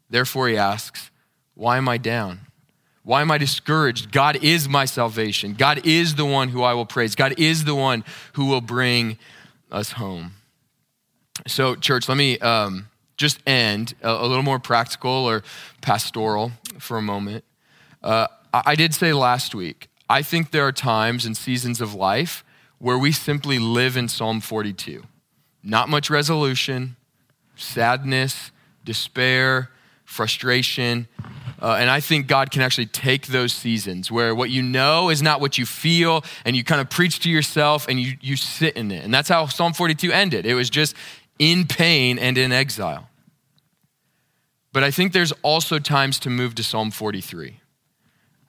Therefore, 0.10 0.48
he 0.48 0.58
asks, 0.58 1.10
Why 1.56 1.78
am 1.78 1.90
I 1.90 1.98
down? 1.98 2.42
Why 3.04 3.22
am 3.22 3.32
I 3.32 3.38
discouraged? 3.38 4.12
God 4.12 4.44
is 4.44 4.70
my 4.70 4.86
salvation. 4.86 5.54
God 5.54 5.86
is 5.86 6.16
the 6.16 6.26
one 6.26 6.50
who 6.50 6.64
I 6.64 6.74
will 6.74 6.86
praise. 6.86 7.16
God 7.16 7.36
is 7.38 7.66
the 7.66 7.76
one 7.76 8.04
who 8.34 8.46
will 8.46 8.62
bring 8.62 9.18
us 9.72 9.94
home. 9.94 10.36
So, 11.48 11.76
church, 11.76 12.08
let 12.08 12.18
me 12.18 12.40
um, 12.40 12.88
just 13.18 13.40
end 13.46 13.96
a, 14.02 14.10
a, 14.10 14.28
little 14.28 14.44
more 14.44 14.60
practical 14.60 15.12
or 15.12 15.44
pastoral 15.82 16.54
for 16.80 16.98
a 16.98 17.02
moment. 17.02 17.44
Uh, 18.02 18.28
I, 18.54 18.62
I 18.68 18.76
did 18.76 18.94
say 18.94 19.12
last 19.12 19.54
week, 19.54 19.90
I 20.10 20.22
think 20.22 20.52
there 20.52 20.66
are 20.66 20.72
times 20.72 21.26
and 21.26 21.36
seasons 21.36 21.82
of 21.82 21.94
life 21.94 22.46
where 22.78 22.98
we 22.98 23.12
simply 23.12 23.60
live 23.60 23.98
in 23.98 24.08
Psalm 24.08 24.40
42. 24.40 25.04
Not 25.64 25.90
much 25.90 26.10
resolution, 26.10 26.96
sadness, 27.56 28.52
despair, 28.84 29.72
frustration. 30.06 31.08
Uh, 31.64 31.78
and 31.80 31.90
I 31.90 32.02
think 32.02 32.28
God 32.28 32.52
can 32.52 32.62
actually 32.62 32.88
take 32.88 33.28
those 33.28 33.54
seasons 33.54 34.12
where 34.12 34.36
what 34.36 34.50
you 34.50 34.62
know 34.62 35.10
is 35.10 35.22
not 35.22 35.40
what 35.40 35.58
you 35.58 35.66
feel, 35.66 36.26
and 36.44 36.58
you 36.58 36.64
kind 36.64 36.82
of 36.82 36.90
preach 36.90 37.22
to 37.22 37.30
yourself 37.30 37.88
and 37.88 38.02
you, 38.02 38.18
you 38.20 38.36
sit 38.36 38.76
in 38.76 38.92
it. 38.92 39.06
And 39.06 39.14
that's 39.14 39.30
how 39.30 39.46
Psalm 39.46 39.72
42 39.72 40.12
ended. 40.12 40.46
It 40.46 40.56
was 40.56 40.70
just 40.70 40.94
in 41.40 41.66
pain 41.66 42.20
and 42.20 42.38
in 42.38 42.52
exile. 42.52 43.08
But 44.74 44.84
I 44.84 44.92
think 44.92 45.14
there's 45.14 45.32
also 45.42 45.80
times 45.80 46.20
to 46.20 46.30
move 46.30 46.54
to 46.56 46.64
Psalm 46.64 46.92
43. 46.92 47.60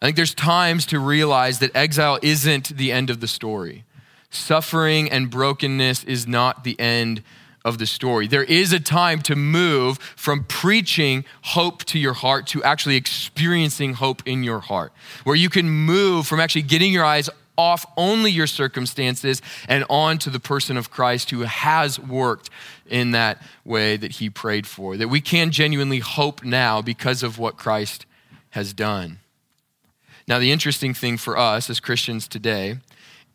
I 0.03 0.05
think 0.05 0.17
there's 0.17 0.35
times 0.35 0.85
to 0.87 0.99
realize 0.99 1.61
that 1.61 1.71
exile 1.77 2.19
isn't 2.21 2.77
the 2.77 2.91
end 2.91 3.11
of 3.11 3.21
the 3.21 3.29
story. 3.29 3.85
Suffering 4.29 5.09
and 5.09 5.31
brokenness 5.31 6.03
is 6.03 6.27
not 6.27 6.65
the 6.65 6.79
end 6.81 7.23
of 7.65 7.79
the 7.79 7.87
story. 7.87 8.27
There 8.27 8.45
is 8.45 8.73
a 8.73 8.81
time 8.81 9.23
to 9.23 9.35
move 9.35 9.99
from 10.17 10.45
preaching 10.45 11.25
hope 11.43 11.85
to 11.87 11.99
your 11.99 12.13
heart 12.13 12.47
to 12.49 12.63
actually 12.63 12.97
experiencing 12.97 13.95
hope 13.95 14.23
in 14.27 14.43
your 14.45 14.61
heart, 14.61 14.93
where 15.25 15.37
you 15.37 15.49
can 15.49 15.69
move 15.69 16.27
from 16.27 16.41
actually 16.41 16.63
getting 16.63 16.93
your 16.93 17.05
eyes 17.05 17.31
off 17.57 17.87
only 17.97 18.31
your 18.31 18.47
circumstances 18.47 19.41
and 19.69 19.85
on 19.89 20.19
to 20.19 20.29
the 20.29 20.41
person 20.41 20.77
of 20.77 20.91
Christ 20.91 21.31
who 21.31 21.43
has 21.43 21.99
worked 22.01 22.51
in 22.87 23.13
that 23.13 23.41
way 23.65 23.97
that 23.97 24.13
he 24.13 24.29
prayed 24.29 24.67
for. 24.67 24.97
That 24.97 25.09
we 25.09 25.21
can 25.21 25.51
genuinely 25.51 26.01
hope 26.01 26.45
now 26.45 26.83
because 26.83 27.23
of 27.23 27.39
what 27.39 27.57
Christ 27.57 28.07
has 28.51 28.73
done. 28.73 29.21
Now, 30.27 30.39
the 30.39 30.53
interesting 30.53 30.95
thing 30.95 31.17
for 31.17 31.37
us 31.37 31.69
as 31.69 31.81
Christians 31.81 32.27
today 32.27 32.79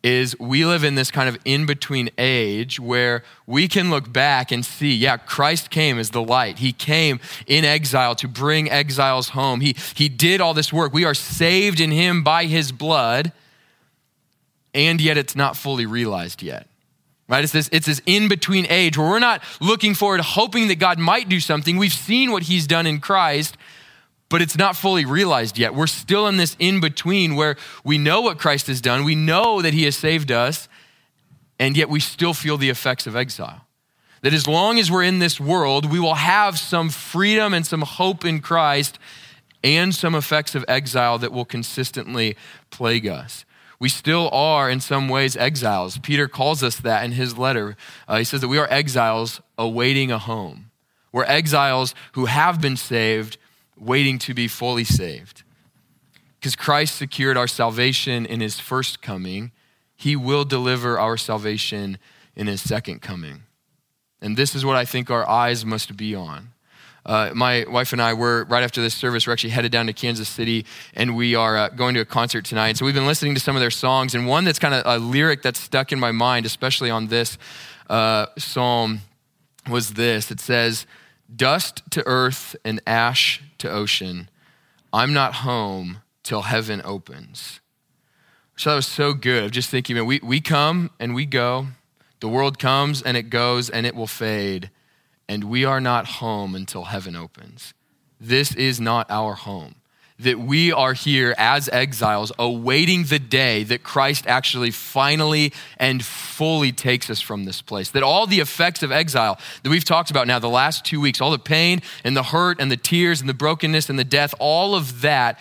is 0.02 0.38
we 0.38 0.64
live 0.64 0.82
in 0.82 0.94
this 0.94 1.10
kind 1.10 1.28
of 1.28 1.36
in 1.44 1.66
between 1.66 2.08
age 2.16 2.80
where 2.80 3.22
we 3.46 3.68
can 3.68 3.90
look 3.90 4.10
back 4.12 4.50
and 4.50 4.64
see, 4.64 4.94
yeah, 4.94 5.18
Christ 5.18 5.70
came 5.70 5.98
as 5.98 6.10
the 6.10 6.22
light. 6.22 6.58
He 6.58 6.72
came 6.72 7.20
in 7.46 7.64
exile 7.64 8.14
to 8.16 8.28
bring 8.28 8.70
exiles 8.70 9.30
home. 9.30 9.60
He, 9.60 9.76
he 9.94 10.08
did 10.08 10.40
all 10.40 10.54
this 10.54 10.72
work. 10.72 10.94
We 10.94 11.04
are 11.04 11.14
saved 11.14 11.80
in 11.80 11.90
Him 11.90 12.22
by 12.22 12.46
His 12.46 12.72
blood, 12.72 13.32
and 14.72 15.00
yet 15.00 15.18
it's 15.18 15.36
not 15.36 15.56
fully 15.56 15.84
realized 15.84 16.42
yet. 16.42 16.66
Right? 17.28 17.44
It's 17.44 17.52
this, 17.52 17.68
it's 17.70 17.86
this 17.86 18.02
in 18.06 18.28
between 18.28 18.66
age 18.70 18.96
where 18.98 19.08
we're 19.08 19.18
not 19.18 19.42
looking 19.60 19.94
forward, 19.94 20.20
hoping 20.20 20.68
that 20.68 20.76
God 20.76 20.98
might 20.98 21.28
do 21.28 21.40
something. 21.40 21.76
We've 21.76 21.92
seen 21.92 22.32
what 22.32 22.44
He's 22.44 22.66
done 22.66 22.86
in 22.86 23.00
Christ, 23.00 23.56
but 24.30 24.40
it's 24.40 24.56
not 24.56 24.76
fully 24.76 25.04
realized 25.04 25.58
yet. 25.58 25.74
We're 25.74 25.88
still 25.88 26.26
in 26.26 26.38
this 26.38 26.56
in 26.58 26.80
between 26.80 27.34
where 27.34 27.56
we 27.84 27.98
know 27.98 28.22
what 28.22 28.38
Christ 28.38 28.68
has 28.68 28.80
done, 28.80 29.04
we 29.04 29.14
know 29.14 29.60
that 29.60 29.74
he 29.74 29.84
has 29.84 29.96
saved 29.96 30.32
us, 30.32 30.68
and 31.58 31.76
yet 31.76 31.90
we 31.90 32.00
still 32.00 32.32
feel 32.32 32.56
the 32.56 32.70
effects 32.70 33.06
of 33.06 33.14
exile. 33.14 33.66
That 34.22 34.32
as 34.32 34.46
long 34.46 34.78
as 34.78 34.90
we're 34.90 35.02
in 35.02 35.18
this 35.18 35.40
world, 35.40 35.90
we 35.90 35.98
will 35.98 36.14
have 36.14 36.58
some 36.58 36.90
freedom 36.90 37.52
and 37.52 37.66
some 37.66 37.82
hope 37.82 38.24
in 38.24 38.40
Christ 38.40 38.98
and 39.62 39.94
some 39.94 40.14
effects 40.14 40.54
of 40.54 40.64
exile 40.68 41.18
that 41.18 41.32
will 41.32 41.44
consistently 41.44 42.36
plague 42.70 43.06
us. 43.06 43.44
We 43.78 43.88
still 43.88 44.28
are, 44.30 44.70
in 44.70 44.80
some 44.80 45.08
ways, 45.08 45.36
exiles. 45.36 45.96
Peter 45.98 46.28
calls 46.28 46.62
us 46.62 46.76
that 46.76 47.02
in 47.02 47.12
his 47.12 47.38
letter. 47.38 47.76
Uh, 48.06 48.18
he 48.18 48.24
says 48.24 48.42
that 48.42 48.48
we 48.48 48.58
are 48.58 48.70
exiles 48.70 49.40
awaiting 49.56 50.12
a 50.12 50.18
home. 50.18 50.70
We're 51.12 51.24
exiles 51.24 51.94
who 52.12 52.26
have 52.26 52.60
been 52.60 52.76
saved 52.76 53.38
waiting 53.80 54.18
to 54.20 54.34
be 54.34 54.46
fully 54.46 54.84
saved. 54.84 55.42
Because 56.38 56.56
Christ 56.56 56.96
secured 56.96 57.36
our 57.36 57.48
salvation 57.48 58.24
in 58.24 58.40
his 58.40 58.60
first 58.60 59.02
coming, 59.02 59.52
he 59.96 60.16
will 60.16 60.44
deliver 60.44 60.98
our 60.98 61.16
salvation 61.16 61.98
in 62.34 62.46
his 62.46 62.62
second 62.62 63.02
coming. 63.02 63.42
And 64.22 64.36
this 64.36 64.54
is 64.54 64.64
what 64.64 64.76
I 64.76 64.84
think 64.84 65.10
our 65.10 65.28
eyes 65.28 65.64
must 65.64 65.96
be 65.96 66.14
on. 66.14 66.52
Uh, 67.04 67.30
my 67.34 67.64
wife 67.68 67.92
and 67.92 68.00
I 68.00 68.12
were, 68.12 68.44
right 68.44 68.62
after 68.62 68.82
this 68.82 68.94
service, 68.94 69.26
we're 69.26 69.32
actually 69.32 69.50
headed 69.50 69.72
down 69.72 69.86
to 69.86 69.92
Kansas 69.92 70.28
City 70.28 70.66
and 70.94 71.16
we 71.16 71.34
are 71.34 71.56
uh, 71.56 71.68
going 71.70 71.94
to 71.94 72.00
a 72.00 72.04
concert 72.04 72.44
tonight. 72.44 72.76
So 72.76 72.84
we've 72.84 72.94
been 72.94 73.06
listening 73.06 73.34
to 73.34 73.40
some 73.40 73.56
of 73.56 73.60
their 73.60 73.70
songs, 73.70 74.14
and 74.14 74.26
one 74.26 74.44
that's 74.44 74.58
kind 74.58 74.74
of 74.74 74.82
a 74.84 74.98
lyric 74.98 75.42
that's 75.42 75.58
stuck 75.58 75.92
in 75.92 75.98
my 75.98 76.12
mind, 76.12 76.44
especially 76.44 76.90
on 76.90 77.06
this 77.06 77.38
uh, 77.88 78.26
psalm, 78.36 79.00
was 79.68 79.94
this. 79.94 80.30
It 80.30 80.40
says, 80.40 80.86
Dust 81.34 81.82
to 81.90 82.06
earth 82.06 82.56
and 82.64 82.80
ash 82.86 83.42
to 83.58 83.70
ocean. 83.70 84.28
I'm 84.92 85.12
not 85.12 85.36
home 85.36 85.98
till 86.22 86.42
heaven 86.42 86.82
opens. 86.84 87.60
So 88.56 88.70
that 88.70 88.76
was 88.76 88.86
so 88.86 89.14
good 89.14 89.52
just 89.52 89.70
thinking, 89.70 89.96
man, 89.96 90.06
we, 90.06 90.20
we 90.22 90.40
come 90.40 90.90
and 90.98 91.14
we 91.14 91.26
go. 91.26 91.68
The 92.20 92.28
world 92.28 92.58
comes 92.58 93.00
and 93.00 93.16
it 93.16 93.30
goes 93.30 93.70
and 93.70 93.86
it 93.86 93.94
will 93.94 94.06
fade. 94.06 94.70
And 95.28 95.44
we 95.44 95.64
are 95.64 95.80
not 95.80 96.06
home 96.06 96.54
until 96.54 96.84
heaven 96.84 97.16
opens. 97.16 97.72
This 98.20 98.54
is 98.54 98.80
not 98.80 99.10
our 99.10 99.34
home 99.34 99.76
that 100.22 100.38
we 100.38 100.72
are 100.72 100.92
here 100.92 101.34
as 101.38 101.68
exiles, 101.70 102.32
awaiting 102.38 103.04
the 103.04 103.18
day 103.18 103.64
that 103.64 103.82
Christ 103.82 104.26
actually 104.26 104.70
finally 104.70 105.52
and 105.78 106.04
fully 106.04 106.72
takes 106.72 107.08
us 107.10 107.20
from 107.20 107.44
this 107.44 107.62
place. 107.62 107.90
That 107.90 108.02
all 108.02 108.26
the 108.26 108.40
effects 108.40 108.82
of 108.82 108.92
exile 108.92 109.38
that 109.62 109.70
we've 109.70 109.84
talked 109.84 110.10
about 110.10 110.26
now 110.26 110.38
the 110.38 110.48
last 110.48 110.84
two 110.84 111.00
weeks, 111.00 111.20
all 111.20 111.30
the 111.30 111.38
pain 111.38 111.80
and 112.04 112.16
the 112.16 112.22
hurt 112.22 112.60
and 112.60 112.70
the 112.70 112.76
tears 112.76 113.20
and 113.20 113.28
the 113.28 113.34
brokenness 113.34 113.88
and 113.88 113.98
the 113.98 114.04
death, 114.04 114.34
all 114.38 114.74
of 114.74 115.00
that, 115.00 115.38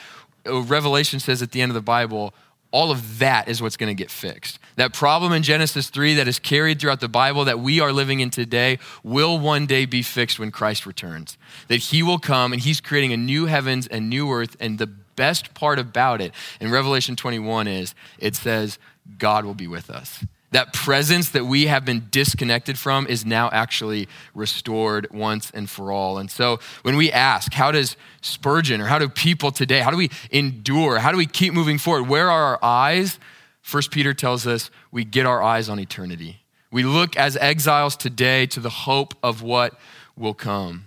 uh, 0.48 0.62
Revelation 0.62 1.20
says 1.20 1.42
at 1.42 1.52
the 1.52 1.62
end 1.62 1.70
of 1.70 1.76
the 1.76 1.82
Bible, 1.82 2.34
all 2.72 2.92
of 2.92 3.20
that 3.20 3.48
is 3.48 3.62
what's 3.62 3.78
going 3.78 3.90
to 3.90 3.96
get 3.96 4.12
fixed. 4.12 4.60
That 4.76 4.94
problem 4.94 5.34
in 5.34 5.44
Genesis 5.44 5.90
3 5.90 6.16
that 6.16 6.28
is 6.28 6.40
carried 6.40 6.80
throughout 6.80 7.00
the 7.00 7.10
Bible 7.10 7.46
that 7.46 7.60
we 7.60 7.80
are 7.80 7.92
living 7.92 8.20
in 8.20 8.30
today 8.30 8.80
will 9.04 9.40
one 9.40 9.66
day 9.66 9.86
be 9.86 10.04
fixed 10.04 10.40
when 10.40 10.52
Christ 10.52 10.86
returns. 10.86 11.38
That 11.68 11.78
he 11.78 12.04
will 12.04 12.20
come 12.20 12.54
and 12.54 12.62
he's 12.62 12.80
creating 12.80 13.12
a 13.12 13.18
new 13.18 13.48
heavens 13.48 13.88
and 13.88 14.10
new 14.10 14.32
earth. 14.32 14.56
And 14.60 14.78
the 14.78 14.88
best 14.88 15.54
part 15.54 15.80
about 15.80 16.22
it 16.22 16.34
in 16.62 16.70
Revelation 16.72 17.16
21 17.16 17.68
is 17.68 17.96
it 18.20 18.36
says, 18.36 18.78
God 19.18 19.46
will 19.46 19.56
be 19.56 19.68
with 19.68 19.90
us. 19.90 20.24
That 20.52 20.74
presence 20.74 21.30
that 21.30 21.46
we 21.46 21.68
have 21.68 21.86
been 21.86 22.08
disconnected 22.10 22.80
from 22.80 23.06
is 23.06 23.24
now 23.24 23.50
actually 23.52 24.08
restored 24.34 25.08
once 25.12 25.52
and 25.52 25.70
for 25.70 25.92
all. 25.92 26.18
And 26.18 26.32
so 26.32 26.60
when 26.82 26.96
we 26.98 27.12
ask, 27.12 27.54
how 27.54 27.72
does 27.72 27.96
Spurgeon 28.22 28.82
or 28.82 28.86
how 28.86 28.98
do 28.98 29.10
people 29.10 29.52
today, 29.52 29.80
how 29.82 29.92
do 29.92 29.98
we 29.98 30.10
endure? 30.32 30.98
How 30.98 31.12
do 31.12 31.18
we 31.18 31.28
keep 31.28 31.54
moving 31.54 31.78
forward? 31.78 32.10
Where 32.10 32.32
are 32.32 32.56
our 32.56 32.60
eyes? 32.64 33.20
First 33.62 33.92
Peter 33.92 34.14
tells 34.16 34.48
us 34.48 34.72
we 34.92 35.04
get 35.04 35.28
our 35.28 35.44
eyes 35.44 35.70
on 35.70 35.80
eternity. 35.80 36.42
We 36.72 36.84
look 36.84 37.16
as 37.16 37.38
exiles 37.38 37.96
today 37.96 38.48
to 38.48 38.60
the 38.60 38.70
hope 38.70 39.14
of 39.22 39.44
what 39.44 39.78
will 40.18 40.34
come. 40.34 40.86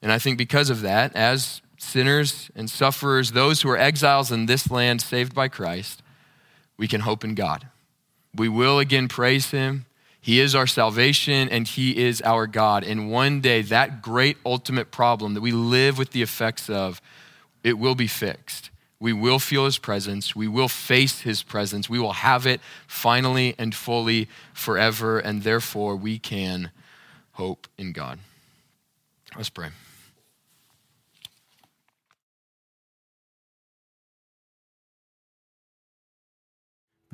And 0.00 0.10
I 0.10 0.18
think 0.18 0.38
because 0.38 0.70
of 0.70 0.80
that, 0.82 1.14
as 1.14 1.60
sinners 1.78 2.50
and 2.54 2.70
sufferers, 2.70 3.32
those 3.32 3.60
who 3.60 3.68
are 3.68 3.78
exiles 3.78 4.32
in 4.32 4.46
this 4.46 4.70
land 4.70 5.02
saved 5.02 5.34
by 5.34 5.48
Christ, 5.48 6.02
we 6.76 6.88
can 6.88 7.02
hope 7.02 7.24
in 7.24 7.34
God. 7.34 7.68
We 8.36 8.48
will 8.48 8.78
again 8.78 9.08
praise 9.08 9.50
him. 9.50 9.86
He 10.20 10.40
is 10.40 10.54
our 10.54 10.66
salvation 10.66 11.48
and 11.48 11.68
he 11.68 12.04
is 12.04 12.20
our 12.22 12.46
God. 12.46 12.82
And 12.82 13.10
one 13.10 13.40
day, 13.40 13.62
that 13.62 14.02
great 14.02 14.36
ultimate 14.44 14.90
problem 14.90 15.34
that 15.34 15.40
we 15.40 15.52
live 15.52 15.98
with 15.98 16.10
the 16.10 16.22
effects 16.22 16.68
of, 16.68 17.00
it 17.62 17.78
will 17.78 17.94
be 17.94 18.08
fixed. 18.08 18.70
We 18.98 19.12
will 19.12 19.38
feel 19.38 19.66
his 19.66 19.78
presence. 19.78 20.34
We 20.34 20.48
will 20.48 20.68
face 20.68 21.20
his 21.20 21.42
presence. 21.42 21.88
We 21.88 21.98
will 21.98 22.14
have 22.14 22.46
it 22.46 22.60
finally 22.86 23.54
and 23.58 23.74
fully 23.74 24.28
forever. 24.52 25.18
And 25.18 25.42
therefore, 25.42 25.96
we 25.96 26.18
can 26.18 26.70
hope 27.32 27.68
in 27.78 27.92
God. 27.92 28.18
Let's 29.36 29.50
pray. 29.50 29.68